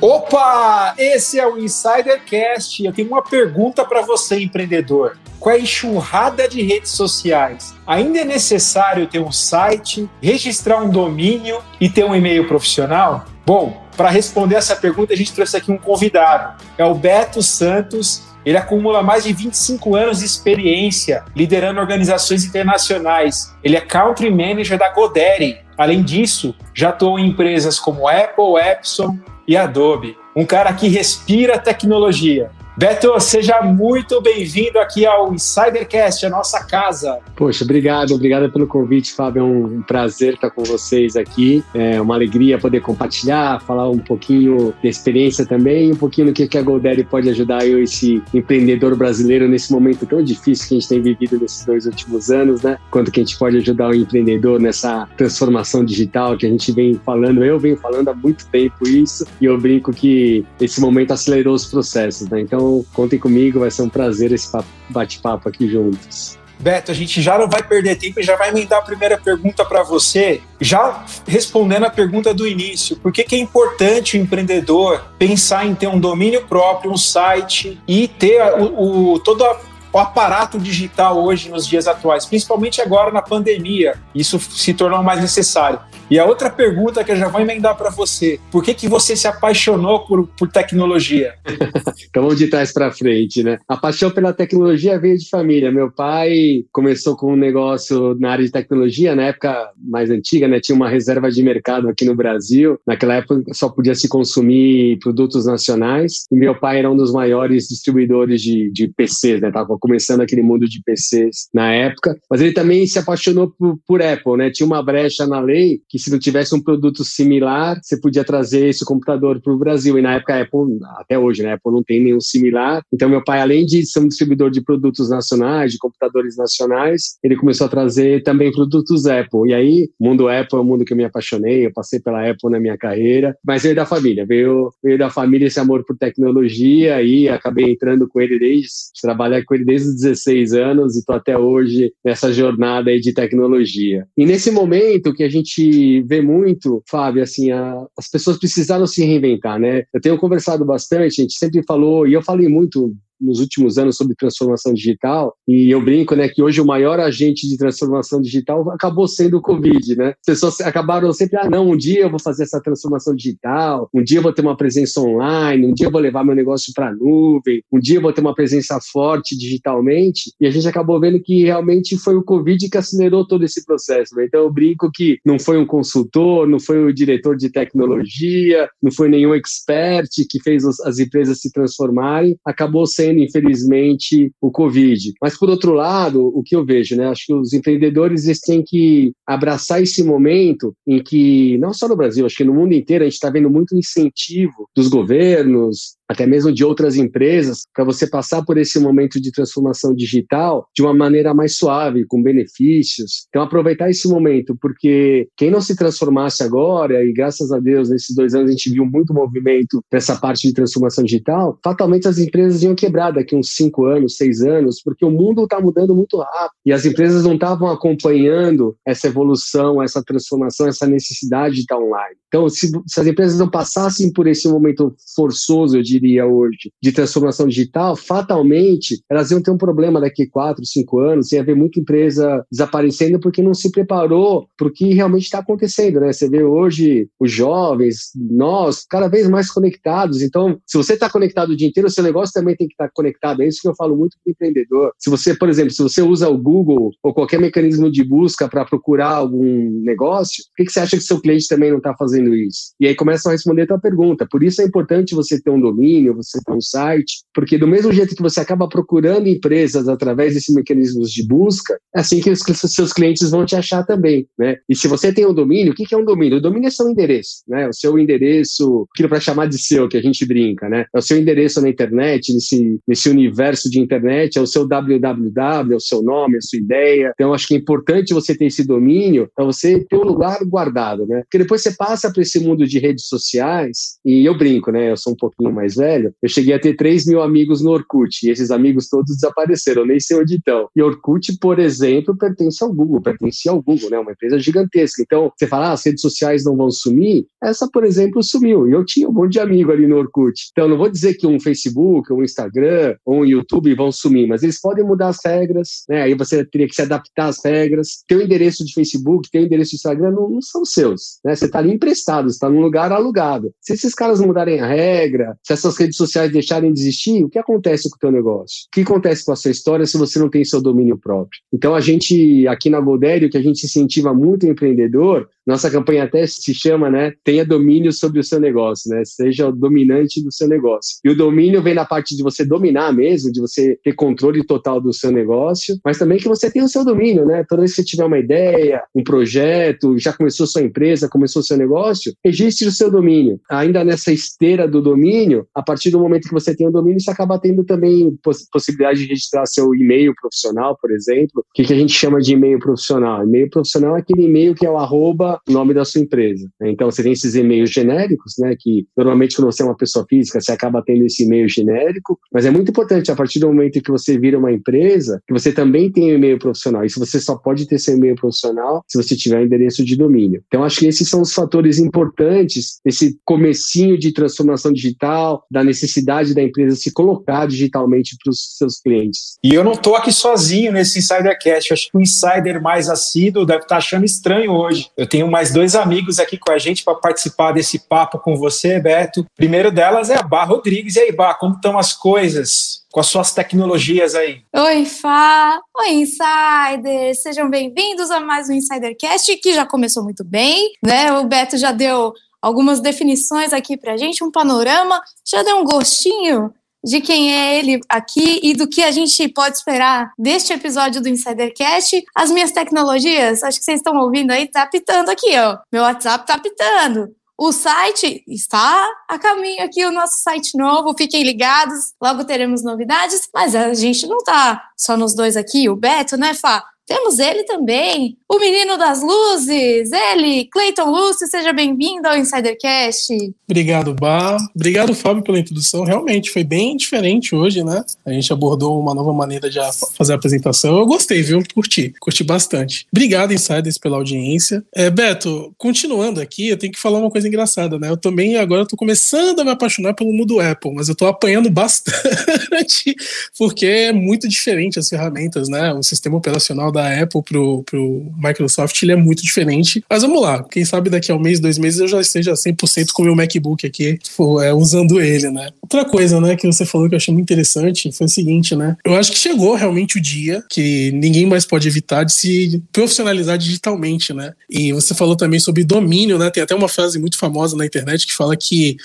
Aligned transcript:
Opa! 0.00 0.94
Esse 0.96 1.38
é 1.38 1.46
o 1.46 1.58
Insidercast. 1.58 2.82
Eu 2.82 2.92
tenho 2.92 3.08
uma 3.08 3.22
pergunta 3.22 3.84
para 3.84 4.00
você, 4.00 4.40
empreendedor. 4.40 5.18
Com 5.38 5.50
a 5.50 5.58
enxurrada 5.58 6.48
de 6.48 6.62
redes 6.62 6.92
sociais, 6.92 7.74
ainda 7.86 8.20
é 8.20 8.24
necessário 8.24 9.06
ter 9.06 9.18
um 9.18 9.30
site, 9.30 10.08
registrar 10.22 10.82
um 10.82 10.88
domínio 10.88 11.62
e 11.78 11.88
ter 11.90 12.04
um 12.04 12.14
e-mail 12.14 12.48
profissional? 12.48 13.26
Bom, 13.44 13.82
para 13.94 14.08
responder 14.08 14.54
essa 14.56 14.74
pergunta, 14.74 15.12
a 15.12 15.16
gente 15.16 15.34
trouxe 15.34 15.58
aqui 15.58 15.70
um 15.70 15.76
convidado. 15.76 16.62
É 16.78 16.84
o 16.84 16.94
Beto 16.94 17.42
Santos. 17.42 18.22
Ele 18.44 18.56
acumula 18.56 19.02
mais 19.02 19.24
de 19.24 19.32
25 19.32 19.94
anos 19.96 20.20
de 20.20 20.24
experiência 20.24 21.24
liderando 21.36 21.80
organizações 21.80 22.44
internacionais. 22.44 23.54
Ele 23.62 23.76
é 23.76 23.80
Country 23.80 24.30
Manager 24.30 24.78
da 24.78 24.88
Godere. 24.88 25.58
Além 25.76 26.02
disso, 26.02 26.54
já 26.74 26.90
atuou 26.90 27.18
em 27.18 27.28
empresas 27.28 27.78
como 27.78 28.08
Apple, 28.08 28.56
Epson 28.60 29.18
e 29.46 29.56
Adobe. 29.56 30.16
Um 30.34 30.46
cara 30.46 30.72
que 30.72 30.88
respira 30.88 31.58
tecnologia. 31.58 32.50
Beto, 32.80 33.20
seja 33.20 33.60
muito 33.60 34.22
bem-vindo 34.22 34.78
aqui 34.78 35.04
ao 35.04 35.34
Insidercast, 35.34 36.24
a 36.24 36.30
nossa 36.30 36.64
casa. 36.64 37.18
Poxa, 37.36 37.62
obrigado, 37.62 38.14
obrigado 38.14 38.50
pelo 38.50 38.66
convite, 38.66 39.12
Fábio. 39.12 39.42
É 39.42 39.44
um 39.44 39.82
prazer 39.82 40.32
estar 40.32 40.48
com 40.48 40.64
vocês 40.64 41.14
aqui. 41.14 41.62
É 41.74 42.00
uma 42.00 42.14
alegria 42.14 42.58
poder 42.58 42.80
compartilhar, 42.80 43.60
falar 43.60 43.90
um 43.90 43.98
pouquinho 43.98 44.72
da 44.82 44.88
experiência 44.88 45.44
também, 45.44 45.92
um 45.92 45.94
pouquinho 45.94 46.28
do 46.28 46.32
que 46.32 46.56
a 46.56 46.62
Goldaddy 46.62 47.04
pode 47.04 47.28
ajudar 47.28 47.66
eu, 47.66 47.82
esse 47.82 48.22
empreendedor 48.32 48.96
brasileiro, 48.96 49.46
nesse 49.46 49.70
momento 49.70 50.06
tão 50.06 50.24
difícil 50.24 50.66
que 50.66 50.74
a 50.76 50.78
gente 50.78 50.88
tem 50.88 51.02
vivido 51.02 51.38
nesses 51.38 51.66
dois 51.66 51.84
últimos 51.84 52.30
anos, 52.30 52.62
né? 52.62 52.78
Quanto 52.90 53.10
que 53.10 53.20
a 53.20 53.22
gente 53.22 53.38
pode 53.38 53.58
ajudar 53.58 53.90
o 53.90 53.94
empreendedor 53.94 54.58
nessa 54.58 55.06
transformação 55.18 55.84
digital 55.84 56.34
que 56.38 56.46
a 56.46 56.48
gente 56.48 56.72
vem 56.72 56.94
falando, 57.04 57.44
eu 57.44 57.58
venho 57.58 57.76
falando 57.76 58.08
há 58.08 58.14
muito 58.14 58.46
tempo 58.46 58.88
isso, 58.88 59.26
e 59.38 59.44
eu 59.44 59.60
brinco 59.60 59.92
que 59.92 60.46
esse 60.58 60.80
momento 60.80 61.10
acelerou 61.10 61.52
os 61.52 61.66
processos, 61.66 62.26
né? 62.30 62.40
Então, 62.40 62.69
então, 62.70 62.86
contem 62.92 63.18
comigo, 63.18 63.60
vai 63.60 63.70
ser 63.70 63.82
um 63.82 63.88
prazer 63.88 64.32
esse 64.32 64.48
bate-papo 64.88 65.48
aqui 65.48 65.68
juntos. 65.68 66.38
Beto, 66.58 66.90
a 66.90 66.94
gente 66.94 67.22
já 67.22 67.38
não 67.38 67.48
vai 67.48 67.62
perder 67.62 67.96
tempo 67.96 68.20
e 68.20 68.22
já 68.22 68.36
vai 68.36 68.50
emendar 68.50 68.80
a 68.80 68.82
primeira 68.82 69.16
pergunta 69.16 69.64
para 69.64 69.82
você, 69.82 70.42
já 70.60 71.06
respondendo 71.26 71.86
a 71.86 71.90
pergunta 71.90 72.34
do 72.34 72.46
início. 72.46 72.96
Por 72.96 73.10
que, 73.10 73.24
que 73.24 73.34
é 73.34 73.38
importante 73.38 74.18
o 74.18 74.20
empreendedor 74.20 75.02
pensar 75.18 75.66
em 75.66 75.74
ter 75.74 75.86
um 75.86 75.98
domínio 75.98 76.46
próprio, 76.46 76.92
um 76.92 76.98
site 76.98 77.80
e 77.88 78.06
ter 78.06 78.42
o, 78.58 79.14
o 79.14 79.18
todo 79.20 79.42
a 79.44 79.58
o 79.92 79.98
aparato 79.98 80.56
digital 80.56 81.20
hoje 81.20 81.48
nos 81.48 81.66
dias 81.66 81.88
atuais, 81.88 82.24
principalmente 82.24 82.80
agora 82.80 83.10
na 83.10 83.20
pandemia. 83.20 83.98
Isso 84.14 84.38
se 84.38 84.72
tornou 84.72 85.02
mais 85.02 85.20
necessário. 85.20 85.80
E 86.10 86.18
a 86.18 86.26
outra 86.26 86.50
pergunta 86.50 87.04
que 87.04 87.12
eu 87.12 87.16
já 87.16 87.28
vou 87.28 87.40
emendar 87.40 87.76
para 87.76 87.88
você: 87.88 88.40
por 88.50 88.64
que, 88.64 88.74
que 88.74 88.88
você 88.88 89.14
se 89.14 89.28
apaixonou 89.28 90.00
por, 90.00 90.26
por 90.36 90.48
tecnologia? 90.48 91.34
então 92.10 92.34
de 92.34 92.48
trás 92.48 92.72
para 92.72 92.90
frente, 92.90 93.44
né? 93.44 93.58
A 93.68 93.76
paixão 93.76 94.10
pela 94.10 94.32
tecnologia 94.32 94.98
veio 94.98 95.16
de 95.16 95.28
família. 95.28 95.70
Meu 95.70 95.92
pai 95.92 96.64
começou 96.72 97.16
com 97.16 97.34
um 97.34 97.36
negócio 97.36 98.16
na 98.18 98.32
área 98.32 98.44
de 98.44 98.50
tecnologia, 98.50 99.14
na 99.14 99.26
época 99.26 99.70
mais 99.76 100.10
antiga, 100.10 100.48
né? 100.48 100.58
Tinha 100.58 100.74
uma 100.74 100.88
reserva 100.88 101.30
de 101.30 101.44
mercado 101.44 101.88
aqui 101.88 102.04
no 102.04 102.16
Brasil. 102.16 102.76
Naquela 102.84 103.14
época 103.14 103.44
só 103.52 103.68
podia 103.68 103.94
se 103.94 104.08
consumir 104.08 104.98
produtos 104.98 105.46
nacionais. 105.46 106.24
E 106.28 106.34
meu 106.34 106.58
pai 106.58 106.80
era 106.80 106.90
um 106.90 106.96
dos 106.96 107.12
maiores 107.12 107.68
distribuidores 107.68 108.42
de, 108.42 108.68
de 108.72 108.88
PCs, 108.88 109.40
né? 109.40 109.52
Tava 109.52 109.78
começando 109.78 110.22
aquele 110.22 110.42
mundo 110.42 110.68
de 110.68 110.82
PCs 110.82 111.48
na 111.54 111.72
época. 111.72 112.18
Mas 112.28 112.40
ele 112.40 112.52
também 112.52 112.84
se 112.88 112.98
apaixonou 112.98 113.54
por, 113.56 113.78
por 113.86 114.02
Apple, 114.02 114.36
né? 114.36 114.50
Tinha 114.50 114.66
uma 114.66 114.82
brecha 114.82 115.24
na 115.24 115.38
lei 115.38 115.80
que 115.88 115.99
se 116.00 116.10
não 116.10 116.18
tivesse 116.18 116.54
um 116.54 116.62
produto 116.62 117.04
similar, 117.04 117.78
você 117.82 118.00
podia 118.00 118.24
trazer 118.24 118.68
esse 118.68 118.84
computador 118.84 119.40
para 119.40 119.52
o 119.52 119.58
Brasil. 119.58 119.98
E 119.98 120.02
na 120.02 120.14
época 120.14 120.34
a 120.34 120.42
Apple, 120.42 120.78
até 120.96 121.18
hoje, 121.18 121.42
né? 121.42 121.52
A 121.52 121.54
Apple 121.54 121.72
não 121.72 121.82
tem 121.82 122.02
nenhum 122.02 122.20
similar. 122.20 122.82
Então 122.92 123.08
meu 123.08 123.22
pai, 123.22 123.40
além 123.40 123.64
de 123.64 123.84
ser 123.84 124.00
um 124.00 124.08
distribuidor 124.08 124.50
de 124.50 124.62
produtos 124.62 125.10
nacionais, 125.10 125.72
de 125.72 125.78
computadores 125.78 126.36
nacionais, 126.36 127.16
ele 127.22 127.36
começou 127.36 127.66
a 127.66 127.70
trazer 127.70 128.22
também 128.22 128.50
produtos 128.50 129.06
Apple. 129.06 129.50
E 129.50 129.54
aí, 129.54 129.88
o 129.98 130.04
mundo 130.04 130.28
Apple 130.28 130.58
é 130.58 130.62
um 130.62 130.64
mundo 130.64 130.84
que 130.84 130.92
eu 130.92 130.96
me 130.96 131.04
apaixonei, 131.04 131.66
eu 131.66 131.72
passei 131.72 132.00
pela 132.00 132.28
Apple 132.28 132.50
na 132.50 132.60
minha 132.60 132.76
carreira, 132.76 133.36
mas 133.44 133.62
veio 133.62 133.74
da 133.74 133.86
família, 133.86 134.26
veio, 134.26 134.70
veio 134.82 134.98
da 134.98 135.10
família 135.10 135.46
esse 135.46 135.60
amor 135.60 135.84
por 135.84 135.96
tecnologia 135.96 137.02
e 137.02 137.28
acabei 137.28 137.70
entrando 137.70 138.08
com 138.08 138.20
ele 138.20 138.38
desde, 138.38 138.68
trabalhar 139.00 139.44
com 139.44 139.54
ele 139.54 139.64
desde 139.64 139.88
os 139.88 139.96
16 139.96 140.52
anos 140.54 140.96
e 140.96 141.00
estou 141.00 141.14
até 141.14 141.36
hoje 141.36 141.92
nessa 142.04 142.32
jornada 142.32 142.90
aí 142.90 143.00
de 143.00 143.12
tecnologia. 143.12 144.06
E 144.16 144.24
nesse 144.24 144.50
momento 144.50 145.12
que 145.12 145.22
a 145.22 145.28
gente 145.28 145.89
vê 146.02 146.20
muito, 146.20 146.82
Fábio, 146.88 147.22
assim, 147.22 147.50
a, 147.50 147.86
as 147.98 148.08
pessoas 148.08 148.38
precisaram 148.38 148.86
se 148.86 149.04
reinventar, 149.04 149.58
né? 149.58 149.84
Eu 149.92 150.00
tenho 150.00 150.18
conversado 150.18 150.64
bastante, 150.64 151.20
a 151.20 151.22
gente 151.22 151.34
sempre 151.34 151.62
falou, 151.66 152.06
e 152.06 152.12
eu 152.12 152.22
falei 152.22 152.48
muito 152.48 152.94
nos 153.20 153.40
últimos 153.40 153.78
anos 153.78 153.96
sobre 153.96 154.14
transformação 154.14 154.72
digital, 154.72 155.34
e 155.46 155.70
eu 155.70 155.82
brinco, 155.82 156.14
né, 156.14 156.28
que 156.28 156.42
hoje 156.42 156.60
o 156.60 156.66
maior 156.66 156.98
agente 157.00 157.48
de 157.48 157.56
transformação 157.56 158.20
digital 158.20 158.70
acabou 158.70 159.06
sendo 159.06 159.38
o 159.38 159.42
Covid, 159.42 159.96
né? 159.96 160.08
As 160.10 160.26
pessoas 160.26 160.60
acabaram 160.60 161.12
sempre, 161.12 161.38
ah, 161.38 161.48
não, 161.48 161.70
um 161.70 161.76
dia 161.76 162.00
eu 162.00 162.10
vou 162.10 162.20
fazer 162.20 162.44
essa 162.44 162.60
transformação 162.60 163.14
digital, 163.14 163.88
um 163.94 164.02
dia 164.02 164.18
eu 164.18 164.22
vou 164.22 164.32
ter 164.32 164.42
uma 164.42 164.56
presença 164.56 165.00
online, 165.00 165.66
um 165.66 165.74
dia 165.74 165.86
eu 165.86 165.90
vou 165.90 166.00
levar 166.00 166.24
meu 166.24 166.34
negócio 166.34 166.72
para 166.74 166.88
a 166.88 166.94
nuvem, 166.94 167.62
um 167.72 167.78
dia 167.78 167.98
eu 167.98 168.02
vou 168.02 168.12
ter 168.12 168.20
uma 168.20 168.34
presença 168.34 168.78
forte 168.92 169.36
digitalmente, 169.36 170.32
e 170.40 170.46
a 170.46 170.50
gente 170.50 170.68
acabou 170.68 171.00
vendo 171.00 171.20
que 171.20 171.44
realmente 171.44 171.96
foi 171.98 172.16
o 172.16 172.22
Covid 172.22 172.68
que 172.68 172.78
acelerou 172.78 173.26
todo 173.26 173.44
esse 173.44 173.64
processo, 173.64 174.14
né? 174.14 174.24
Então 174.24 174.40
eu 174.40 174.52
brinco 174.52 174.90
que 174.92 175.18
não 175.24 175.38
foi 175.38 175.58
um 175.58 175.66
consultor, 175.66 176.48
não 176.48 176.58
foi 176.58 176.84
o 176.84 176.92
diretor 176.92 177.36
de 177.36 177.50
tecnologia, 177.50 178.68
não 178.82 178.90
foi 178.90 179.08
nenhum 179.08 179.34
expert 179.34 180.08
que 180.28 180.40
fez 180.42 180.64
as 180.64 180.98
empresas 180.98 181.40
se 181.40 181.52
transformarem, 181.52 182.36
acabou 182.44 182.86
sendo 182.86 183.09
sofrendo, 183.10 183.20
infelizmente, 183.20 184.30
o 184.40 184.50
Covid. 184.50 185.12
Mas, 185.20 185.38
por 185.38 185.50
outro 185.50 185.72
lado, 185.72 186.26
o 186.26 186.42
que 186.42 186.54
eu 186.54 186.64
vejo, 186.64 186.96
né? 186.96 187.08
Acho 187.08 187.26
que 187.26 187.34
os 187.34 187.52
empreendedores 187.52 188.26
eles 188.26 188.40
têm 188.40 188.62
que 188.64 189.12
abraçar 189.26 189.82
esse 189.82 190.02
momento 190.02 190.74
em 190.86 191.02
que, 191.02 191.58
não 191.58 191.72
só 191.72 191.88
no 191.88 191.96
Brasil, 191.96 192.24
acho 192.24 192.36
que 192.36 192.44
no 192.44 192.54
mundo 192.54 192.72
inteiro, 192.72 193.04
a 193.04 193.06
gente 193.06 193.14
está 193.14 193.30
vendo 193.30 193.50
muito 193.50 193.76
incentivo 193.76 194.68
dos 194.74 194.88
governos, 194.88 195.96
até 196.10 196.26
mesmo 196.26 196.52
de 196.52 196.64
outras 196.64 196.96
empresas, 196.96 197.60
para 197.72 197.84
você 197.84 198.04
passar 198.04 198.44
por 198.44 198.58
esse 198.58 198.80
momento 198.80 199.20
de 199.20 199.30
transformação 199.30 199.94
digital 199.94 200.66
de 200.74 200.82
uma 200.82 200.92
maneira 200.92 201.32
mais 201.32 201.56
suave, 201.56 202.04
com 202.04 202.20
benefícios. 202.20 203.26
Então, 203.28 203.42
aproveitar 203.42 203.88
esse 203.88 204.08
momento, 204.08 204.56
porque 204.60 205.28
quem 205.36 205.52
não 205.52 205.60
se 205.60 205.76
transformasse 205.76 206.42
agora, 206.42 207.04
e 207.04 207.12
graças 207.12 207.52
a 207.52 207.60
Deus, 207.60 207.90
nesses 207.90 208.16
dois 208.16 208.34
anos 208.34 208.48
a 208.48 208.52
gente 208.52 208.70
viu 208.70 208.84
muito 208.84 209.14
movimento 209.14 209.80
nessa 209.92 210.16
parte 210.16 210.48
de 210.48 210.52
transformação 210.52 211.04
digital, 211.04 211.56
fatalmente 211.62 212.08
as 212.08 212.18
empresas 212.18 212.60
iam 212.64 212.74
quebrar 212.74 213.12
daqui 213.12 213.36
uns 213.36 213.54
cinco 213.54 213.84
anos, 213.84 214.16
seis 214.16 214.42
anos, 214.42 214.82
porque 214.82 215.04
o 215.04 215.10
mundo 215.12 215.44
está 215.44 215.60
mudando 215.60 215.94
muito 215.94 216.16
rápido 216.18 216.54
e 216.66 216.72
as 216.72 216.84
empresas 216.84 217.22
não 217.22 217.34
estavam 217.34 217.68
acompanhando 217.68 218.74
essa 218.84 219.06
evolução, 219.06 219.80
essa 219.80 220.02
transformação, 220.02 220.66
essa 220.66 220.88
necessidade 220.88 221.54
de 221.54 221.60
estar 221.60 221.78
online. 221.78 222.16
Então, 222.26 222.48
se, 222.48 222.70
se 222.86 223.00
as 223.00 223.06
empresas 223.06 223.38
não 223.38 223.50
passassem 223.50 224.12
por 224.12 224.26
esse 224.26 224.48
momento 224.48 224.94
forçoso, 225.14 225.76
eu 225.76 225.82
diria, 225.82 225.99
diria 226.00 226.26
hoje, 226.26 226.72
de 226.82 226.92
transformação 226.92 227.46
digital, 227.46 227.94
fatalmente 227.94 229.02
elas 229.08 229.30
iam 229.30 229.42
ter 229.42 229.50
um 229.50 229.58
problema 229.58 230.00
daqui 230.00 230.26
quatro, 230.26 230.64
cinco 230.64 230.98
anos, 230.98 231.30
ia 231.32 231.40
haver 231.40 231.54
muita 231.54 231.78
empresa 231.78 232.44
desaparecendo 232.50 233.20
porque 233.20 233.42
não 233.42 233.54
se 233.54 233.70
preparou 233.70 234.48
para 234.56 234.68
o 234.68 234.72
que 234.72 234.94
realmente 234.94 235.24
está 235.24 235.38
acontecendo, 235.38 236.00
né? 236.00 236.12
Você 236.12 236.28
vê 236.28 236.42
hoje 236.42 237.08
os 237.18 237.30
jovens, 237.30 238.10
nós, 238.16 238.84
cada 238.88 239.08
vez 239.08 239.28
mais 239.28 239.50
conectados. 239.50 240.22
Então, 240.22 240.58
se 240.66 240.76
você 240.76 240.94
está 240.94 241.10
conectado 241.10 241.50
o 241.50 241.56
dia 241.56 241.68
inteiro, 241.68 241.88
o 241.88 241.90
seu 241.90 242.02
negócio 242.02 242.32
também 242.32 242.56
tem 242.56 242.66
que 242.66 242.74
estar 242.74 242.86
tá 242.86 242.92
conectado. 242.94 243.42
É 243.42 243.48
isso 243.48 243.60
que 243.60 243.68
eu 243.68 243.74
falo 243.74 243.96
muito 243.96 244.16
para 244.22 244.30
o 244.30 244.32
empreendedor. 244.32 244.92
Se 244.98 245.10
você, 245.10 245.34
por 245.34 245.48
exemplo, 245.48 245.70
se 245.70 245.82
você 245.82 246.02
usa 246.02 246.28
o 246.28 246.38
Google 246.38 246.90
ou 247.02 247.12
qualquer 247.12 247.40
mecanismo 247.40 247.90
de 247.90 248.04
busca 248.04 248.48
para 248.48 248.64
procurar 248.64 249.10
algum 249.10 249.82
negócio, 249.82 250.44
por 250.50 250.56
que, 250.56 250.64
que 250.64 250.72
você 250.72 250.80
acha 250.80 250.96
que 250.96 251.02
seu 251.02 251.20
cliente 251.20 251.48
também 251.48 251.70
não 251.70 251.78
está 251.78 251.94
fazendo 251.96 252.34
isso? 252.34 252.72
E 252.80 252.86
aí 252.86 252.94
começa 252.94 253.28
a 253.28 253.32
responder 253.32 253.62
a 253.62 253.66
tua 253.66 253.80
pergunta. 253.80 254.26
Por 254.30 254.42
isso 254.42 254.62
é 254.62 254.64
importante 254.64 255.14
você 255.14 255.40
ter 255.40 255.50
um 255.50 255.60
domínio 255.60 255.89
você 256.10 256.38
tem 256.44 256.56
um 256.56 256.60
site, 256.60 257.22
porque 257.34 257.58
do 257.58 257.66
mesmo 257.66 257.92
jeito 257.92 258.14
que 258.14 258.22
você 258.22 258.40
acaba 258.40 258.68
procurando 258.68 259.28
empresas 259.28 259.88
através 259.88 260.34
desses 260.34 260.54
mecanismos 260.54 261.10
de 261.10 261.26
busca, 261.26 261.78
é 261.94 262.00
assim 262.00 262.20
que 262.20 262.30
os 262.30 262.40
seus 262.40 262.92
clientes 262.92 263.30
vão 263.30 263.44
te 263.44 263.56
achar 263.56 263.84
também, 263.84 264.26
né? 264.38 264.56
E 264.68 264.76
se 264.76 264.88
você 264.88 265.12
tem 265.12 265.26
um 265.26 265.34
domínio, 265.34 265.72
o 265.72 265.74
que 265.74 265.94
é 265.94 265.98
um 265.98 266.04
domínio? 266.04 266.38
O 266.38 266.40
domínio 266.40 266.68
é 266.68 266.70
seu 266.70 266.88
endereço, 266.88 267.42
né? 267.48 267.68
O 267.68 267.72
seu 267.72 267.98
endereço, 267.98 268.86
aquilo 268.94 269.08
para 269.08 269.20
chamar 269.20 269.46
de 269.46 269.58
seu, 269.58 269.88
que 269.88 269.96
a 269.96 270.02
gente 270.02 270.24
brinca, 270.26 270.68
né? 270.68 270.86
É 270.94 270.98
o 270.98 271.02
seu 271.02 271.18
endereço 271.18 271.60
na 271.60 271.68
internet, 271.68 272.32
nesse, 272.32 272.78
nesse 272.86 273.08
universo 273.08 273.70
de 273.70 273.80
internet, 273.80 274.38
é 274.38 274.40
o 274.40 274.46
seu 274.46 274.66
www, 274.66 275.72
é 275.72 275.76
o 275.76 275.80
seu 275.80 276.02
nome, 276.02 276.34
é 276.34 276.38
a 276.38 276.42
sua 276.42 276.58
ideia. 276.58 277.12
Então, 277.14 277.34
acho 277.34 277.48
que 277.48 277.54
é 277.54 277.58
importante 277.58 278.14
você 278.14 278.36
ter 278.36 278.46
esse 278.46 278.64
domínio 278.64 279.28
para 279.34 279.44
você 279.44 279.84
ter 279.88 279.96
um 279.96 280.04
lugar 280.04 280.38
guardado, 280.44 281.06
né? 281.06 281.22
Porque 281.22 281.38
depois 281.38 281.62
você 281.62 281.72
passa 281.72 282.12
para 282.12 282.22
esse 282.22 282.38
mundo 282.40 282.66
de 282.66 282.78
redes 282.78 283.06
sociais, 283.06 283.98
e 284.04 284.24
eu 284.24 284.36
brinco, 284.36 284.70
né? 284.70 284.90
Eu 284.90 284.96
sou 284.96 285.12
um 285.12 285.16
pouquinho 285.16 285.52
mais 285.52 285.69
mais 285.70 285.74
velho, 285.74 286.12
eu 286.22 286.28
cheguei 286.28 286.54
a 286.54 286.58
ter 286.58 286.74
3 286.74 287.06
mil 287.06 287.22
amigos 287.22 287.62
no 287.62 287.70
Orkut, 287.70 288.26
e 288.26 288.30
esses 288.30 288.50
amigos 288.50 288.88
todos 288.88 289.14
desapareceram, 289.14 289.86
nem 289.86 290.00
sei 290.00 290.18
onde 290.18 290.36
estão. 290.36 290.68
E 290.74 290.82
Orkut, 290.82 291.36
por 291.40 291.58
exemplo, 291.58 292.16
pertence 292.16 292.62
ao 292.62 292.72
Google, 292.72 293.00
pertencia 293.00 293.52
ao 293.52 293.62
Google, 293.62 293.90
né? 293.90 293.98
Uma 293.98 294.12
empresa 294.12 294.38
gigantesca. 294.38 295.02
Então, 295.02 295.30
você 295.36 295.46
fala, 295.46 295.68
ah, 295.68 295.72
as 295.72 295.84
redes 295.84 296.00
sociais 296.00 296.44
não 296.44 296.56
vão 296.56 296.70
sumir, 296.70 297.26
essa, 297.42 297.68
por 297.70 297.84
exemplo, 297.84 298.22
sumiu. 298.22 298.68
E 298.68 298.72
eu 298.72 298.84
tinha 298.84 299.08
um 299.08 299.12
monte 299.12 299.32
de 299.32 299.40
amigo 299.40 299.70
ali 299.70 299.86
no 299.86 299.96
Orkut. 299.96 300.34
Então, 300.52 300.68
não 300.68 300.76
vou 300.76 300.90
dizer 300.90 301.14
que 301.14 301.26
um 301.26 301.38
Facebook, 301.38 302.12
um 302.12 302.22
Instagram 302.22 302.96
um 303.06 303.24
YouTube 303.24 303.74
vão 303.74 303.90
sumir, 303.90 304.26
mas 304.26 304.42
eles 304.42 304.60
podem 304.60 304.84
mudar 304.84 305.08
as 305.08 305.18
regras, 305.24 305.84
né? 305.88 306.02
Aí 306.02 306.14
você 306.14 306.44
teria 306.44 306.66
que 306.66 306.74
se 306.74 306.82
adaptar 306.82 307.28
às 307.28 307.44
regras. 307.44 308.02
Teu 308.06 308.20
endereço 308.20 308.64
de 308.64 308.72
Facebook, 308.72 309.28
teu 309.30 309.42
endereço 309.42 309.70
de 309.70 309.76
Instagram 309.76 310.12
não, 310.12 310.28
não 310.28 310.42
são 310.42 310.64
seus, 310.64 311.18
né? 311.24 311.34
Você 311.34 311.46
está 311.46 311.58
ali 311.58 311.72
emprestado, 311.72 312.28
está 312.28 312.48
num 312.48 312.60
lugar 312.60 312.92
alugado. 312.92 313.52
Se 313.60 313.72
esses 313.72 313.94
caras 313.94 314.20
mudarem 314.20 314.60
a 314.60 314.66
regra, 314.66 315.36
se 315.42 315.52
essas 315.60 315.78
redes 315.78 315.96
sociais 315.96 316.32
deixarem 316.32 316.72
de 316.72 316.80
existir, 316.80 317.22
o 317.22 317.28
que 317.28 317.38
acontece 317.38 317.88
com 317.88 317.96
o 317.96 317.98
teu 317.98 318.10
negócio? 318.10 318.64
O 318.66 318.70
que 318.72 318.80
acontece 318.80 319.24
com 319.24 319.32
a 319.32 319.36
sua 319.36 319.50
história 319.50 319.86
se 319.86 319.98
você 319.98 320.18
não 320.18 320.28
tem 320.28 320.44
seu 320.44 320.60
domínio 320.60 320.98
próprio? 320.98 321.40
Então, 321.52 321.74
a 321.74 321.80
gente, 321.80 322.46
aqui 322.48 322.68
na 322.68 322.80
Goldério, 322.80 323.30
que 323.30 323.36
a 323.36 323.42
gente 323.42 323.64
incentiva 323.64 324.12
muito 324.12 324.46
o 324.46 324.48
empreendedor, 324.48 325.28
nossa 325.46 325.70
campanha 325.70 326.04
até 326.04 326.26
se 326.26 326.54
chama, 326.54 326.90
né? 326.90 327.12
Tenha 327.24 327.44
domínio 327.44 327.92
sobre 327.92 328.20
o 328.20 328.24
seu 328.24 328.38
negócio, 328.38 328.88
né? 328.90 329.02
Seja 329.04 329.48
o 329.48 329.52
dominante 329.52 330.22
do 330.22 330.32
seu 330.32 330.46
negócio. 330.46 330.98
E 331.04 331.10
o 331.10 331.16
domínio 331.16 331.62
vem 331.62 331.74
na 331.74 331.84
parte 331.84 332.16
de 332.16 332.22
você 332.22 332.44
dominar 332.44 332.92
mesmo, 332.92 333.32
de 333.32 333.40
você 333.40 333.76
ter 333.82 333.94
controle 333.94 334.44
total 334.44 334.80
do 334.80 334.92
seu 334.92 335.10
negócio, 335.10 335.78
mas 335.84 335.98
também 335.98 336.18
que 336.18 336.28
você 336.28 336.50
tenha 336.50 336.64
o 336.64 336.68
seu 336.68 336.84
domínio, 336.84 337.26
né? 337.26 337.44
Toda 337.48 337.62
vez 337.62 337.74
que 337.74 337.82
você 337.82 337.88
tiver 337.88 338.04
uma 338.04 338.18
ideia, 338.18 338.82
um 338.94 339.02
projeto, 339.02 339.98
já 339.98 340.12
começou 340.12 340.46
sua 340.46 340.62
empresa, 340.62 341.08
começou 341.08 341.42
seu 341.42 341.56
negócio, 341.56 342.12
registre 342.24 342.68
o 342.68 342.72
seu 342.72 342.90
domínio. 342.90 343.40
Ainda 343.50 343.82
nessa 343.82 344.12
esteira 344.12 344.68
do 344.68 344.80
domínio, 344.80 345.46
a 345.54 345.62
partir 345.62 345.90
do 345.90 345.98
momento 345.98 346.28
que 346.28 346.34
você 346.34 346.54
tem 346.54 346.66
o 346.66 346.70
domínio, 346.70 347.00
você 347.00 347.10
acaba 347.10 347.38
tendo 347.38 347.64
também 347.64 348.16
poss 348.22 348.46
possibilidade 348.50 349.00
de 349.00 349.06
registrar 349.06 349.46
seu 349.46 349.74
e-mail 349.74 350.14
profissional, 350.20 350.76
por 350.80 350.90
exemplo. 350.90 351.40
O 351.40 351.52
que, 351.54 351.64
que 351.64 351.72
a 351.72 351.76
gente 351.76 351.92
chama 351.92 352.20
de 352.20 352.32
e-mail 352.34 352.58
profissional? 352.58 353.24
E-mail 353.24 353.50
profissional 353.50 353.96
é 353.96 354.00
aquele 354.00 354.24
e-mail 354.24 354.54
que 354.54 354.66
é 354.66 354.70
o 354.70 354.76
arroba 354.76 355.40
nome 355.48 355.74
da 355.74 355.84
sua 355.84 356.00
empresa. 356.00 356.48
Então, 356.62 356.90
você 356.90 357.02
tem 357.02 357.12
esses 357.12 357.34
e-mails 357.34 357.70
genéricos, 357.70 358.34
né, 358.38 358.54
que 358.58 358.86
normalmente 358.96 359.36
quando 359.36 359.52
você 359.52 359.62
é 359.62 359.66
uma 359.66 359.76
pessoa 359.76 360.04
física, 360.08 360.40
você 360.40 360.52
acaba 360.52 360.82
tendo 360.84 361.04
esse 361.04 361.24
e-mail 361.24 361.48
genérico, 361.48 362.18
mas 362.32 362.44
é 362.44 362.50
muito 362.50 362.70
importante, 362.70 363.10
a 363.10 363.16
partir 363.16 363.40
do 363.40 363.48
momento 363.48 363.80
que 363.80 363.90
você 363.90 364.18
vira 364.18 364.38
uma 364.38 364.52
empresa, 364.52 365.20
que 365.26 365.32
você 365.32 365.52
também 365.52 365.90
tem 365.90 366.12
um 366.12 366.16
e-mail 366.16 366.38
profissional. 366.38 366.84
Isso 366.84 367.00
você 367.00 367.20
só 367.20 367.36
pode 367.36 367.66
ter 367.66 367.78
seu 367.78 367.96
e-mail 367.96 368.14
profissional 368.14 368.82
se 368.86 369.00
você 369.00 369.16
tiver 369.16 369.42
endereço 369.42 369.84
de 369.84 369.96
domínio. 369.96 370.42
Então, 370.46 370.64
acho 370.64 370.80
que 370.80 370.86
esses 370.86 371.08
são 371.08 371.22
os 371.22 371.32
fatores 371.32 371.78
importantes, 371.78 372.80
esse 372.84 373.18
comecinho 373.24 373.98
de 373.98 374.12
transformação 374.12 374.72
digital, 374.72 375.39
da 375.50 375.62
necessidade 375.62 376.34
da 376.34 376.42
empresa 376.42 376.76
se 376.76 376.92
colocar 376.92 377.46
digitalmente 377.46 378.16
para 378.22 378.30
os 378.30 378.56
seus 378.56 378.80
clientes. 378.80 379.38
E 379.42 379.54
eu 379.54 379.64
não 379.64 379.72
estou 379.72 379.94
aqui 379.96 380.12
sozinho 380.12 380.72
nesse 380.72 380.98
Insidercast, 380.98 381.72
acho 381.72 381.90
que 381.90 381.96
o 381.96 382.00
insider 382.00 382.60
mais 382.60 382.88
assíduo 382.88 383.46
deve 383.46 383.62
estar 383.62 383.76
tá 383.76 383.78
achando 383.78 384.04
estranho 384.04 384.52
hoje. 384.52 384.90
Eu 384.96 385.08
tenho 385.08 385.30
mais 385.30 385.52
dois 385.52 385.74
amigos 385.74 386.18
aqui 386.18 386.36
com 386.36 386.52
a 386.52 386.58
gente 386.58 386.84
para 386.84 386.94
participar 386.94 387.52
desse 387.52 387.78
papo 387.78 388.18
com 388.18 388.36
você, 388.36 388.80
Beto. 388.80 389.26
Primeiro 389.36 389.70
delas 389.70 390.10
é 390.10 390.18
a 390.18 390.22
Bá 390.22 390.44
Rodrigues. 390.44 390.96
E 390.96 391.00
aí, 391.00 391.12
Bá, 391.12 391.34
como 391.34 391.54
estão 391.54 391.78
as 391.78 391.92
coisas? 391.92 392.80
com 392.92 392.98
as 392.98 393.06
suas 393.06 393.32
tecnologias 393.32 394.14
aí. 394.16 394.42
Oi, 394.52 394.84
Fá! 394.84 395.60
Oi, 395.78 395.90
Insiders! 395.92 397.22
Sejam 397.22 397.48
bem-vindos 397.48 398.10
a 398.10 398.18
mais 398.18 398.48
um 398.48 398.52
Insidercast, 398.52 399.36
que 399.36 399.54
já 399.54 399.64
começou 399.64 400.02
muito 400.02 400.24
bem, 400.24 400.72
né? 400.82 401.12
O 401.12 401.24
Beto 401.24 401.56
já 401.56 401.70
deu 401.70 402.12
algumas 402.40 402.80
definições 402.80 403.52
aqui 403.52 403.76
pra 403.76 403.96
gente, 403.96 404.24
um 404.24 404.30
panorama, 404.30 405.00
já 405.24 405.42
deu 405.42 405.58
um 405.58 405.64
gostinho 405.64 406.52
de 406.82 407.00
quem 407.00 407.34
é 407.34 407.58
ele 407.58 407.80
aqui 407.88 408.40
e 408.42 408.54
do 408.54 408.66
que 408.66 408.82
a 408.82 408.90
gente 408.90 409.28
pode 409.28 409.56
esperar 409.56 410.12
deste 410.18 410.52
episódio 410.52 411.02
do 411.02 411.08
Insidercast. 411.08 412.02
As 412.14 412.30
minhas 412.30 412.52
tecnologias, 412.52 413.42
acho 413.42 413.58
que 413.58 413.64
vocês 413.64 413.80
estão 413.80 413.96
ouvindo 413.96 414.30
aí, 414.30 414.46
tá 414.46 414.66
pitando 414.66 415.10
aqui, 415.10 415.38
ó. 415.38 415.58
Meu 415.70 415.82
WhatsApp 415.82 416.26
tá 416.26 416.38
pitando. 416.38 417.14
O 417.36 417.52
site 417.52 418.22
está 418.28 418.86
a 419.08 419.18
caminho 419.18 419.64
aqui, 419.64 419.84
o 419.86 419.90
nosso 419.90 420.22
site 420.22 420.56
novo. 420.58 420.94
Fiquem 420.96 421.22
ligados, 421.22 421.94
logo 422.00 422.24
teremos 422.24 422.62
novidades. 422.62 423.30
Mas 423.32 423.54
a 423.54 423.72
gente 423.72 424.06
não 424.06 424.18
tá 424.18 424.62
só 424.76 424.94
nos 424.94 425.14
dois 425.14 425.38
aqui, 425.38 425.66
o 425.66 425.74
Beto, 425.74 426.18
né, 426.18 426.34
Fá? 426.34 426.62
Temos 426.90 427.20
ele 427.20 427.44
também, 427.44 428.18
o 428.28 428.36
menino 428.40 428.76
das 428.76 429.00
luzes, 429.00 429.92
ele, 429.92 430.46
Cleiton 430.46 430.90
Lúcio, 430.90 431.24
seja 431.28 431.52
bem-vindo 431.52 432.08
ao 432.08 432.16
Insidercast. 432.16 433.32
Obrigado, 433.48 433.94
Bar. 433.94 434.38
Obrigado, 434.52 434.92
Fábio, 434.92 435.22
pela 435.22 435.38
introdução. 435.38 435.84
Realmente 435.84 436.32
foi 436.32 436.42
bem 436.42 436.76
diferente 436.76 437.32
hoje, 437.32 437.62
né? 437.62 437.84
A 438.04 438.10
gente 438.10 438.32
abordou 438.32 438.80
uma 438.80 438.92
nova 438.92 439.12
maneira 439.12 439.48
de 439.48 439.60
fazer 439.96 440.14
a 440.14 440.16
apresentação. 440.16 440.80
Eu 440.80 440.84
gostei, 440.84 441.22
viu? 441.22 441.40
Curti, 441.54 441.94
curti 442.00 442.24
bastante. 442.24 442.88
Obrigado, 442.92 443.32
Insiders, 443.32 443.78
pela 443.78 443.96
audiência. 443.96 444.64
É, 444.74 444.90
Beto, 444.90 445.54
continuando 445.56 446.20
aqui, 446.20 446.48
eu 446.48 446.56
tenho 446.56 446.72
que 446.72 446.80
falar 446.80 446.98
uma 446.98 447.10
coisa 447.10 447.28
engraçada, 447.28 447.78
né? 447.78 447.88
Eu 447.88 447.96
também 447.96 448.36
agora 448.36 448.64
estou 448.64 448.76
começando 448.76 449.38
a 449.38 449.44
me 449.44 449.52
apaixonar 449.52 449.94
pelo 449.94 450.12
mundo 450.12 450.40
Apple, 450.40 450.74
mas 450.74 450.88
eu 450.88 450.94
estou 450.94 451.06
apanhando 451.06 451.48
bastante 451.54 452.96
porque 453.38 453.66
é 453.66 453.92
muito 453.92 454.28
diferente 454.28 454.76
as 454.80 454.88
ferramentas, 454.88 455.48
né? 455.48 455.72
O 455.72 455.84
sistema 455.84 456.16
operacional 456.16 456.72
da 456.72 456.79
da 456.80 457.02
Apple 457.02 457.22
pro, 457.22 457.62
pro 457.64 458.12
Microsoft, 458.16 458.82
ele 458.82 458.92
é 458.92 458.96
muito 458.96 459.22
diferente. 459.22 459.84
Mas 459.88 460.02
vamos 460.02 460.22
lá, 460.22 460.42
quem 460.44 460.64
sabe 460.64 460.88
daqui 460.88 461.12
a 461.12 461.14
um 461.14 461.20
mês, 461.20 461.38
dois 461.38 461.58
meses 461.58 461.80
eu 461.80 461.88
já 461.88 462.00
esteja 462.00 462.32
100% 462.32 462.88
com 462.92 463.02
o 463.02 463.04
meu 463.04 463.14
MacBook 463.14 463.66
aqui, 463.66 463.98
for, 464.10 464.42
é, 464.42 464.52
usando 464.52 465.00
ele, 465.00 465.30
né? 465.30 465.50
Outra 465.60 465.84
coisa, 465.84 466.20
né, 466.20 466.36
que 466.36 466.46
você 466.46 466.64
falou 466.64 466.88
que 466.88 466.94
eu 466.94 466.96
achei 466.96 467.12
muito 467.12 467.24
interessante 467.24 467.92
foi 467.92 468.06
o 468.06 468.10
seguinte, 468.10 468.56
né? 468.56 468.76
Eu 468.84 468.94
acho 468.94 469.12
que 469.12 469.18
chegou 469.18 469.54
realmente 469.54 469.98
o 469.98 470.00
dia 470.00 470.42
que 470.48 470.90
ninguém 470.92 471.26
mais 471.26 471.44
pode 471.44 471.68
evitar 471.68 472.04
de 472.04 472.12
se 472.12 472.62
profissionalizar 472.72 473.36
digitalmente, 473.36 474.12
né? 474.12 474.32
E 474.48 474.72
você 474.72 474.94
falou 474.94 475.16
também 475.16 475.38
sobre 475.38 475.64
domínio, 475.64 476.18
né? 476.18 476.30
Tem 476.30 476.42
até 476.42 476.54
uma 476.54 476.68
frase 476.68 476.98
muito 476.98 477.18
famosa 477.18 477.56
na 477.56 477.66
internet 477.66 478.06
que 478.06 478.14
fala 478.14 478.36
que 478.36 478.76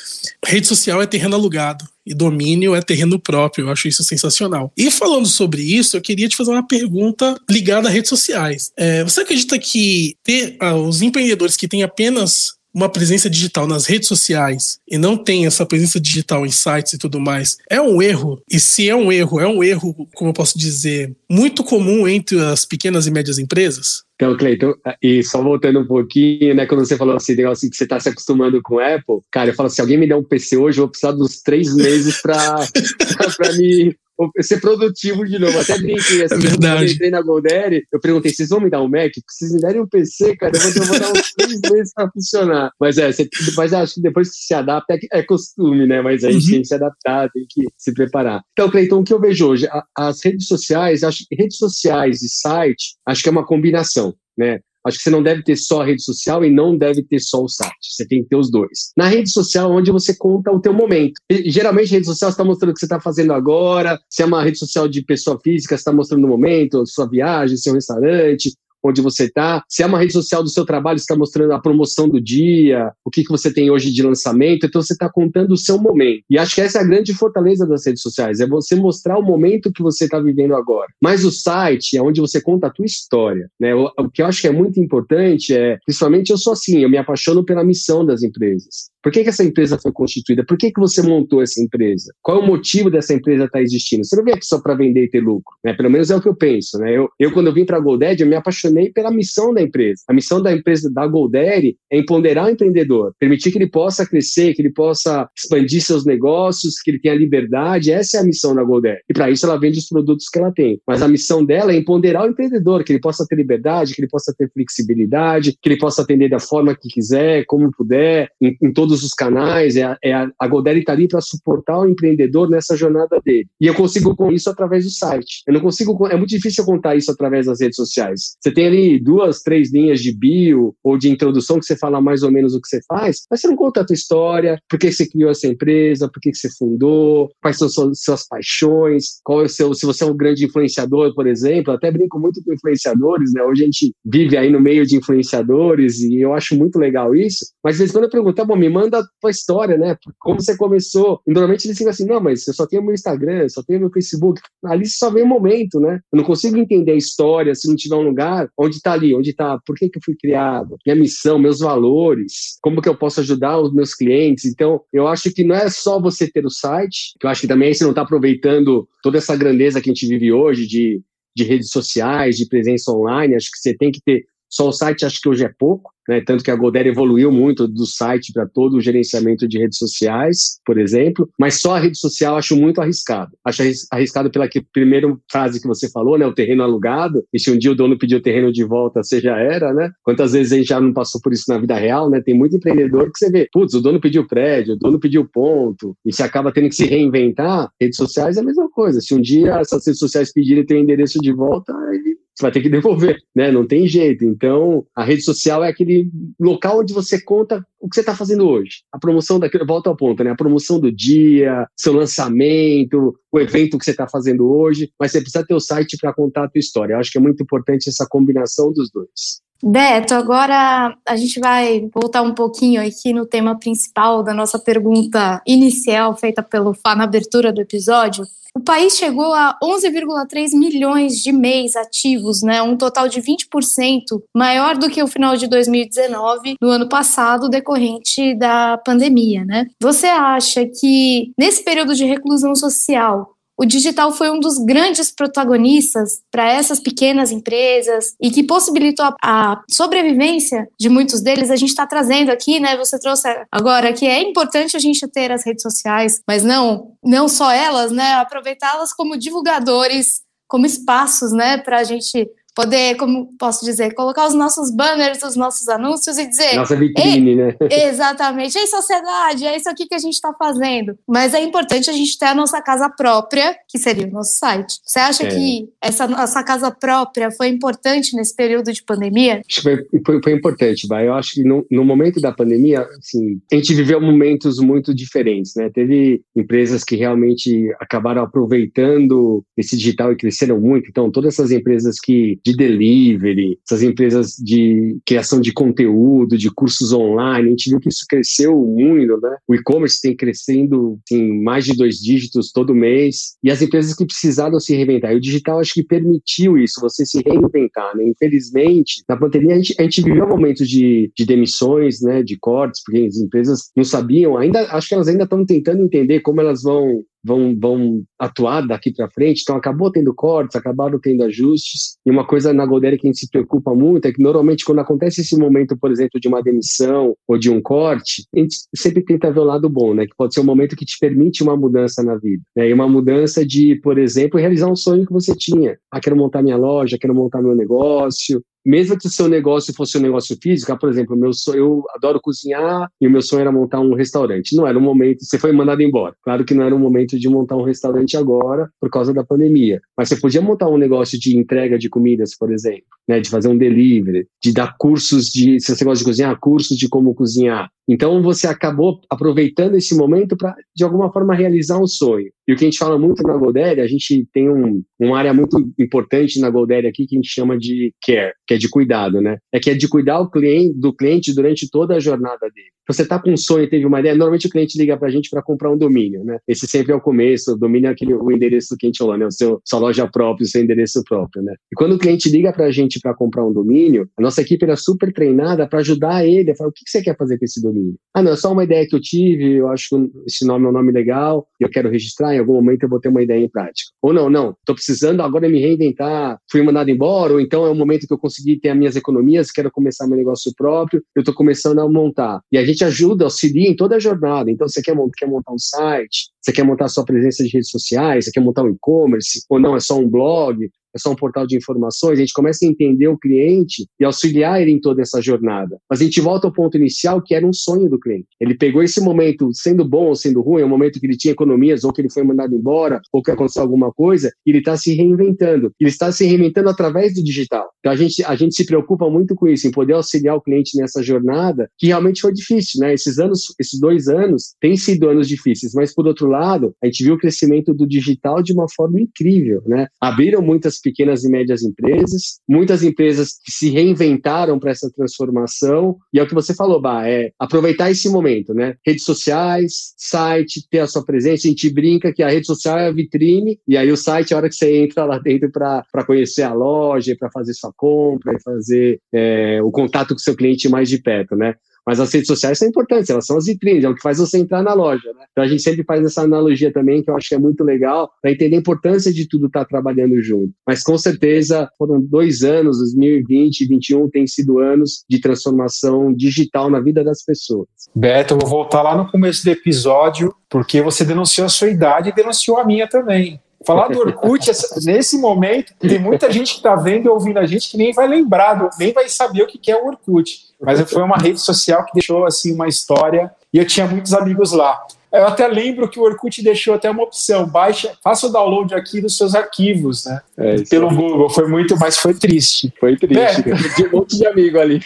rede 0.46 0.68
social 0.68 1.02
é 1.02 1.06
terreno 1.06 1.36
alugado 1.36 1.86
e 2.06 2.14
domínio 2.14 2.76
é 2.76 2.82
terreno 2.82 3.20
próprio. 3.20 3.66
Eu 3.66 3.72
acho 3.72 3.88
isso 3.88 4.04
sensacional. 4.04 4.72
E 4.78 4.92
falando 4.92 5.28
sobre 5.28 5.62
isso, 5.62 5.98
eu 5.98 6.02
queria 6.02 6.28
te 6.28 6.36
fazer 6.36 6.52
uma 6.52 6.66
pergunta 6.66 7.40
ligada 7.50 7.88
a 7.88 7.92
redes 7.92 8.10
sociais. 8.10 8.72
É, 8.78 9.04
você 9.04 9.22
acredita 9.22 9.58
que 9.58 10.16
ter 10.24 10.56
ah, 10.60 10.76
os 10.76 11.02
empreendedores 11.02 11.58
que 11.58 11.68
têm 11.68 11.84
apenas 11.84 12.56
uma 12.76 12.90
presença 12.90 13.30
digital 13.30 13.66
nas 13.66 13.86
redes 13.86 14.10
sociais 14.10 14.80
e 14.86 14.98
não 14.98 15.16
tem 15.16 15.46
essa 15.46 15.66
presença 15.66 15.98
digital 15.98 16.46
em 16.46 16.52
sites 16.52 16.92
e 16.92 16.98
tudo 16.98 17.22
mais, 17.22 17.58
é 17.70 17.80
um 17.80 18.02
erro. 18.02 18.42
E 18.52 18.60
se 18.60 18.90
é 18.90 18.96
um 18.96 19.10
erro, 19.10 19.40
é 19.40 19.48
um 19.48 19.64
erro, 19.64 19.96
como 20.14 20.32
eu 20.32 20.34
posso 20.34 20.60
dizer, 20.60 21.16
muito 21.32 21.64
comum 21.64 22.06
entre 22.06 22.38
as 22.38 22.66
pequenas 22.66 23.08
e 23.08 23.12
médias 23.12 23.40
empresas? 23.40 24.04
Então, 24.16 24.36
Cleiton, 24.38 24.74
e 25.02 25.24
só 25.24 25.42
voltando 25.42 25.80
um 25.80 25.88
pouquinho, 25.88 26.54
né, 26.54 26.66
quando 26.66 26.86
você 26.86 26.98
falou 26.98 27.16
assim, 27.16 27.36
negócio 27.36 27.70
que 27.70 27.76
você 27.76 27.84
está 27.84 28.00
se 28.00 28.10
acostumando 28.10 28.62
com 28.62 28.80
Apple, 28.80 29.20
cara, 29.32 29.50
eu 29.50 29.54
falo, 29.54 29.70
se 29.70 29.80
alguém 29.80 29.98
me 29.98 30.08
der 30.08 30.16
um 30.16 30.24
PC 30.24 30.58
hoje, 30.58 30.78
eu 30.78 30.84
vou 30.84 30.90
precisar 30.90 31.12
dos 31.14 31.42
três 31.42 31.74
meses 31.76 32.22
para 32.22 32.56
me 33.58 33.96
ser 34.42 34.60
produtivo 34.60 35.26
de 35.26 35.40
novo. 35.40 35.58
Até 35.60 35.78
brinquei 35.78 36.24
assim, 36.24 36.36
é 36.36 36.38
verdade. 36.38 36.58
quando 36.58 36.84
eu 36.84 36.94
entrei 36.94 37.10
na 37.10 37.22
Goldere, 37.22 37.84
eu 37.92 38.00
perguntei, 38.00 38.32
vocês 38.32 38.50
vão 38.50 38.60
me 38.60 38.70
dar 38.70 38.82
um 38.82 38.90
Mac? 38.90 39.12
Se 39.14 39.22
vocês 39.28 39.54
me 39.54 39.62
derem 39.62 39.82
um 39.82 39.88
PC, 39.88 40.36
cara, 40.38 40.54
eu 40.56 40.86
vou 40.86 41.00
dar 41.00 41.12
uns 41.12 41.34
três 41.38 41.60
meses 41.72 41.94
para 41.94 42.10
funcionar. 42.12 42.72
Mas 42.80 42.98
é, 42.98 43.12
você, 43.12 43.28
mas 43.56 43.74
acho 43.74 43.96
que 43.96 44.02
depois 44.02 44.30
que 44.30 44.38
se 44.38 44.54
adapta, 44.54 44.94
é, 44.94 45.20
é 45.20 45.24
costume, 45.24 45.86
né? 45.88 46.02
Mas 46.02 46.24
a 46.24 46.32
gente 46.32 46.46
uhum. 46.46 46.52
tem 46.52 46.62
que 46.62 46.68
se 46.68 46.76
adaptar, 46.76 47.30
tem 47.32 47.46
que 47.50 47.64
se 47.78 47.94
preparar. 47.94 48.42
Então, 48.54 48.70
Cleiton, 48.70 49.00
o 49.00 49.04
que 49.04 49.14
eu 49.14 49.20
vejo 49.20 49.48
hoje? 49.48 49.68
As 49.98 50.24
redes 50.24 50.48
sociais, 50.48 51.04
acho 51.04 51.26
que 51.28 51.36
redes 51.36 51.58
sociais 51.58 52.22
e 52.22 52.30
site, 52.30 52.96
acho 53.06 53.24
que 53.24 53.30
é 53.30 53.32
uma 53.32 53.46
combinação, 53.46 54.14
né? 54.38 54.60
Acho 54.86 54.98
que 54.98 55.04
você 55.04 55.10
não 55.10 55.24
deve 55.24 55.44
ter 55.44 55.56
só 55.56 55.82
a 55.82 55.86
rede 55.86 56.04
social 56.04 56.46
e 56.46 56.52
não 56.52 56.78
deve 56.78 57.04
ter 57.04 57.20
só 57.20 57.44
o 57.44 57.50
site. 57.50 57.74
Você 57.82 58.08
tem 58.08 58.24
que 58.24 58.30
ter 58.30 58.36
os 58.36 58.52
dois. 58.52 58.92
Na 58.96 59.08
rede 59.08 59.30
social, 59.30 59.72
onde 59.72 59.92
você 59.92 60.16
conta 60.16 60.52
o 60.52 60.60
teu 60.60 60.74
momento. 60.74 61.14
Geralmente, 61.30 61.90
a 61.90 61.94
rede 61.96 62.06
social 62.06 62.30
está 62.30 62.44
mostrando 62.44 62.72
o 62.72 62.74
que 62.74 62.80
você 62.80 62.86
está 62.86 63.00
fazendo 63.00 63.34
agora. 63.34 64.00
Se 64.10 64.22
é 64.22 64.26
uma 64.26 64.44
rede 64.44 64.60
social 64.60 64.88
de 64.88 65.02
pessoa 65.02 65.40
física, 65.44 65.76
está 65.76 65.92
mostrando 65.92 66.26
o 66.26 66.30
momento, 66.30 66.86
sua 66.86 67.10
viagem, 67.10 67.58
seu 67.58 67.74
restaurante, 67.74 68.54
onde 68.88 69.02
você 69.02 69.26
está. 69.26 69.64
Se 69.70 69.84
é 69.84 69.86
uma 69.86 70.00
rede 70.00 70.14
social 70.14 70.44
do 70.44 70.50
seu 70.50 70.66
trabalho, 70.66 70.98
está 70.98 71.16
mostrando 71.16 71.54
a 71.54 71.60
promoção 71.60 72.08
do 72.08 72.22
dia, 72.22 72.92
o 73.04 73.10
que, 73.10 73.24
que 73.24 73.30
você 73.30 73.52
tem 73.52 73.70
hoje 73.70 73.92
de 73.92 74.04
lançamento. 74.04 74.66
Então, 74.66 74.82
você 74.82 74.94
está 74.94 75.10
contando 75.10 75.52
o 75.52 75.58
seu 75.58 75.78
momento. 75.78 76.24
E 76.30 76.38
acho 76.38 76.56
que 76.56 76.62
essa 76.62 76.80
é 76.80 76.82
a 76.82 76.86
grande 76.86 77.14
fortaleza 77.14 77.66
das 77.68 77.86
redes 77.86 78.02
sociais, 78.02 78.40
é 78.40 78.48
você 78.48 78.76
mostrar 78.76 79.18
o 79.18 79.24
momento 79.24 79.72
que 79.72 79.84
você 79.84 80.06
está 80.06 80.20
vivendo 80.20 80.56
agora. 80.56 80.88
Mas 81.02 81.24
o 81.24 81.32
site 81.32 81.98
é 81.98 82.02
onde 82.02 82.22
você 82.22 82.42
conta 82.42 82.68
a 82.68 82.72
tua 82.72 82.86
história. 82.86 83.50
Né? 83.60 83.74
O, 83.74 83.92
o 84.00 84.10
que 84.10 84.22
eu 84.22 84.26
acho 84.26 84.42
que 84.42 84.48
é 84.48 84.52
muito 84.52 84.80
importante 84.80 85.54
é, 85.54 85.78
principalmente 85.86 86.30
eu 86.30 86.38
sou 86.38 86.54
assim, 86.54 86.80
eu 86.80 86.90
me 86.90 86.98
apaixono 86.98 87.44
pela 87.44 87.64
missão 87.64 88.06
das 88.06 88.24
empresas. 88.24 88.90
Por 89.06 89.12
que, 89.12 89.22
que 89.22 89.30
essa 89.30 89.44
empresa 89.44 89.78
foi 89.78 89.92
constituída? 89.92 90.44
Por 90.44 90.58
que, 90.58 90.72
que 90.72 90.80
você 90.80 91.00
montou 91.04 91.40
essa 91.40 91.62
empresa? 91.62 92.12
Qual 92.24 92.40
é 92.40 92.44
o 92.44 92.48
motivo 92.48 92.90
dessa 92.90 93.14
empresa 93.14 93.44
estar 93.44 93.60
tá 93.60 93.62
existindo? 93.62 94.04
Você 94.04 94.16
não 94.16 94.24
vem 94.24 94.34
aqui 94.34 94.48
só 94.48 94.60
para 94.60 94.74
vender 94.74 95.04
e 95.04 95.08
ter 95.08 95.20
lucro, 95.20 95.56
né? 95.64 95.76
Pelo 95.76 95.92
menos 95.92 96.10
é 96.10 96.16
o 96.16 96.22
que 96.22 96.28
eu 96.28 96.36
penso, 96.36 96.80
né? 96.80 96.98
Eu, 96.98 97.08
eu 97.20 97.32
quando 97.32 97.46
eu 97.46 97.54
vim 97.54 97.66
para 97.66 97.78
a 97.78 97.80
GoDaddy, 97.80 98.24
eu 98.24 98.28
me 98.28 98.36
apaixonei 98.36 98.92
pela 98.92 99.12
missão 99.12 99.54
da 99.54 99.62
empresa. 99.62 100.02
A 100.10 100.14
missão 100.14 100.42
da 100.42 100.52
empresa 100.52 100.92
da 100.92 101.06
GoDaddy 101.06 101.78
é 101.92 102.00
empoderar 102.00 102.48
o 102.48 102.50
empreendedor, 102.50 103.14
permitir 103.20 103.52
que 103.52 103.60
ele 103.60 103.70
possa 103.70 104.08
crescer, 104.08 104.56
que 104.56 104.64
ele 104.64 104.74
possa 104.74 105.30
expandir 105.38 105.84
seus 105.84 106.04
negócios, 106.04 106.82
que 106.82 106.90
ele 106.90 107.00
tenha 107.00 107.14
liberdade. 107.14 107.92
Essa 107.92 108.18
é 108.18 108.20
a 108.22 108.24
missão 108.24 108.56
da 108.56 108.64
GoDaddy. 108.64 109.02
E 109.08 109.14
para 109.14 109.30
isso 109.30 109.46
ela 109.46 109.60
vende 109.60 109.78
os 109.78 109.88
produtos 109.88 110.30
que 110.30 110.40
ela 110.40 110.52
tem. 110.52 110.82
Mas 110.88 111.04
a 111.04 111.08
missão 111.08 111.46
dela 111.46 111.72
é 111.72 111.76
empoderar 111.76 112.26
o 112.26 112.32
empreendedor, 112.32 112.84
que 112.84 112.92
ele 112.92 113.00
possa 113.00 113.24
ter 113.30 113.36
liberdade, 113.36 113.94
que 113.94 114.02
ele 114.02 114.10
possa 114.10 114.34
ter 114.36 114.50
flexibilidade, 114.52 115.56
que 115.62 115.70
ele 115.70 115.78
possa 115.78 116.02
atender 116.02 116.28
da 116.28 116.40
forma 116.40 116.76
que 116.76 116.90
quiser, 116.90 117.46
como 117.46 117.70
puder, 117.70 118.30
em, 118.42 118.58
em 118.60 118.74
todos 118.74 118.95
os 119.04 119.14
canais. 119.14 119.76
É 119.76 119.84
a, 119.84 119.98
é 120.04 120.14
a, 120.14 120.30
a 120.40 120.48
está 120.76 120.94
ali 120.94 121.08
para 121.08 121.22
suportar 121.22 121.80
o 121.80 121.88
empreendedor 121.88 122.50
nessa 122.50 122.76
jornada 122.76 123.20
dele. 123.24 123.48
E 123.60 123.68
eu 123.68 123.74
consigo 123.74 124.16
com 124.16 124.32
isso 124.32 124.50
através 124.50 124.84
do 124.84 124.92
site. 124.92 125.44
Eu 125.48 125.54
não 125.54 125.62
consigo, 125.62 126.08
é 126.08 126.16
muito 126.16 126.30
difícil 126.30 126.66
contar 126.66 126.96
isso 126.96 127.12
através 127.12 127.46
das 127.46 127.62
redes 127.62 127.76
sociais. 127.76 128.36
Você 128.42 128.52
tem 128.52 128.68
ali 128.68 129.00
duas, 129.00 129.42
três 129.42 129.72
linhas 129.72 130.02
de 130.02 130.16
bio 130.16 130.76
ou 130.84 130.98
de 130.98 131.10
introdução 131.10 131.60
que 131.60 131.66
você 131.66 131.78
fala 131.78 132.02
mais 132.02 132.24
ou 132.24 132.32
menos 132.32 132.54
o 132.54 132.62
que 132.62 132.68
você 132.68 132.82
faz, 132.88 133.22
mas 133.30 133.42
você 133.42 133.48
não 133.48 133.56
conta 133.56 133.82
a 133.82 133.86
tua 133.86 133.94
história, 133.94 134.60
por 134.70 134.80
que 134.80 134.92
você 134.92 135.08
criou 135.08 135.32
essa 135.32 135.48
empresa, 135.48 136.10
por 136.10 136.20
que 136.20 136.34
você 136.34 136.50
fundou, 136.58 137.30
quais 137.42 137.58
são 137.58 137.70
suas, 137.70 138.00
suas 138.02 138.28
paixões, 138.28 139.20
qual 139.24 139.42
é 139.42 139.46
o 139.46 139.50
seu, 139.50 139.74
se 139.74 139.86
você 139.86 140.04
é 140.04 140.08
um 140.08 140.16
grande 140.16 140.46
influenciador, 140.46 141.14
por 141.14 141.28
exemplo, 141.28 141.74
até 141.74 141.92
brinco 141.92 142.20
muito 142.20 142.44
com 142.44 142.54
influenciadores, 142.54 143.32
né? 143.34 143.44
Hoje 143.44 143.64
a 143.64 143.66
gente 143.66 143.94
vive 144.04 144.38
aí 144.38 144.50
no 144.50 144.60
meio 144.60 144.86
de 144.86 144.96
influenciadores 144.96 146.00
e 146.02 146.22
eu 146.22 146.34
acho 146.34 146.56
muito 146.56 146.78
legal 146.78 147.16
isso. 147.16 147.46
Mas 147.64 147.76
às 147.76 147.80
vezes 147.80 147.92
quando 147.92 148.06
eu 148.06 148.10
pergunto, 148.10 148.36
tá 148.36 148.46
bom, 148.46 148.56
me 148.56 148.70
manda 148.70 148.85
a 148.94 149.04
tua 149.20 149.32
história, 149.32 149.78
né? 149.78 149.98
Como 150.20 150.40
você 150.40 150.56
começou? 150.56 151.22
E, 151.26 151.32
normalmente 151.32 151.66
eles 151.66 151.78
ficam 151.78 151.92
assim, 151.92 152.06
não, 152.06 152.20
mas 152.20 152.48
eu 152.48 152.54
só 152.54 152.68
tenho 152.68 152.84
meu 152.84 152.94
Instagram, 152.94 153.48
só 153.50 153.64
tenho 153.64 153.80
meu 153.80 153.90
Facebook. 153.90 154.42
Ali 154.64 154.86
só 154.86 155.10
vem 155.10 155.24
o 155.24 155.28
momento, 155.28 155.80
né? 155.80 156.00
Eu 156.12 156.18
não 156.18 156.24
consigo 156.24 156.58
entender 156.58 156.92
a 156.92 156.96
história 156.96 157.56
se 157.56 157.68
não 157.68 157.76
tiver 157.76 157.96
um 157.96 158.04
lugar 158.04 158.50
onde 158.58 158.82
tá 158.82 158.94
ali, 158.94 159.16
onde 159.16 159.34
tá, 159.34 159.60
por 159.66 159.76
que 159.76 159.90
que 159.90 159.98
eu 159.98 160.02
fui 160.04 160.16
criado, 160.16 160.78
minha 160.86 160.96
missão, 160.96 161.40
meus 161.40 161.60
valores, 161.60 162.58
como 162.62 162.82
que 162.82 162.90
eu 162.90 162.98
posso 162.98 163.20
ajudar 163.22 163.60
os 163.60 163.74
meus 163.74 163.94
clientes. 163.94 164.46
Então, 164.46 164.82
eu 164.92 165.08
acho 165.08 165.32
que 165.32 165.44
não 165.44 165.56
é 165.56 165.70
só 165.70 166.00
você 166.00 166.30
ter 166.30 166.46
o 166.46 166.50
site, 166.50 167.14
que 167.20 167.26
eu 167.26 167.30
acho 167.30 167.42
que 167.42 167.48
também 167.48 167.74
você 167.74 167.84
não 167.84 167.92
está 167.92 168.02
aproveitando 168.02 168.88
toda 169.02 169.18
essa 169.18 169.36
grandeza 169.36 169.82
que 169.82 169.90
a 169.90 169.94
gente 169.94 170.08
vive 170.08 170.32
hoje 170.32 170.68
de, 170.68 171.02
de 171.36 171.44
redes 171.44 171.70
sociais, 171.70 172.38
de 172.38 172.48
presença 172.48 172.92
online. 172.92 173.36
Acho 173.36 173.52
que 173.52 173.58
você 173.58 173.76
tem 173.76 173.92
que 173.92 174.02
ter 174.04 174.26
só 174.56 174.70
o 174.70 174.72
site, 174.72 175.06
acho 175.06 175.20
que 175.20 175.28
hoje 175.28 175.44
é 175.44 175.50
pouco 175.50 175.92
né? 176.08 176.22
Tanto 176.22 176.44
que 176.44 176.52
a 176.52 176.56
Godera 176.56 176.88
evoluiu 176.88 177.32
muito 177.32 177.68
do 177.68 177.86
site 177.86 178.32
para 178.32 178.48
todo 178.48 178.78
o 178.78 178.82
gerenciamento 178.82 179.48
de 179.48 179.58
redes 179.58 179.78
sociais, 179.78 180.60
por 180.66 180.78
exemplo, 180.78 181.30
mas 181.40 181.60
só 181.60 181.76
a 181.76 181.80
rede 181.80 181.98
social 181.98 182.38
acho 182.38 182.56
muito 182.56 182.80
arriscado. 182.80 183.32
Acho 183.44 183.64
arriscado 183.92 184.30
pela 184.30 184.48
que, 184.48 184.62
primeira 184.62 185.08
frase 185.32 185.62
que 185.62 185.68
você 185.68 185.90
falou, 185.90 186.18
né? 186.18 186.26
O 186.26 186.34
terreno 186.34 186.64
alugado, 186.64 187.24
e 187.34 187.40
se 187.40 187.52
um 187.52 187.58
dia 187.58 187.72
o 187.72 187.76
dono 187.76 187.98
pedir 187.98 188.16
o 188.16 188.22
terreno 188.22 188.52
de 188.52 188.64
volta, 188.64 189.04
você 189.04 189.20
já 189.20 189.38
era, 189.38 189.74
né? 189.74 189.92
Quantas 190.04 190.34
vezes 190.34 190.54
a 190.54 190.58
gente 190.58 190.68
já 190.68 190.80
não 190.80 190.94
passou 190.94 191.20
por 191.22 191.34
isso 191.34 191.46
na 191.48 191.58
vida 191.58 191.76
real, 191.76 192.10
né? 192.10 192.22
Tem 192.22 192.36
muito 192.36 192.56
empreendedor 192.56 193.12
que 193.12 193.18
você 193.18 193.30
vê, 193.30 193.48
putz, 193.52 193.74
o 193.74 193.82
dono 193.82 194.00
pediu 194.00 194.28
prédio, 194.28 194.76
o 194.76 194.78
dono 194.78 195.00
pediu 195.00 195.28
ponto, 195.32 195.96
e 196.06 196.14
você 196.14 196.24
acaba 196.24 196.52
tendo 196.52 196.70
que 196.70 196.76
se 196.76 196.86
reinventar. 196.86 197.70
Redes 197.80 197.98
sociais 197.98 198.38
é 198.38 198.42
a 198.42 198.44
mesma 198.44 198.70
coisa. 198.70 199.02
Se 199.02 199.14
um 199.14 199.22
dia 199.22 199.56
essas 199.60 199.86
redes 199.86 200.00
sociais 200.00 200.32
pedirem 200.32 200.66
teu 200.66 200.78
endereço 200.78 201.20
de 201.20 201.34
volta, 201.34 201.74
ele 201.94 202.15
você 202.36 202.42
vai 202.44 202.52
ter 202.52 202.62
que 202.62 202.70
devolver, 202.70 203.18
né? 203.34 203.50
Não 203.50 203.66
tem 203.66 203.88
jeito. 203.88 204.26
Então, 204.26 204.86
a 204.94 205.04
rede 205.04 205.22
social 205.22 205.64
é 205.64 205.70
aquele 205.70 206.10
local 206.40 206.82
onde 206.82 206.94
você 206.94 207.22
conta 207.22 207.66
o 207.80 207.88
que 207.88 207.96
você 207.96 208.02
está 208.02 208.16
fazendo 208.16 208.48
hoje. 208.48 208.84
A 208.92 209.00
promoção 209.00 209.40
daquilo, 209.40 209.66
volta 209.66 209.90
ao 209.90 209.96
ponto, 209.96 210.22
né? 210.24 210.32
A 210.32 210.36
promoção 210.36 210.80
do 210.80 210.92
dia, 210.92 211.66
seu 211.78 211.94
lançamento, 211.94 213.16
o 213.32 213.40
evento 213.40 213.78
que 213.78 213.86
você 213.86 213.92
está 213.92 214.08
fazendo 214.08 214.52
hoje, 214.52 214.92
mas 215.00 215.12
você 215.12 215.22
precisa 215.22 215.46
ter 215.46 215.54
o 215.54 215.60
site 215.60 215.98
para 216.00 216.14
contar 216.14 216.46
a 216.46 216.50
tua 216.50 216.60
história. 216.60 216.94
Eu 216.94 217.00
acho 217.00 217.12
que 217.12 217.18
é 217.18 217.22
muito 217.22 217.42
importante 217.42 217.90
essa 217.90 218.06
combinação 218.10 218.74
dos 218.74 218.90
dois. 218.92 219.45
Beto, 219.64 220.14
agora 220.14 220.96
a 221.06 221.16
gente 221.16 221.40
vai 221.40 221.90
voltar 221.94 222.22
um 222.22 222.34
pouquinho 222.34 222.82
aqui 222.86 223.14
no 223.14 223.26
tema 223.26 223.58
principal 223.58 224.22
da 224.22 224.34
nossa 224.34 224.60
pergunta 224.60 225.42
inicial 225.46 226.16
feita 226.16 226.44
pelo 226.44 226.74
Fá 226.74 226.96
na 226.96 227.06
abertura 227.06 227.52
do 227.52 227.62
episódio, 227.62 228.26
o 228.58 228.62
país 228.62 228.96
chegou 228.96 229.34
a 229.34 229.58
11,3 229.62 230.58
milhões 230.58 231.22
de 231.22 231.34
MEIs 231.34 231.76
ativos, 231.76 232.42
né? 232.42 232.62
um 232.62 232.78
total 232.78 233.10
de 233.10 233.22
20% 233.22 234.24
maior 234.34 234.78
do 234.78 234.90
que 234.90 235.04
o 235.04 235.08
final 235.08 235.36
de 235.36 235.46
2019, 235.46 236.56
no 236.62 236.70
ano 236.70 236.88
passado, 236.88 237.50
decorrente 237.50 238.34
da 238.34 238.78
pandemia. 238.78 239.44
Né? 239.44 239.68
Você 239.82 240.08
acha 240.08 240.66
que, 240.66 241.34
nesse 241.38 241.66
período 241.66 241.94
de 241.94 242.06
reclusão 242.06 242.56
social, 242.56 243.35
o 243.58 243.66
digital 243.66 244.12
foi 244.12 244.30
um 244.30 244.40
dos 244.40 244.58
grandes 244.58 245.12
protagonistas 245.12 246.20
para 246.32 246.52
essas 246.52 246.80
pequenas 246.80 247.32
empresas 247.32 248.14
e 248.22 248.30
que 248.30 248.44
possibilitou 248.44 249.14
a, 249.24 249.62
sobrevivência 249.70 250.68
de 250.80 250.90
muitos 250.90 251.22
deles. 251.22 251.50
A 251.50 251.56
gente 251.56 251.70
está 251.70 251.88
trazendo 251.88 252.32
aqui, 252.32 252.60
né? 252.60 252.76
Você 252.78 253.00
trouxe 253.00 253.28
agora 253.52 253.94
que 253.94 254.06
é 254.06 254.22
importante 254.22 254.76
a 254.76 254.80
gente 254.80 255.08
ter 255.08 255.32
as 255.32 255.46
redes 255.46 255.62
sociais, 255.62 256.22
mas 256.28 256.44
não, 256.44 256.92
não 257.04 257.28
só 257.30 257.52
elas, 257.52 257.92
né? 257.92 258.14
Aproveitá-las 258.16 258.94
como 258.94 259.18
divulgadores, 259.18 260.22
como 260.48 260.66
espaços, 260.66 261.32
né? 261.32 261.58
Para 261.58 261.80
a 261.80 261.84
gente 261.84 262.30
poder, 262.56 262.96
como 262.96 263.36
posso 263.38 263.66
dizer, 263.66 263.94
colocar 263.94 264.26
os 264.28 264.34
nossos 264.34 264.74
banners, 264.74 265.22
os 265.22 265.36
nossos 265.36 265.68
anúncios 265.68 266.18
e 266.18 266.28
dizer. 266.28 266.56
Nossa 266.56 266.76
vitrine, 266.76 267.36
né? 267.36 267.56
Exatamente. 267.70 268.58
Ei, 268.58 268.66
sociedade, 268.66 269.46
é 269.46 269.58
isso 269.58 269.70
aqui 269.70 269.86
que 269.86 269.94
a 269.94 270.00
gente 270.00 270.14
está 270.14 270.34
fazendo. 270.34 270.98
Mas 271.06 271.34
é 271.34 271.44
importante 271.44 271.90
a 271.90 271.94
gente 271.94 272.18
ter 272.18 272.28
a 272.28 272.36
nossa 272.36 272.62
casa 272.62 272.90
própria, 272.90 273.56
que 273.68 273.78
seria 273.78 274.08
o 274.08 274.12
nosso 274.12 274.38
site. 274.38 274.80
Você 274.84 275.00
acha 275.00 275.26
é. 275.26 275.28
que 275.28 275.70
essa 275.82 276.08
nossa 276.08 276.42
casa 276.44 276.72
própria 276.72 277.30
foi 277.30 277.50
importante 277.50 278.16
nesse 278.16 278.34
período 278.34 278.72
de 278.72 278.84
pandemia? 278.84 279.42
Acho 279.48 279.62
que 279.62 279.62
foi, 279.62 280.02
foi, 280.06 280.22
foi 280.24 280.34
importante, 280.34 280.88
vai. 280.88 281.08
Eu 281.08 281.14
acho 281.14 281.34
que 281.34 281.44
no, 281.44 281.66
no, 281.70 281.84
momento 281.84 282.22
da 282.22 282.32
pandemia, 282.32 282.82
assim, 282.98 283.42
a 283.52 283.56
gente 283.56 283.74
viveu 283.74 284.00
momentos 284.00 284.60
muito 284.60 284.96
diferentes, 284.96 285.54
né? 285.56 285.70
Teve 285.70 286.22
empresas 286.36 286.84
que 286.84 286.96
realmente 286.96 287.70
acabaram 287.82 288.24
aproveitando 288.24 289.44
esse 289.58 289.76
digital 289.76 290.14
e 290.14 290.16
cresceram 290.16 290.60
muito. 290.60 290.90
Então, 290.90 291.12
todas 291.12 291.34
essas 291.34 291.52
empresas 291.52 292.00
que 292.00 292.40
de 292.46 292.56
delivery, 292.56 293.58
essas 293.66 293.82
empresas 293.82 294.36
de 294.38 294.98
criação 295.06 295.42
de 295.42 295.52
conteúdo, 295.52 296.38
de 296.38 296.52
cursos 296.52 296.94
online, 296.94 297.48
a 297.48 297.50
gente 297.50 297.70
viu 297.72 297.80
que 297.80 297.90
isso 297.90 298.06
cresceu 298.08 298.56
muito, 298.56 299.20
né? 299.20 299.36
O 299.48 299.56
e-commerce 299.56 300.00
tem 300.00 300.16
crescendo 300.16 301.00
em 301.12 301.42
mais 301.42 301.66
de 301.66 301.76
dois 301.76 301.96
dígitos 301.96 302.52
todo 302.52 302.76
mês, 302.76 303.36
e 303.44 303.50
as 303.50 303.62
empresas 303.62 303.96
que 303.96 304.06
precisaram 304.06 304.60
se 304.60 304.76
reinventar. 304.76 305.12
E 305.12 305.16
o 305.16 305.22
digital 305.22 305.60
acho 305.60 305.74
que 305.74 305.84
permitiu 305.84 306.58
isso, 306.58 306.80
você 306.80 307.04
se 307.06 307.22
reinventar, 307.26 307.98
né? 307.98 308.04
Infelizmente, 308.08 309.04
na 309.10 309.18
pandemia 309.18 309.54
a 309.54 309.58
gente, 309.58 309.76
a 309.80 309.84
gente 309.84 310.04
viveu 310.04 310.28
momentos 310.28 310.70
de, 310.70 311.12
de 311.16 311.26
demissões, 311.26 312.02
né? 312.02 312.22
De 312.22 312.38
cortes, 312.38 312.82
porque 312.86 313.02
as 313.02 313.18
empresas 313.18 313.72
não 313.76 313.84
sabiam, 313.84 314.38
ainda 314.38 314.62
acho 314.72 314.88
que 314.88 314.94
elas 314.94 315.08
ainda 315.08 315.24
estão 315.24 315.44
tentando 315.44 315.84
entender 315.84 316.20
como 316.20 316.42
elas 316.42 316.62
vão 316.62 317.04
vão, 317.26 317.58
vão 317.60 318.04
atuar 318.20 318.66
daqui 318.66 318.94
para 318.94 319.10
frente, 319.10 319.42
então 319.42 319.56
acabou 319.56 319.92
tendo 319.92 320.14
cortes, 320.14 320.56
acabaram 320.56 321.00
tendo 321.00 321.24
ajustes, 321.24 321.98
e 322.06 322.12
uma 322.12 322.26
coisa 322.26 322.54
na 322.54 322.66
Goldera 322.66 322.98
que 322.98 323.08
a 323.08 323.10
gente 323.10 323.20
se 323.20 323.30
preocupa 323.30 323.74
muito 323.74 324.06
é 324.06 324.14
que 324.14 324.22
normalmente 324.22 324.64
quando 324.64 324.80
acontece 324.80 325.22
esse 325.22 325.38
momento, 325.38 325.76
por 325.76 325.92
exemplo, 325.92 326.20
de 326.20 326.28
uma 326.28 326.44
demissão 326.44 327.16
ou 327.28 327.38
de 327.38 327.50
um 327.50 327.62
corte, 327.62 328.26
a 328.36 328.40
gente 328.40 328.58
sempre 328.76 329.04
tenta 329.04 329.32
ver 329.32 329.40
o 329.40 329.44
lado 329.44 329.68
bom, 329.68 329.94
né, 329.94 330.06
que 330.06 330.16
pode 330.16 330.34
ser 330.34 330.42
um 330.42 330.46
momento 330.46 330.76
que 330.76 330.86
te 330.86 330.98
permite 331.00 331.42
uma 331.42 331.58
mudança 331.58 332.04
na 332.04 332.16
vida, 332.16 332.44
né, 332.56 332.70
e 332.70 332.74
uma 332.74 332.88
mudança 332.88 333.46
de, 333.46 333.76
por 333.78 333.98
exemplo, 333.98 334.40
realizar 334.40 334.68
um 334.68 334.76
sonho 334.76 335.06
que 335.06 335.14
você 335.14 335.36
tinha, 335.36 335.78
ah, 335.92 336.00
quero 336.00 336.16
montar 336.16 336.44
minha 336.44 336.58
loja, 336.58 336.98
quero 337.00 337.16
montar 337.16 337.42
meu 337.42 337.56
negócio, 337.56 338.42
mesmo 338.66 338.98
que 338.98 339.08
o 339.08 339.12
seu 339.12 339.28
negócio 339.28 339.74
fosse 339.74 339.98
um 339.98 340.02
negócio 340.02 340.36
físico, 340.42 340.72
ah, 340.72 340.78
por 340.78 340.90
exemplo, 340.90 341.16
meu 341.16 341.32
sonho, 341.34 341.58
eu 341.58 341.84
adoro 341.96 342.20
cozinhar 342.22 342.90
e 343.00 343.08
o 343.08 343.12
meu 343.12 343.22
sonho 343.22 343.42
era 343.42 343.52
montar 343.52 343.80
um 343.80 343.94
restaurante. 343.94 344.56
Não 344.56 344.66
era 344.66 344.78
um 344.78 344.82
momento, 344.82 345.24
você 345.24 345.38
foi 345.38 345.52
mandado 345.52 345.82
embora. 345.82 346.16
Claro 346.24 346.44
que 346.44 346.54
não 346.54 346.64
era 346.64 346.76
um 346.76 346.80
momento 346.80 347.20
de 347.20 347.30
montar 347.30 347.56
um 347.56 347.64
restaurante 347.64 348.18
agora 348.18 348.70
por 348.80 348.90
causa 348.90 349.14
da 349.14 349.24
pandemia, 349.24 349.82
mas 349.98 350.10
você 350.10 350.16
podia 350.16 350.42
montar 350.42 350.68
um 350.68 350.78
negócio 350.78 351.20
de 351.20 351.38
entrega 351.38 351.78
de 351.78 351.90
comidas, 351.90 352.36
por 352.36 352.52
exemplo, 352.52 352.84
né, 353.08 353.20
de 353.20 353.30
fazer 353.30 353.50
um 353.50 353.58
delivery, 353.58 354.28
de 354.42 354.52
dar 354.52 354.76
cursos 354.78 355.28
de, 355.28 355.60
se 355.60 355.76
você 355.76 355.86
gosta 355.86 356.00
de 356.00 356.10
cozinhar, 356.10 356.40
cursos 356.40 356.78
de 356.78 356.90
como 356.90 357.14
cozinhar. 357.14 357.70
Então 357.88 358.22
você 358.22 358.48
acabou 358.48 359.00
aproveitando 359.10 359.76
esse 359.76 359.96
momento 359.96 360.36
para, 360.36 360.56
de 360.76 360.84
alguma 360.84 361.12
forma, 361.12 361.36
realizar 361.36 361.80
um 361.80 361.88
sonho. 361.88 362.32
E 362.48 362.54
o 362.54 362.56
que 362.56 362.66
a 362.66 362.68
gente 362.68 362.78
fala 362.78 362.98
muito 362.98 363.22
na 363.24 363.38
Goldere, 363.38 363.82
a 363.82 363.88
gente 363.88 364.28
tem 364.34 364.50
um, 364.50 364.84
uma 365.00 365.18
área 365.18 365.34
muito 365.34 365.58
importante 365.80 366.40
na 366.40 366.50
Goldere 366.50 366.88
aqui 366.88 367.06
que 367.06 367.16
a 367.16 367.20
gente 367.20 367.30
chama 367.30 367.58
de 367.58 367.94
care, 368.06 368.34
que 368.48 368.56
é 368.56 368.58
de 368.58 368.70
cuidado, 368.70 369.22
né? 369.22 369.38
É 369.52 369.60
que 369.60 369.70
é 369.70 369.74
de 369.74 369.88
cuidar 369.88 370.20
cliente, 370.30 370.80
do 370.80 370.94
cliente 370.94 371.34
durante 371.34 371.70
toda 371.70 371.96
a 371.96 372.00
jornada 372.00 372.50
dele. 372.54 372.75
Você 372.88 373.02
está 373.02 373.20
com 373.20 373.32
um 373.32 373.38
sonho, 373.38 373.70
teve 373.70 373.86
uma 373.86 374.00
ideia, 374.00 374.16
normalmente 374.16 374.48
o 374.48 374.50
cliente 374.50 374.78
liga 374.78 374.98
para 374.98 375.08
a 375.08 375.12
gente 375.12 375.30
para 375.30 375.42
comprar 375.42 375.72
um 375.72 375.78
domínio, 375.78 376.24
né? 376.24 376.40
Esse 376.48 376.68
sempre 376.68 376.92
é 376.94 376.96
o 376.96 377.02
começo, 377.02 377.54
o 377.54 377.58
domínio 377.58 377.88
é 377.88 377.92
aquele, 377.92 378.14
o 378.14 378.32
endereço 378.32 378.76
que 378.78 378.86
a 378.86 378.90
gente 378.90 379.04
né? 379.18 379.26
O 379.26 379.32
seu, 379.32 379.62
sua 379.66 379.80
loja 379.80 380.08
própria, 380.08 380.46
o 380.46 380.48
seu 380.48 380.62
endereço 380.62 381.04
próprio, 381.04 381.44
né? 381.44 381.54
E 381.72 381.76
quando 381.76 381.94
o 381.94 382.00
cliente 382.00 382.30
liga 382.30 382.54
para 382.54 382.66
a 382.66 382.72
gente 382.72 383.00
para 383.00 383.14
comprar 383.14 383.46
um 383.46 383.54
domínio, 383.54 384.10
a 384.18 384.22
nossa 384.22 384.42
equipe 384.42 384.64
era 384.64 384.76
super 384.76 385.12
treinada 385.12 385.68
para 385.68 385.80
ajudar 385.80 386.26
ele 386.26 386.52
a 386.52 386.56
falar, 386.56 386.70
o 386.70 386.74
que, 386.74 386.84
que 386.84 386.92
você 386.92 387.02
quer 387.02 387.18
fazer 387.18 387.38
com 387.38 387.46
esse 387.46 387.62
domínio? 387.62 387.96
Ah, 388.14 388.22
não, 388.22 388.32
é 388.32 388.36
só 388.36 388.52
uma 388.52 388.64
ideia 388.64 388.88
que 388.88 388.96
eu 388.96 389.02
tive, 389.02 389.56
eu 389.56 389.70
acho 389.70 389.90
que 389.90 390.12
esse 390.28 390.46
nome 390.46 390.66
é 390.66 390.70
um 390.70 390.72
nome 390.72 390.92
legal, 390.92 391.48
eu 391.60 391.70
quero 391.70 391.90
registrar, 391.90 392.36
em 392.36 392.40
algum 392.40 392.54
momento 392.54 392.84
eu 392.84 392.90
vou 392.90 393.00
ter 393.00 393.10
uma 393.10 393.24
ideia 393.24 393.44
em 393.44 393.50
prática. 393.50 393.92
Ou 394.02 394.14
não, 394.14 394.30
não, 394.30 394.52
estou 394.52 394.76
precisando 394.76 395.22
agora 395.22 395.50
me 395.50 395.60
reinventar, 395.60 396.40
fui 396.52 396.62
mandado 396.62 396.90
embora, 396.90 397.34
ou 397.34 397.40
então 397.40 397.66
é 397.66 397.70
o 397.70 397.76
momento 397.76 398.08
que 398.08 398.14
eu 398.14 398.18
consegui 398.18 398.60
ter 398.60 398.70
as 398.70 398.78
minhas 398.78 398.96
economias, 398.96 399.52
quero 399.52 399.72
começar 399.72 400.08
meu 400.08 400.18
negócio 400.18 400.52
próprio, 400.56 401.04
eu 401.16 401.22
estou 401.22 401.34
começando 401.34 401.80
a 401.80 401.90
montar. 401.90 402.42
E 402.52 402.58
a 402.58 402.66
gente 402.66 402.75
ajuda, 402.84 403.26
auxilia 403.26 403.70
em 403.70 403.76
toda 403.76 403.96
a 403.96 404.00
jornada. 404.00 404.52
Então, 404.52 404.68
você 404.68 404.82
quer, 404.82 404.96
quer 405.18 405.28
montar 405.28 405.54
um 405.54 405.60
site, 405.60 406.30
você 406.46 406.52
quer 406.52 406.64
montar 406.64 406.88
sua 406.88 407.04
presença 407.04 407.44
de 407.44 407.50
redes 407.50 407.70
sociais, 407.72 408.26
você 408.26 408.32
quer 408.32 408.40
montar 408.40 408.64
um 408.64 408.70
e-commerce, 408.70 409.44
ou 409.50 409.60
não, 409.60 409.76
é 409.76 409.80
só 409.80 409.98
um 409.98 410.08
blog, 410.08 410.70
é 410.96 411.00
só 411.00 411.12
um 411.12 411.16
portal 411.16 411.46
de 411.46 411.58
informações, 411.58 412.14
a 412.14 412.22
gente 412.22 412.34
começa 412.34 412.66
a 412.66 412.70
entender 412.70 413.08
o 413.08 413.18
cliente 413.18 413.86
e 414.00 414.06
auxiliar 414.06 414.62
ele 414.62 414.72
em 414.72 414.80
toda 414.80 415.02
essa 415.02 415.22
jornada. 415.22 415.78
Mas 415.90 416.00
a 416.00 416.04
gente 416.06 416.22
volta 416.22 416.48
ao 416.48 416.54
ponto 416.54 416.78
inicial, 416.78 417.22
que 417.22 417.36
era 417.36 417.46
um 417.46 417.52
sonho 417.52 417.90
do 417.90 418.00
cliente. 418.00 418.28
Ele 418.40 418.56
pegou 418.56 418.82
esse 418.82 419.02
momento, 419.02 419.50
sendo 419.54 419.84
bom 419.84 420.06
ou 420.06 420.16
sendo 420.16 420.42
ruim, 420.42 420.62
é 420.62 420.66
um 420.66 420.70
momento 420.70 421.00
que 421.00 421.06
ele 421.06 421.18
tinha 421.18 421.34
economias, 421.34 421.84
ou 421.84 421.92
que 421.92 422.00
ele 422.00 422.10
foi 422.10 422.24
mandado 422.24 422.56
embora, 422.56 423.02
ou 423.12 423.22
que 423.22 423.30
aconteceu 423.30 423.62
alguma 423.62 423.92
coisa, 423.92 424.32
e 424.46 424.52
ele 424.52 424.60
está 424.60 424.78
se 424.78 424.94
reinventando. 424.94 425.72
Ele 425.80 425.90
está 425.90 426.12
se 426.12 426.26
reinventando 426.26 426.70
através 426.70 427.14
do 427.14 427.24
digital. 427.24 427.70
Então 427.80 427.92
a 427.92 427.96
gente, 427.96 428.24
a 428.24 428.36
gente 428.36 428.56
se 428.56 428.66
preocupa 428.66 429.10
muito 429.10 429.36
com 429.36 429.48
isso, 429.48 429.68
em 429.68 429.72
poder 429.72 429.94
auxiliar 429.94 430.38
o 430.38 430.42
cliente 430.42 430.78
nessa 430.78 431.04
jornada, 431.04 431.70
que 431.78 431.88
realmente 431.88 432.22
foi 432.22 432.32
difícil, 432.32 432.80
né? 432.80 432.94
Esses 432.94 433.20
anos, 433.20 433.54
esses 433.60 433.80
dois 433.80 434.08
anos, 434.08 434.56
têm 434.62 434.78
sido 434.78 435.10
anos 435.10 435.28
difíceis, 435.28 435.74
mas 435.74 435.94
por 435.94 436.08
outro 436.08 436.28
lado, 436.28 436.35
a 436.82 436.86
gente 436.86 437.04
viu 437.04 437.16
o 437.16 437.18
crescimento 437.18 437.74
do 437.74 437.88
digital 437.88 438.42
de 438.42 438.54
uma 438.54 438.68
forma 438.70 439.00
incrível, 439.00 439.62
né? 439.66 439.88
Abriram 440.00 440.42
muitas 440.42 440.80
pequenas 440.80 441.24
e 441.24 441.30
médias 441.30 441.64
empresas, 441.64 442.40
muitas 442.48 442.84
empresas 442.84 443.34
que 443.44 443.52
se 443.52 443.70
reinventaram 443.70 444.60
para 444.60 444.72
essa 444.72 444.92
transformação, 444.92 445.98
e 446.14 446.20
é 446.20 446.24
o 446.24 446.28
que 446.28 446.34
você 446.34 446.54
falou, 446.54 446.82
Bah, 446.82 447.08
é 447.08 447.32
aproveitar 447.40 447.90
esse 447.92 448.10
momento, 448.10 448.54
né? 448.54 448.76
Redes 448.86 449.04
sociais, 449.04 449.94
site, 449.98 450.68
ter 450.70 450.80
a 450.80 450.88
sua 450.88 451.04
presença, 451.04 451.48
a 451.48 451.50
gente 451.50 451.70
brinca 451.72 452.14
que 452.14 452.24
a 452.24 452.30
rede 452.30 452.48
social 452.48 452.78
é 452.78 452.88
a 452.88 452.92
vitrine, 452.92 453.60
e 453.68 453.78
aí 453.78 453.92
o 453.92 453.98
site 453.98 454.34
a 454.34 454.38
hora 454.38 454.50
que 454.50 454.56
você 454.56 454.78
entra 454.78 455.06
lá 455.06 455.20
dentro 455.20 455.52
para 455.52 456.06
conhecer 456.06 456.44
a 456.44 456.54
loja, 456.54 457.16
para 457.18 457.32
fazer 457.32 457.54
sua 457.54 457.72
compra, 457.76 458.34
e 458.34 458.42
fazer 458.42 459.00
é, 459.14 459.62
o 459.62 459.72
contato 459.72 460.14
com 460.14 460.20
seu 460.20 460.36
cliente 460.36 460.70
mais 460.70 460.90
de 460.90 461.02
perto, 461.02 461.36
né? 461.36 461.56
Mas 461.86 462.00
as 462.00 462.12
redes 462.12 462.28
sociais 462.28 462.58
são 462.58 462.68
importantes, 462.68 463.10
elas 463.10 463.26
são 463.26 463.38
as 463.38 463.46
vitrines, 463.46 463.84
é 463.84 463.90
o 463.90 463.96
que 463.96 464.02
faz 464.02 464.18
você 464.18 464.38
entrar 464.40 464.64
na 464.64 464.74
loja. 464.74 465.14
Né? 465.14 465.26
Então 465.32 465.44
a 465.44 465.48
gente 465.48 465.62
sempre 465.62 465.84
faz 465.84 466.04
essa 466.04 466.24
analogia 466.24 466.74
também, 466.74 467.04
que 467.04 467.10
eu 467.10 467.16
acho 467.16 467.30
que 467.30 467.36
é 467.36 467.40
muito 467.40 467.64
legal, 467.64 468.12
para 468.22 468.32
entender 468.32 468.56
a 468.56 468.60
importância 468.60 469.14
de 469.14 469.28
tudo 469.28 469.48
estar 469.48 469.62
tá 469.62 469.66
trabalhando 469.66 470.22
junto. 470.22 470.52
Mas 470.66 470.82
com 470.82 470.98
certeza 470.98 471.70
foram 471.78 472.02
dois 472.02 472.44
anos, 472.44 472.80
2020 472.80 473.62
e 473.62 473.68
2021, 473.68 474.10
têm 474.10 474.28
sido 474.28 474.60
anos 474.60 475.04
de 475.10 475.20
transformação 475.20 476.14
digital 476.14 476.70
na 476.70 476.80
vida 476.80 477.04
das 477.04 477.24
pessoas. 477.24 477.68
Beto, 477.94 478.34
eu 478.34 478.40
vou 478.40 478.50
voltar 478.50 478.82
lá 478.82 478.96
no 478.96 479.10
começo 479.10 479.44
do 479.44 479.52
episódio, 479.52 480.34
porque 480.50 480.82
você 480.82 481.04
denunciou 481.04 481.46
a 481.46 481.50
sua 481.50 481.70
idade 481.70 482.10
e 482.10 482.16
denunciou 482.16 482.58
a 482.58 482.66
minha 482.66 482.88
também. 482.88 483.40
Falar 483.66 483.88
do 483.88 484.00
Orkut, 484.00 484.52
nesse 484.86 485.18
momento, 485.18 485.74
tem 485.80 485.98
muita 485.98 486.32
gente 486.32 486.52
que 486.52 486.58
está 486.58 486.76
vendo 486.76 487.06
e 487.06 487.10
ouvindo 487.10 487.40
a 487.40 487.46
gente 487.46 487.70
que 487.70 487.78
nem 487.78 487.92
vai 487.92 488.08
lembrar, 488.08 488.70
nem 488.78 488.94
vai 488.94 489.10
saber 489.10 489.44
o 489.44 489.48
que 489.48 489.72
é 489.72 489.76
o 489.76 489.88
Orkut. 489.88 490.45
Mas 490.62 490.80
foi 490.90 491.04
uma 491.04 491.18
rede 491.18 491.40
social 491.40 491.86
que 491.86 491.94
deixou 491.94 492.26
assim 492.26 492.54
uma 492.54 492.68
história 492.68 493.32
e 493.54 493.58
eu 493.58 493.66
tinha 493.66 493.88
muitos 493.88 494.14
amigos 494.14 494.52
lá. 494.52 494.82
Eu 495.16 495.28
até 495.28 495.48
lembro 495.48 495.88
que 495.88 495.98
o 495.98 496.04
Orkut 496.04 496.44
deixou 496.44 496.74
até 496.74 496.90
uma 496.90 497.04
opção, 497.04 497.48
baixa, 497.48 497.94
faça 498.04 498.28
o 498.28 498.30
download 498.30 498.76
aqui 498.76 499.00
dos 499.00 499.16
seus 499.16 499.34
arquivos, 499.34 500.06
né? 500.06 500.22
É, 500.38 500.56
Pelo 500.64 500.90
Google. 500.94 501.30
Foi 501.30 501.48
muito, 501.48 501.78
mas 501.80 501.98
foi 501.98 502.14
triste. 502.14 502.74
Foi 502.78 502.98
triste. 502.98 503.18
É. 503.18 503.88
um 503.88 504.00
monte 504.00 504.18
de 504.18 504.28
amigo 504.28 504.60
ali. 504.60 504.82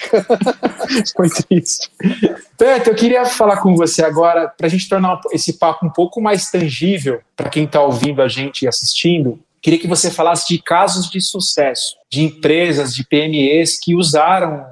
foi 1.17 1.29
triste. 1.29 1.89
Beto, 2.59 2.91
eu 2.91 2.95
queria 2.95 3.25
falar 3.25 3.57
com 3.57 3.75
você 3.75 4.03
agora, 4.03 4.47
para 4.47 4.67
a 4.67 4.69
gente 4.69 4.87
tornar 4.87 5.19
esse 5.31 5.53
papo 5.53 5.87
um 5.87 5.89
pouco 5.89 6.21
mais 6.21 6.51
tangível 6.51 7.21
para 7.35 7.49
quem 7.49 7.63
está 7.63 7.81
ouvindo 7.81 8.21
a 8.21 8.27
gente 8.27 8.65
e 8.65 8.67
assistindo. 8.67 9.39
Queria 9.61 9.79
que 9.79 9.87
você 9.87 10.11
falasse 10.11 10.47
de 10.47 10.61
casos 10.61 11.09
de 11.09 11.19
sucesso, 11.19 11.95
de 12.09 12.23
empresas, 12.23 12.93
de 12.93 13.03
PMEs 13.03 13.79
que 13.79 13.95
usaram 13.95 14.65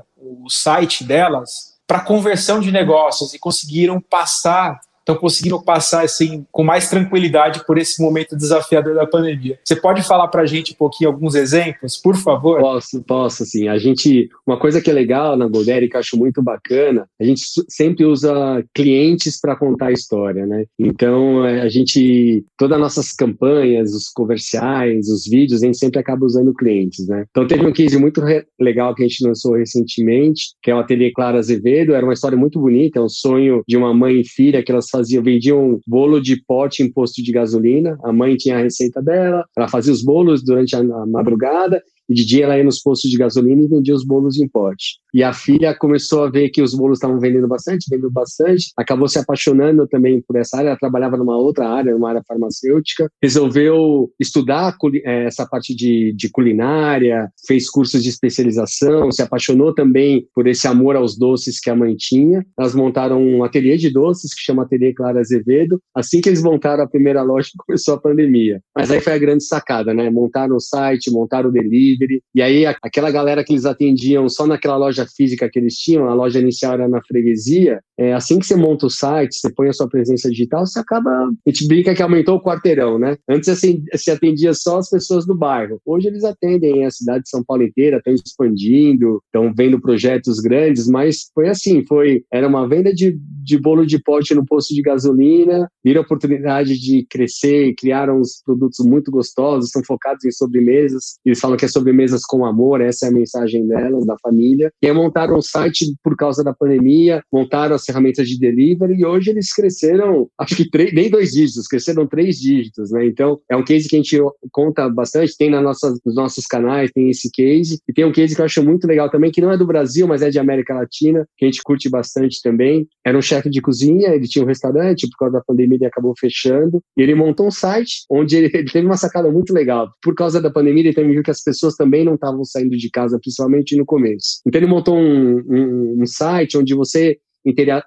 o 0.44 0.50
site 0.50 1.04
delas 1.04 1.78
para 1.86 2.02
conversão 2.02 2.60
de 2.60 2.72
negócios 2.72 3.34
e 3.34 3.40
conseguiram 3.40 4.02
passar 4.02 4.80
estão 5.08 5.16
conseguindo 5.16 5.62
passar 5.64 6.04
assim 6.04 6.46
com 6.52 6.64
mais 6.64 6.90
tranquilidade 6.90 7.66
por 7.66 7.78
esse 7.78 8.02
momento 8.02 8.36
desafiador 8.36 8.94
da 8.94 9.08
pandemia. 9.08 9.58
Você 9.64 9.76
pode 9.76 10.04
falar 10.04 10.28
para 10.28 10.42
a 10.42 10.46
gente 10.46 10.74
um 10.74 10.76
pouquinho 10.76 11.10
alguns 11.10 11.34
exemplos, 11.34 11.96
por 11.96 12.18
favor? 12.18 12.60
Posso, 12.60 13.02
posso, 13.04 13.46
sim. 13.46 13.70
A 13.70 13.78
gente, 13.78 14.30
uma 14.46 14.60
coisa 14.60 14.82
que 14.82 14.90
é 14.90 14.94
legal 14.94 15.38
na 15.38 15.48
Golderi, 15.48 15.88
que 15.88 15.96
eu 15.96 16.00
acho 16.00 16.18
muito 16.18 16.44
bacana, 16.44 17.08
a 17.20 17.24
gente 17.24 17.42
sempre 17.70 18.06
usa 18.06 18.64
clientes 18.74 19.40
para 19.40 19.56
contar 19.56 19.88
a 19.88 19.92
história, 19.94 20.46
né? 20.46 20.65
Então, 20.78 21.46
é, 21.46 21.62
a 21.62 21.70
gente, 21.70 22.46
todas 22.58 22.76
as 22.76 22.82
nossas 22.82 23.13
campanhas, 23.13 23.93
os 23.93 24.10
comerciais, 24.10 25.08
os 25.08 25.26
vídeos, 25.26 25.63
a 25.63 25.65
gente 25.65 25.78
sempre 25.78 26.00
acaba 26.00 26.26
usando 26.26 26.54
clientes, 26.54 27.08
né? 27.08 27.26
Então, 27.30 27.48
teve 27.48 27.65
um 27.65 27.72
case 27.72 27.98
muito 27.98 28.22
legal 28.60 28.93
que 28.93 29.04
a 29.04 29.08
gente 29.08 29.26
lançou 29.26 29.56
recentemente, 29.56 30.48
que 30.62 30.70
é 30.70 30.76
o 30.76 30.80
Ateliê 30.80 31.12
Clara 31.12 31.39
Azevedo, 31.39 31.93
era 31.93 32.06
uma 32.06 32.13
história 32.13 32.38
muito 32.38 32.60
bonita, 32.60 33.00
é 33.00 33.02
um 33.02 33.10
sonho 33.10 33.63
de 33.67 33.78
uma 33.78 33.93
mãe 33.93 34.20
e 34.20 34.28
filha 34.28 34.62
que 34.62 34.72
elas 34.72 34.89
faziam, 34.98 35.24
vendiam 35.24 35.80
bolo 35.86 36.20
de 36.20 36.42
pote 36.46 36.82
em 36.82 36.92
posto 36.92 37.24
de 37.24 37.32
gasolina. 37.32 37.98
A 38.04 38.12
mãe 38.12 38.36
tinha 38.36 38.58
a 38.58 38.62
receita 38.62 39.02
dela, 39.02 39.46
ela 39.56 39.68
fazia 39.68 39.94
os 39.94 40.04
bolos 40.04 40.44
durante 40.44 40.76
a, 40.76 40.84
madrugada 41.06 41.82
de 42.10 42.26
dia 42.26 42.46
ela 42.46 42.58
ia 42.58 42.63
nos 42.63 42.82
postos 42.82 43.10
de 43.10 43.17
gasolina 43.17 43.62
e 43.62 43.67
vendia 43.67 43.96
os 43.96 44.06
bolos 44.06 44.39
em 44.39 44.48
pote. 44.48 45.00
E 45.13 45.24
a 45.24 45.34
filha 45.34 45.76
começou 45.76 46.24
a 46.24 46.30
ver 46.30 46.50
que 46.50 46.62
os 46.62 46.74
bolos 46.74 46.98
estavam 46.98 47.20
vendendo 47.20 47.48
bastante, 47.48 47.88
vendendo 47.89 48.12
bastante, 48.12 48.72
acabou 48.78 49.08
se 49.08 49.17
apaixonando 49.17 49.88
também 49.88 50.22
por 50.22 50.36
essa 50.36 50.58
área, 50.58 50.70
ela 50.70 50.78
trabalhava 50.78 51.17
numa 51.17 51.38
outra 51.38 51.67
área, 51.67 51.93
numa 51.93 52.10
área 52.10 52.24
farmacêutica, 52.28 53.10
resolveu 53.22 54.12
estudar 54.20 54.76
é, 55.04 55.26
essa 55.26 55.46
parte 55.46 55.76
de, 55.76 56.13
de 56.15 56.30
culinária, 56.30 57.30
fez 57.48 57.70
cursos 57.70 58.04
de 58.04 58.10
especialização, 58.10 59.12
se 59.12 59.22
apaixonou 59.22 59.74
também 59.74 60.28
por 60.34 60.48
esse 60.48 60.67
amor 60.67 60.96
aos 60.96 61.17
doces 61.17 61.60
que 61.60 61.70
a 61.70 61.76
mãe 61.76 61.96
tinha. 61.96 62.46
Elas 62.58 62.76
montaram 62.76 63.22
um 63.22 63.43
ateliê 63.43 63.78
de 63.78 63.89
doces 63.89 64.34
que 64.34 64.41
chama 64.41 64.63
Ateliê 64.63 64.93
Clara 64.93 65.20
Azevedo. 65.20 65.82
Assim 65.96 66.22
que 66.22 66.30
eles 66.30 66.43
montaram 66.43 66.84
a 66.84 66.88
primeira 66.88 67.22
loja, 67.24 67.50
começou 67.65 67.96
a 67.96 68.02
pandemia. 68.02 68.62
Mas 68.76 68.91
aí 68.91 69.02
foi 69.02 69.13
a 69.13 69.17
grande 69.17 69.43
sacada, 69.43 69.93
né? 69.93 70.10
Montaram 70.10 70.56
o 70.56 70.60
site, 70.60 71.12
montaram 71.12 71.50
o 71.50 71.52
delivery, 71.52 71.97
delivery. 71.98 72.22
E 72.34 72.42
aí, 72.42 72.66
aquela 72.66 73.12
galera 73.12 73.44
que 73.44 73.54
eles 73.54 73.66
atendiam 73.66 74.28
só 74.30 74.46
naquela 74.46 74.78
loja 74.78 75.06
física 75.06 75.50
que 75.50 75.60
eles 75.60 75.76
tinham, 75.76 76.08
a 76.08 76.14
loja 76.14 76.40
inicial 76.40 76.74
era 76.74 76.88
na 76.88 77.02
freguesia, 77.02 77.80
é, 78.00 78.14
assim 78.14 78.38
que 78.38 78.46
você 78.46 78.56
monta 78.56 78.86
o 78.86 78.90
site, 78.90 79.36
você 79.36 79.52
põe 79.52 79.70
a 79.70 79.74
sua 79.74 79.90
presença 79.90 80.30
digital, 80.30 80.66
você 80.66 80.80
acaba. 80.80 81.10
A 81.10 81.50
gente 81.50 81.68
brinca 81.68 81.96
que 81.96 82.04
aumentou 82.04 82.36
o 82.36 82.44
quarteirão, 82.44 83.00
né? 83.00 83.18
Antes 83.28 83.50
assim, 83.50 83.84
se 83.96 84.12
atendia 84.12 84.54
só 84.54 84.78
as 84.78 84.90
pessoas 84.90 85.26
do 85.26 85.36
bairro. 85.36 85.80
Hoje 85.84 86.08
eles 86.08 86.24
atendem 86.24 86.86
a 86.86 86.92
cidade 86.92 87.24
de 87.24 87.30
São 87.30 87.44
Paulo 87.44 87.64
inteira, 87.64 87.98
estão 87.98 88.14
expandindo, 88.14 89.22
estão 89.26 89.52
vendo 89.56 89.82
projetos 89.82 90.40
grandes, 90.40 90.88
mas 90.88 91.30
foi 91.34 91.50
assim: 91.50 91.84
foi 91.86 92.24
era 92.32 92.48
uma 92.48 92.68
venda 92.68 92.94
de, 92.94 93.18
de 93.44 93.58
bolo 93.60 93.86
de 93.86 94.02
pote 94.02 94.36
no 94.36 94.46
posto 94.46 94.76
de 94.76 94.82
gasolina, 94.82 95.68
viram 95.84 96.02
a 96.02 96.06
oportunidade 96.06 96.78
de 96.80 97.06
crescer, 97.10 97.74
criaram 97.76 98.20
uns 98.20 98.42
produtos 98.46 98.86
muito 98.86 99.10
gostosos, 99.10 99.72
são 99.72 99.84
focados 99.84 100.24
em 100.24 100.32
sobremesas. 100.32 101.18
Eles 101.26 101.40
falam 101.40 101.58
que 101.58 101.66
é 101.66 101.68
sobremesas 101.88 102.23
com 102.26 102.45
amor, 102.45 102.82
essa 102.82 103.06
é 103.06 103.10
a 103.10 103.12
mensagem 103.12 103.65
delas, 103.65 104.06
da 104.06 104.15
família. 104.21 104.71
E 104.82 104.88
aí 104.88 104.93
montaram 104.93 105.38
um 105.38 105.41
site 105.41 105.86
por 106.04 106.15
causa 106.15 106.43
da 106.43 106.54
pandemia, 106.54 107.21
montaram 107.32 107.76
as 107.76 107.86
ferramentas 107.86 108.28
de 108.28 108.38
delivery 108.38 109.00
e 109.00 109.06
hoje 109.06 109.32
eles 109.32 109.54
cresceram, 109.54 110.28
acho 110.39 110.56
que 110.56 110.69
nem 110.93 111.10
dois 111.10 111.32
dígitos, 111.32 111.67
cresceram 111.67 112.06
três 112.06 112.38
dígitos, 112.38 112.91
né? 112.91 113.06
Então, 113.06 113.39
é 113.50 113.56
um 113.56 113.63
case 113.63 113.88
que 113.88 113.95
a 113.95 114.00
gente 114.00 114.17
conta 114.52 114.89
bastante, 114.89 115.38
tem 115.38 115.50
na 115.50 115.62
nossa, 115.62 115.93
nos 116.06 116.15
nossos 116.15 116.45
canais, 116.45 116.91
tem 116.91 117.10
esse 117.10 117.30
case. 117.32 117.80
E 117.88 117.93
tem 117.93 118.06
um 118.06 118.12
case 118.12 118.36
que 118.36 118.41
eu 118.41 118.45
acho 118.45 118.63
muito 118.63 118.86
legal 118.88 119.10
também, 119.10 119.32
que 119.32 119.41
não 119.41 119.52
é 119.52 119.58
do 119.58 119.65
Brasil, 119.65 120.08
mas 120.08 120.21
é 120.21 120.30
de 120.30 120.39
América 120.39 120.73
Latina, 120.73 121.26
que 121.38 121.45
a 121.45 121.47
gente 121.47 121.62
curte 121.63 121.89
bastante 121.89 122.41
também. 122.41 122.88
Era 123.06 123.17
um 123.17 123.21
chefe 123.21 123.50
de 123.50 123.62
cozinha, 123.62 124.10
ele 124.10 124.28
tinha 124.28 124.43
um 124.43 124.47
restaurante, 124.47 125.08
por 125.10 125.17
causa 125.17 125.34
da 125.34 125.43
pandemia 125.43 125.78
ele 125.78 125.86
acabou 125.86 126.13
fechando, 126.19 126.82
e 126.97 127.02
ele 127.02 127.15
montou 127.15 127.47
um 127.47 127.52
site 127.52 128.06
onde 128.10 128.36
ele 128.36 128.50
teve 128.67 128.86
uma 128.86 128.97
sacada 128.97 129.32
muito 129.32 129.54
legal. 129.54 129.89
Por 130.02 130.15
causa 130.15 130.41
da 130.41 130.50
pandemia, 130.50 130.84
ele 130.84 130.93
também 130.93 131.12
viu 131.12 131.23
que 131.23 131.32
as 131.32 131.43
pessoas 131.43 131.76
também 131.78 132.04
não 132.04 132.16
estavam 132.16 132.44
saindo 132.44 132.76
de 132.76 132.90
casa, 132.90 133.20
principalmente 133.22 133.78
no 133.78 133.86
começo. 133.86 134.42
Então, 134.46 134.60
ele 134.60 134.70
montou 134.70 134.98
um, 134.98 135.38
um, 135.48 136.02
um 136.02 136.06
site 136.06 136.58
onde 136.58 136.74
você 136.74 137.18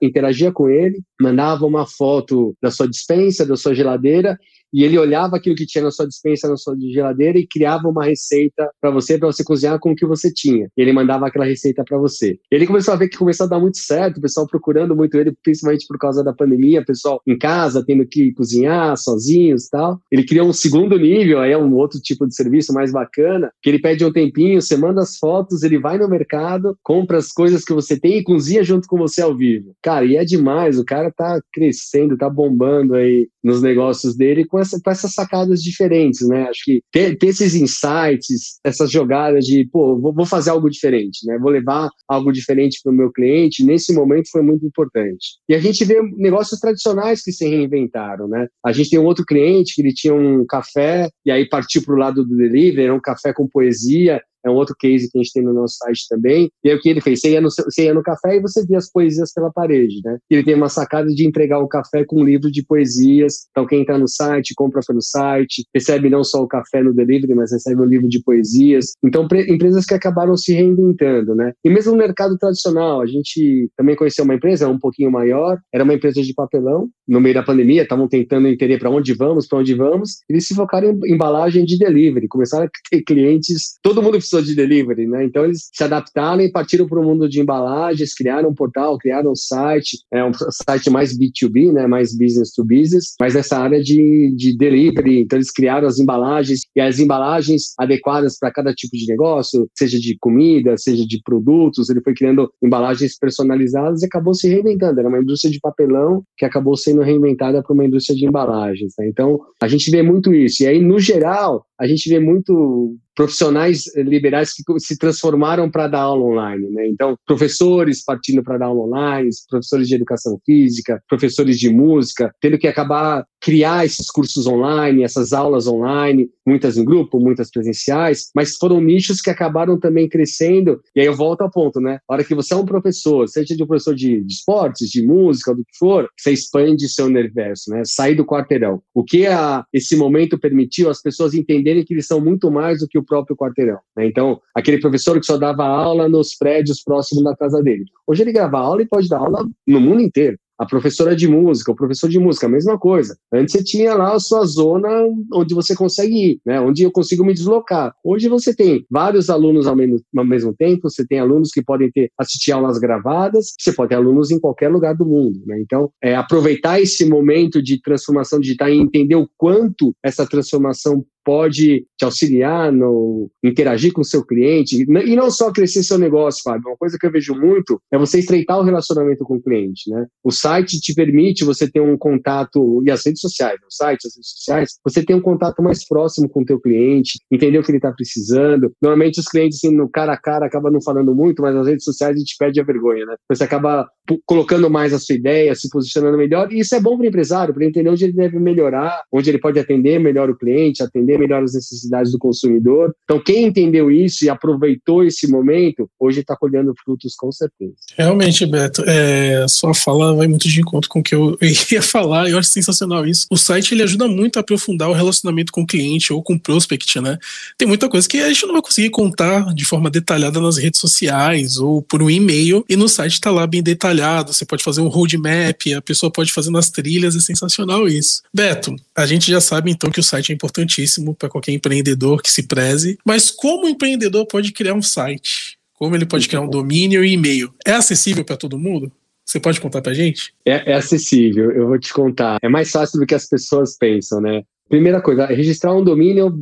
interagia 0.01 0.51
com 0.51 0.69
ele, 0.69 1.03
mandava 1.21 1.67
uma 1.67 1.87
foto 1.87 2.57
da 2.63 2.71
sua 2.71 2.89
dispensa, 2.89 3.45
da 3.45 3.57
sua 3.57 3.75
geladeira, 3.75 4.39
e 4.73 4.85
ele 4.85 4.99
olhava 4.99 5.37
aquilo 5.37 5.57
que 5.57 5.67
tinha 5.67 5.85
na 5.85 5.91
sua 5.91 6.07
dispensa, 6.07 6.49
na 6.49 6.57
sua 6.57 6.77
geladeira 6.79 7.39
e 7.39 7.47
criava 7.47 7.89
uma 7.89 8.05
receita 8.05 8.71
para 8.81 8.91
você, 8.91 9.19
para 9.19 9.29
você 9.29 9.43
cozinhar 9.43 9.79
com 9.79 9.93
o 9.93 9.97
que 9.97 10.07
você 10.07 10.33
tinha. 10.33 10.69
E 10.77 10.83
ele 10.83 10.93
mandava 10.93 11.27
aquela 11.27 11.45
receita 11.45 11.85
para 11.85 11.99
você. 11.99 12.39
Ele 12.51 12.67
começou 12.67 12.95
a 12.95 12.97
ver 12.97 13.09
que 13.09 13.19
começou 13.19 13.47
a 13.47 13.49
dar 13.49 13.59
muito 13.59 13.79
certo, 13.79 14.19
o 14.19 14.21
pessoal 14.21 14.47
procurando 14.47 14.95
muito 14.95 15.17
ele, 15.17 15.33
principalmente 15.43 15.87
por 15.87 15.99
causa 15.99 16.23
da 16.23 16.33
pandemia, 16.33 16.81
o 16.81 16.87
pessoal 16.87 17.21
em 17.27 17.37
casa 17.37 17.85
tendo 17.85 18.07
que 18.07 18.33
cozinhar 18.33 18.97
sozinhos 18.97 19.69
tal. 19.69 20.01
Ele 20.11 20.25
criou 20.25 20.49
um 20.49 20.53
segundo 20.53 20.99
nível, 20.99 21.41
aí 21.41 21.53
é 21.53 21.59
um 21.59 21.75
outro 21.75 22.01
tipo 22.01 22.27
de 22.27 22.35
serviço 22.35 22.73
mais 22.73 22.93
bacana, 22.93 23.51
que 23.63 23.69
ele 23.69 23.81
pede 23.81 24.05
um 24.05 24.13
tempinho, 24.13 24.61
você 24.61 24.77
manda 24.77 25.03
as 25.03 25.17
fotos, 25.17 25.63
ele 25.63 25.79
vai 25.79 25.99
no 25.99 26.09
mercado, 26.09 26.77
compra 26.83 27.19
as 27.19 27.33
coisas 27.33 27.65
que 27.65 27.73
você 27.73 27.99
tem 27.99 28.19
e 28.19 28.25
cozinha 28.25 28.63
junto 28.63 28.87
com 28.87 28.97
você 28.97 29.23
ao 29.23 29.37
vivo. 29.37 29.75
Cara, 29.83 30.05
e 30.05 30.17
é 30.17 30.25
demais, 30.25 30.79
o 30.79 30.85
cara 30.85 31.11
tá 31.11 31.41
crescendo, 31.53 32.17
tá 32.17 32.29
bombando 32.29 32.95
aí 32.95 33.29
nos 33.43 33.63
negócios 33.63 34.17
dele 34.17 34.45
com, 34.45 34.60
essa, 34.61 34.81
com 34.83 34.91
essas 34.91 35.13
sacadas 35.13 35.63
diferentes, 35.63 36.27
né? 36.27 36.45
Acho 36.49 36.63
que 36.65 36.83
ter, 36.93 37.17
ter 37.17 37.29
esses 37.29 37.55
insights, 37.55 38.59
essas 38.65 38.91
jogadas 38.91 39.45
de, 39.45 39.69
pô, 39.71 39.99
vou, 39.99 40.13
vou 40.15 40.27
fazer 40.27 40.51
algo 40.51 40.69
diferente, 40.69 41.27
né? 41.27 41.39
Vou 41.39 41.51
levar 41.51 41.89
algo 42.09 42.33
diferente 42.33 42.81
para 42.83 42.93
o 42.93 42.95
meu 42.95 43.11
cliente, 43.11 43.65
nesse 43.65 43.93
momento 43.93 44.31
foi 44.31 44.43
muito 44.43 44.65
importante. 44.67 45.39
E 45.49 45.55
a 45.55 45.59
gente 45.59 45.85
vê 45.85 46.01
negócios 46.17 46.61
tradicionais 46.61 47.23
que 47.23 47.33
se 47.33 47.49
reinventaram, 47.49 48.29
né? 48.29 48.47
A 48.65 48.73
gente 48.73 48.91
tem 48.91 48.99
um 48.99 49.05
outro 49.05 49.25
cliente 49.25 49.75
que 49.75 49.83
ele 49.83 49.95
tinha 49.95 50.15
um 50.15 50.45
café 50.47 51.09
e 51.25 51.31
aí 51.31 51.49
partiu 51.49 51.83
para 51.83 51.95
o 51.95 51.99
lado 51.99 52.25
do 52.25 52.37
delivery, 52.37 52.85
era 52.85 52.95
um 52.95 53.01
café 53.01 53.33
com 53.33 53.49
poesia, 53.49 54.21
é 54.45 54.51
um 54.51 54.55
outro 54.55 54.75
case 54.79 55.11
que 55.11 55.19
a 55.19 55.23
gente 55.23 55.33
tem 55.33 55.43
no 55.43 55.53
nosso 55.53 55.77
site 55.77 56.07
também. 56.09 56.51
E 56.65 56.71
aí 56.71 56.77
o 56.77 56.81
que 56.81 56.89
ele 56.89 57.01
fez? 57.01 57.21
Você 57.21 57.33
ia 57.33 57.41
no, 57.41 57.51
você 57.51 57.85
ia 57.85 57.95
no 57.95 58.03
café 58.03 58.37
e 58.37 58.41
você 58.41 58.65
via 58.67 58.79
as 58.79 58.91
poesias 58.91 59.33
pela 59.33 59.53
parede, 59.53 60.01
né? 60.05 60.19
Ele 60.31 60.45
tem 60.45 60.55
uma 60.55 60.69
sacada 60.69 61.09
de 61.09 61.27
entregar 61.27 61.59
o 61.59 61.69
café 61.69 62.05
com 62.05 62.21
um 62.21 62.25
livro 62.25 62.51
de 62.51 62.65
poesias. 62.65 63.47
Então 63.51 63.67
quem 63.67 63.83
está 63.83 63.99
no 63.99 64.09
site, 64.09 64.55
compra 64.55 64.81
pelo 64.87 65.03
site, 65.03 65.65
recebe 65.75 66.09
não 66.09 66.25
só 66.25 66.43
o 66.43 66.49
café 66.49 66.83
no 66.83 66.95
delivery, 66.95 67.35
mas 67.35 67.53
recebe 67.53 67.81
um 67.81 67.85
livro 67.85 68.09
de 68.09 68.23
poesias. 68.23 68.93
Então 69.05 69.27
empresas 69.49 69.85
que 69.85 69.95
acabaram 69.95 70.37
se 70.37 70.53
reinventando, 70.53 71.35
né? 71.35 71.53
E 71.65 71.71
mesmo 71.71 71.93
no 71.93 71.99
mercado 71.99 72.37
tradicional, 72.39 73.01
a 73.01 73.07
gente 73.07 73.71
também 73.77 73.97
conheceu 73.97 74.25
uma 74.25 74.35
empresa 74.35 74.69
um 74.69 74.79
pouquinho 74.79 75.11
maior, 75.11 75.59
era 75.73 75.85
uma 75.85 75.95
empresa 75.95 76.23
de 76.23 76.35
papelão. 76.35 76.89
No 77.07 77.21
meio 77.21 77.35
da 77.35 77.43
pandemia, 77.43 77.83
estavam 77.83 78.09
tentando 78.09 78.47
entender 78.47 78.79
para 78.79 78.91
onde 78.91 79.13
vamos, 79.15 79.47
para 79.47 79.59
onde 79.59 79.75
vamos. 79.75 80.19
Eles 80.29 80.47
se 80.47 80.55
focaram 80.55 80.99
em 81.05 81.15
embalagem 81.15 81.65
de 81.65 81.77
delivery, 81.77 82.29
começaram 82.29 82.65
a 82.65 82.71
ter 82.91 83.03
clientes, 83.03 83.79
todo 83.83 84.03
mundo 84.03 84.19
precisou 84.31 84.43
de 84.43 84.55
delivery, 84.55 85.07
né? 85.07 85.25
Então 85.25 85.45
eles 85.45 85.69
se 85.73 85.83
adaptaram 85.83 86.41
e 86.41 86.51
partiram 86.51 86.87
para 86.87 87.01
o 87.01 87.05
mundo 87.05 87.29
de 87.29 87.41
embalagens, 87.41 88.15
criaram 88.15 88.51
um 88.51 88.55
portal, 88.55 88.97
criaram 88.97 89.33
um 89.33 89.37
site, 89.37 89.99
é 90.13 90.25
um 90.25 90.33
site 90.33 90.89
mais 90.89 91.19
B2B, 91.19 91.73
né? 91.73 91.87
Mais 91.87 92.17
business 92.17 92.53
to 92.53 92.65
business, 92.65 93.15
mas 93.21 93.35
nessa 93.35 93.59
área 93.59 93.83
de, 93.83 94.33
de 94.37 94.57
delivery. 94.57 95.21
Então 95.21 95.37
eles 95.37 95.51
criaram 95.51 95.89
as 95.89 95.99
embalagens 95.99 96.61
e 96.75 96.81
as 96.81 96.99
embalagens 96.99 97.75
adequadas 97.79 98.39
para 98.39 98.53
cada 98.53 98.73
tipo 98.73 98.97
de 98.97 99.07
negócio, 99.07 99.69
seja 99.77 99.99
de 99.99 100.17
comida, 100.21 100.77
seja 100.77 101.05
de 101.07 101.21
produtos. 101.23 101.91
Ele 101.91 102.01
foi 102.01 102.15
criando 102.15 102.51
embalagens 102.63 103.19
personalizadas 103.19 104.03
e 104.03 104.07
acabou 104.07 104.35
se 104.35 104.49
reinventando. 104.49 105.01
Era 105.01 105.09
uma 105.09 105.21
indústria 105.21 105.51
de 105.51 105.61
papelão 105.61 106.23
que 106.37 106.45
acabou 106.45 106.77
sendo 106.77 107.03
reinventada 107.03 107.63
para 107.63 107.75
uma 107.75 107.85
indústria 107.85 108.17
de 108.17 108.27
embalagens. 108.27 108.93
Né? 108.99 109.09
Então 109.09 109.41
a 109.61 109.69
gente 109.69 109.91
vê 109.91 110.03
muito 110.03 110.33
isso. 110.33 110.63
E 110.63 110.67
aí, 110.67 110.81
no 110.81 110.99
geral, 110.99 111.65
a 111.79 111.87
gente 111.87 112.09
vê 112.09 112.21
muito 112.21 112.97
profissionais 113.15 113.85
liberais 113.97 114.53
que 114.53 114.63
se 114.79 114.97
transformaram 114.97 115.71
para 115.71 115.89
dar 115.89 116.01
aula 116.01 116.25
online, 116.25 116.69
né? 116.71 116.89
Então, 116.89 117.17
professores 117.27 118.05
partindo 118.05 118.43
para 118.43 118.59
dar 118.59 118.67
aula 118.67 118.85
online, 118.85 119.29
professores 119.49 119.89
de 119.89 119.95
educação 119.95 120.39
física, 120.45 121.03
professores 121.09 121.59
de 121.59 121.71
música, 121.71 122.33
tendo 122.41 122.59
que 122.59 122.69
acabar 122.69 123.25
criar 123.41 123.87
esses 123.87 124.11
cursos 124.11 124.47
online, 124.47 125.03
essas 125.03 125.33
aulas 125.33 125.67
online, 125.67 126.29
muitas 126.47 126.77
em 126.77 126.85
grupo, 126.85 127.19
muitas 127.19 127.51
presenciais, 127.51 128.31
mas 128.35 128.57
foram 128.57 128.81
nichos 128.81 129.21
que 129.21 129.31
acabaram 129.31 129.79
também 129.79 130.09
crescendo. 130.09 130.81
E 130.95 131.01
aí 131.01 131.07
eu 131.07 131.15
volto 131.15 131.41
ao 131.41 131.51
ponto, 131.51 131.81
né? 131.81 131.99
A 132.09 132.15
hora 132.15 132.25
que 132.25 132.35
você 132.35 132.53
é 132.53 132.57
um 132.57 132.67
professor, 132.67 133.27
seja 133.29 133.57
de 133.57 133.63
um 133.63 133.67
professor 133.67 133.95
de, 133.95 134.23
de 134.23 134.33
esportes, 134.33 134.91
de 134.91 135.03
música, 135.03 135.55
do 135.55 135.65
que 135.65 135.79
for, 135.79 136.09
você 136.19 136.33
expande 136.33 136.89
seu 136.89 137.07
universo, 137.07 137.71
né? 137.71 137.83
Sai 137.85 138.15
do 138.15 138.27
quarteirão. 138.27 138.83
O 138.95 139.03
que 139.03 139.27
a, 139.27 139.65
esse 139.73 139.97
momento 139.97 140.39
permitiu 140.39 140.91
as 140.91 141.01
pessoas 141.01 141.35
entenderem 141.35 141.85
que 141.85 141.95
eles 141.95 142.07
são 142.07 142.21
muito 142.21 142.51
mais 142.51 142.81
do 142.81 142.89
que 142.89 142.99
o 143.01 143.05
próprio 143.05 143.37
quarteirão. 143.37 143.79
Né? 143.97 144.07
Então, 144.07 144.41
aquele 144.55 144.81
professor 144.81 145.19
que 145.19 145.27
só 145.27 145.37
dava 145.37 145.65
aula 145.65 146.09
nos 146.09 146.35
prédios 146.35 146.83
próximos 146.83 147.25
da 147.25 147.37
casa 147.37 147.63
dele. 147.63 147.85
Hoje 148.07 148.23
ele 148.23 148.33
grava 148.33 148.59
aula 148.59 148.83
e 148.83 148.89
pode 148.89 149.09
dar 149.09 149.19
aula 149.19 149.47
no 149.67 149.81
mundo 149.81 150.01
inteiro 150.01 150.37
a 150.61 150.67
professora 150.67 151.17
de 151.17 151.27
música, 151.27 151.73
o 151.73 151.75
professor 151.75 152.07
de 152.07 152.19
música, 152.19 152.47
a 152.47 152.51
mesma 152.51 152.79
coisa. 152.79 153.17
Antes 153.33 153.53
você 153.53 153.65
tinha 153.65 153.95
lá 153.95 154.13
a 154.15 154.21
sua 154.21 154.45
zona 154.45 154.91
onde 155.33 155.55
você 155.55 155.75
consegue 155.75 156.33
ir, 156.33 156.41
né? 156.45 156.61
onde 156.61 156.83
eu 156.83 156.93
consigo 156.93 157.25
me 157.25 157.33
deslocar. 157.33 157.95
Hoje 158.05 158.29
você 158.29 158.55
tem 158.55 158.85
vários 158.91 159.31
alunos 159.31 159.67
ao 159.67 159.75
mesmo, 159.75 159.99
ao 160.15 160.25
mesmo 160.25 160.55
tempo, 160.55 160.91
você 160.91 161.07
tem 161.07 161.19
alunos 161.19 161.49
que 161.51 161.63
podem 161.63 161.91
ter 161.91 162.11
assistir 162.19 162.53
aulas 162.53 162.77
gravadas, 162.79 163.55
você 163.59 163.73
pode 163.73 163.89
ter 163.89 163.95
alunos 163.95 164.31
em 164.31 164.39
qualquer 164.39 164.69
lugar 164.69 164.95
do 164.95 165.07
mundo. 165.07 165.41
Né? 165.47 165.59
Então, 165.63 165.91
é, 166.03 166.15
aproveitar 166.15 166.79
esse 166.79 167.09
momento 167.09 167.63
de 167.63 167.81
transformação 167.81 168.39
digital 168.39 168.69
e 168.69 168.77
entender 168.77 169.17
o 169.17 169.31
quanto 169.39 169.95
essa 170.05 170.27
transformação 170.27 171.03
pode 171.31 171.87
te 171.97 172.05
auxiliar 172.05 172.73
no 172.73 173.31
interagir 173.45 173.93
com 173.93 174.01
o 174.01 174.05
seu 174.05 174.27
cliente 174.27 174.83
e 174.83 175.15
não 175.15 175.31
só 175.31 175.53
crescer 175.53 175.85
seu 175.85 175.97
negócio, 175.97 176.43
Fábio. 176.43 176.71
Uma 176.71 176.77
coisa 176.77 176.99
que 176.99 177.07
eu 177.07 177.13
vejo 177.13 177.37
muito 177.37 177.81
é 177.93 177.97
você 177.97 178.19
estreitar 178.19 178.59
o 178.59 178.65
relacionamento 178.65 179.23
com 179.23 179.37
o 179.37 179.41
cliente, 179.41 179.89
né? 179.89 180.07
O 180.25 180.33
site 180.33 180.81
te 180.81 180.93
permite 180.93 181.45
você 181.45 181.71
ter 181.71 181.79
um 181.79 181.97
contato 181.97 182.83
e 182.85 182.91
as 182.91 183.07
redes 183.07 183.21
sociais, 183.21 183.61
o 183.61 183.73
site, 183.73 184.09
as 184.09 184.17
redes 184.17 184.31
sociais, 184.31 184.71
você 184.85 185.05
tem 185.05 185.15
um 185.15 185.21
contato 185.21 185.63
mais 185.63 185.87
próximo 185.87 186.29
com 186.29 186.43
o 186.43 186.45
teu 186.45 186.61
cliente, 186.61 187.21
entender 187.31 187.61
o 187.61 187.63
que 187.63 187.71
ele 187.71 187.79
está 187.79 187.93
precisando. 187.93 188.73
Normalmente 188.83 189.21
os 189.21 189.27
clientes 189.27 189.59
assim, 189.59 189.73
no 189.73 189.89
cara 189.89 190.15
a 190.15 190.21
cara 190.21 190.47
acabam 190.47 190.73
não 190.73 190.83
falando 190.83 191.15
muito, 191.15 191.43
mas 191.43 191.55
nas 191.55 191.69
redes 191.69 191.85
sociais 191.85 192.17
a 192.17 192.19
gente 192.19 192.35
perde 192.37 192.61
a 192.61 192.65
vergonha, 192.65 193.07
né? 193.07 193.15
Você 193.29 193.45
acaba 193.45 193.89
colocando 194.27 194.69
mais 194.69 194.93
a 194.93 194.99
sua 194.99 195.15
ideia, 195.15 195.55
se 195.55 195.69
posicionando 195.71 196.19
melhor, 196.19 196.53
e 196.53 196.59
isso 196.59 196.75
é 196.75 196.81
bom 196.81 196.97
para 196.97 197.05
o 197.05 197.09
empresário, 197.09 197.55
para 197.55 197.65
entender 197.65 197.89
onde 197.89 198.03
ele 198.03 198.15
deve 198.15 198.41
melhorar, 198.41 199.01
onde 199.13 199.31
ele 199.31 199.39
pode 199.39 199.61
atender 199.61 200.01
melhor 200.01 200.29
o 200.29 200.37
cliente, 200.37 200.83
atender 200.83 201.20
melhor 201.21 201.43
as 201.43 201.55
necessidades 201.55 202.13
do 202.13 202.19
consumidor. 202.19 202.95
Então, 203.05 203.23
quem 203.23 203.45
entendeu 203.45 203.91
isso 203.91 204.25
e 204.25 204.29
aproveitou 204.29 205.05
esse 205.05 205.31
momento, 205.31 205.89
hoje 205.99 206.21
está 206.21 206.35
colhendo 206.35 206.75
frutos 206.83 207.15
com 207.15 207.31
certeza. 207.31 207.75
Realmente, 207.97 208.47
Beto, 208.47 208.83
é, 208.87 209.47
sua 209.49 209.75
fala 209.75 210.15
vai 210.15 210.27
muito 210.27 210.49
de 210.49 210.61
encontro 210.61 210.89
com 210.89 211.01
o 211.01 211.03
que 211.03 211.15
eu 211.15 211.37
ia 211.71 211.83
falar, 211.83 212.29
eu 212.29 212.39
acho 212.39 212.51
sensacional 212.51 213.07
isso. 213.07 213.27
O 213.31 213.37
site 213.37 213.75
ele 213.75 213.83
ajuda 213.83 214.09
muito 214.09 214.39
a 214.39 214.41
aprofundar 214.41 214.89
o 214.89 214.95
relacionamento 214.95 215.53
com 215.53 215.63
o 215.63 215.67
cliente 215.67 216.13
ou 216.13 216.23
com 216.23 216.35
o 216.35 216.41
prospect, 216.41 217.01
né? 217.01 217.19
Tem 217.59 217.69
muita 217.69 217.89
coisa 217.89 218.09
que 218.09 218.19
a 218.19 218.29
gente 218.29 218.47
não 218.47 218.55
vai 218.55 218.63
conseguir 218.63 218.91
contar 218.91 219.55
de 219.55 219.65
forma 219.65 219.91
detalhada 219.91 220.41
nas 220.41 220.57
redes 220.57 220.81
sociais 220.81 221.59
ou 221.59 221.83
por 221.83 222.03
um 222.03 222.11
e-mail, 222.11 222.65
e 222.69 222.77
no 222.77 222.89
site 222.89 223.15
está 223.15 223.31
lá 223.31 223.47
bem 223.47 223.63
detalhado, 223.63 224.33
você 224.33 224.45
pode 224.45 224.63
fazer 224.63 224.81
um 224.81 224.89
roadmap, 224.89 225.61
a 225.77 225.83
pessoa 225.83 226.11
pode 226.11 226.33
fazer 226.33 226.51
nas 226.51 226.71
trilhas, 226.71 227.15
é 227.15 227.21
sensacional 227.21 227.87
isso. 227.87 228.23
Beto, 228.33 228.75
a 228.97 229.07
gente 229.07 229.31
já 229.31 229.41
sabe 229.41 229.71
então 229.71 229.91
que 229.91 230.01
o 230.01 230.03
site 230.03 230.31
é 230.31 230.35
importantíssimo 230.35 231.00
para 231.19 231.29
qualquer 231.29 231.53
empreendedor 231.53 232.23
que 232.23 232.31
se 232.31 232.47
preze, 232.47 232.99
mas 233.05 233.31
como 233.31 233.67
o 233.67 233.69
empreendedor 233.69 234.27
pode 234.27 234.53
criar 234.53 234.75
um 234.75 234.83
site? 234.83 235.59
Como 235.75 235.95
ele 235.95 236.07
pode 236.07 236.29
criar 236.29 236.43
um 236.43 236.51
domínio 236.51 237.05
e 237.05 237.13
e-mail? 237.13 237.53
É 237.67 237.73
acessível 237.73 238.25
para 238.25 238.37
todo 238.37 238.59
mundo? 238.59 238.93
Você 239.25 239.39
pode 239.39 239.61
contar 239.61 239.81
para 239.81 239.95
gente? 239.95 240.35
É, 240.45 240.73
é, 240.73 240.75
acessível, 240.75 241.53
eu 241.53 241.69
vou 241.69 241.79
te 241.79 241.93
contar. 241.93 242.39
É 242.43 242.49
mais 242.49 242.71
fácil 242.71 242.99
do 242.99 243.07
que 243.07 243.15
as 243.15 243.29
pessoas 243.29 243.77
pensam, 243.79 244.21
né? 244.21 244.43
Primeira 244.71 245.03
coisa, 245.03 245.27
registrar 245.27 245.75
um 245.75 245.83
domínio, 245.83 246.33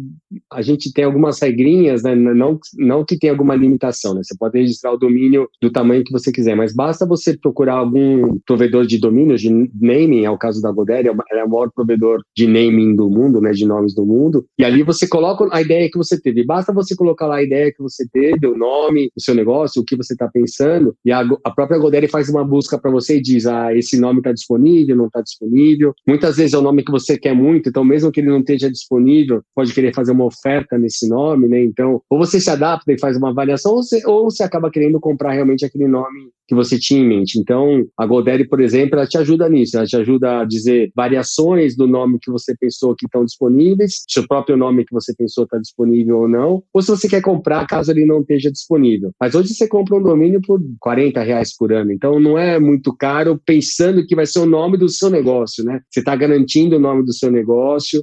a 0.53 0.61
gente 0.61 0.93
tem 0.93 1.03
algumas 1.03 1.41
regrinhas, 1.41 2.03
né? 2.03 2.15
não, 2.15 2.61
não 2.77 3.03
que 3.03 3.19
tenha 3.19 3.33
alguma 3.33 3.55
limitação, 3.57 4.13
né? 4.13 4.21
Você 4.23 4.37
pode 4.37 4.59
registrar 4.59 4.93
o 4.93 4.99
domínio 4.99 5.49
do 5.63 5.73
tamanho 5.73 6.05
que 6.05 6.13
você 6.13 6.31
quiser, 6.31 6.55
mas 6.55 6.75
basta 6.75 7.07
você 7.07 7.39
procurar 7.39 7.77
algum 7.77 8.39
provedor 8.41 8.87
de 8.87 8.99
domínios, 8.99 9.41
de 9.41 9.51
naming, 9.81 10.25
é 10.25 10.31
o 10.31 10.37
caso 10.37 10.61
da 10.61 10.71
Godaddy, 10.71 11.09
é 11.09 11.43
o 11.43 11.49
maior 11.49 11.71
provedor 11.75 12.21
de 12.37 12.47
naming 12.47 12.95
do 12.95 13.09
mundo, 13.09 13.41
né? 13.41 13.51
De 13.53 13.65
nomes 13.65 13.95
do 13.95 14.05
mundo, 14.05 14.45
e 14.59 14.65
ali 14.65 14.83
você 14.83 15.09
coloca 15.09 15.49
a 15.51 15.63
ideia 15.63 15.91
que 15.91 15.97
você 15.97 16.21
teve. 16.21 16.45
Basta 16.45 16.71
você 16.71 16.95
colocar 16.95 17.27
lá 17.27 17.37
a 17.37 17.43
ideia 17.43 17.73
que 17.73 17.83
você 17.83 18.07
teve, 18.13 18.47
o 18.47 18.59
nome, 18.59 19.11
o 19.17 19.23
seu 19.23 19.35
negócio, 19.35 19.81
o 19.81 19.85
que 19.87 19.97
você 19.97 20.13
está 20.13 20.29
pensando, 20.29 20.95
e 21.03 21.11
a, 21.11 21.27
a 21.45 21.51
própria 21.51 21.79
Godaddy 21.79 22.09
faz 22.09 22.29
uma 22.29 22.45
busca 22.45 22.79
para 22.79 22.91
você 22.91 23.17
e 23.17 23.23
diz, 23.23 23.47
ah, 23.47 23.75
esse 23.75 23.99
nome 23.99 24.19
está 24.19 24.33
disponível, 24.33 24.95
não 24.95 25.07
está 25.07 25.23
disponível. 25.23 25.95
Muitas 26.07 26.37
vezes 26.37 26.53
é 26.53 26.59
o 26.59 26.63
nome 26.63 26.85
que 26.85 26.93
você 26.93 27.17
quer 27.17 27.35
muito, 27.35 27.71
então 27.71 27.83
mesmo 27.83 28.13
que 28.13 28.18
que 28.19 28.23
ele 28.23 28.31
não 28.31 28.41
esteja 28.41 28.69
disponível, 28.69 29.43
pode 29.55 29.73
querer 29.73 29.95
fazer 29.95 30.11
uma 30.11 30.25
oferta 30.25 30.77
nesse 30.77 31.09
nome, 31.09 31.47
né? 31.47 31.63
Então, 31.63 32.03
ou 32.11 32.19
você 32.19 32.41
se 32.41 32.51
adapta 32.51 32.93
e 32.93 32.99
faz 32.99 33.17
uma 33.17 33.31
avaliação, 33.31 33.73
ou 33.73 33.83
você, 33.83 34.05
ou 34.05 34.25
você 34.25 34.43
acaba 34.43 34.71
querendo 34.71 34.99
comprar 34.99 35.33
realmente 35.33 35.65
aquele 35.65 35.87
nome 35.87 36.31
que 36.49 36.55
você 36.55 36.79
tinha 36.79 37.01
em 37.01 37.07
mente. 37.07 37.39
Então, 37.39 37.87
a 37.97 38.07
GoDaddy, 38.07 38.49
por 38.49 38.59
exemplo, 38.59 38.99
ela 38.99 39.07
te 39.07 39.19
ajuda 39.19 39.49
nisso, 39.51 39.77
ela 39.77 39.87
te 39.87 39.97
ajuda 39.97 40.41
a 40.41 40.45
dizer 40.47 40.91
variações 40.97 41.77
do 41.77 41.87
nome 41.87 42.19
que 42.21 42.31
você 42.31 42.57
pensou 42.59 42.97
que 42.97 43.05
estão 43.05 43.23
disponíveis, 43.23 44.03
se 44.09 44.19
o 44.19 44.27
próprio 44.27 44.57
nome 44.57 44.87
que 44.87 44.95
você 44.95 45.15
pensou 45.15 45.45
está 45.45 45.59
disponível 45.59 46.21
ou 46.21 46.29
não, 46.29 46.63
ou 46.73 46.81
se 46.81 46.89
você 46.89 47.07
quer 47.07 47.21
comprar 47.21 47.67
caso 47.67 47.91
ele 47.91 48.07
não 48.07 48.23
esteja 48.23 48.51
disponível. 48.51 49.11
Mas 49.21 49.35
hoje 49.35 49.53
você 49.53 49.69
compra 49.69 49.97
um 49.97 50.03
domínio 50.03 50.41
por 50.41 50.59
40 50.81 51.23
reais 51.23 51.55
por 51.55 51.71
ano, 51.71 51.93
então 51.93 52.19
não 52.19 52.39
é 52.39 52.59
muito 52.59 52.97
caro 52.97 53.39
pensando 53.45 54.07
que 54.07 54.17
vai 54.17 54.25
ser 54.25 54.39
o 54.39 54.47
nome 54.47 54.79
do 54.79 54.89
seu 54.89 55.11
negócio, 55.11 55.63
né? 55.63 55.81
Você 55.91 56.01
está 56.01 56.17
garantindo 56.17 56.77
o 56.77 56.81
nome 56.81 57.05
do 57.05 57.13
seu 57.13 57.31
negócio, 57.31 58.03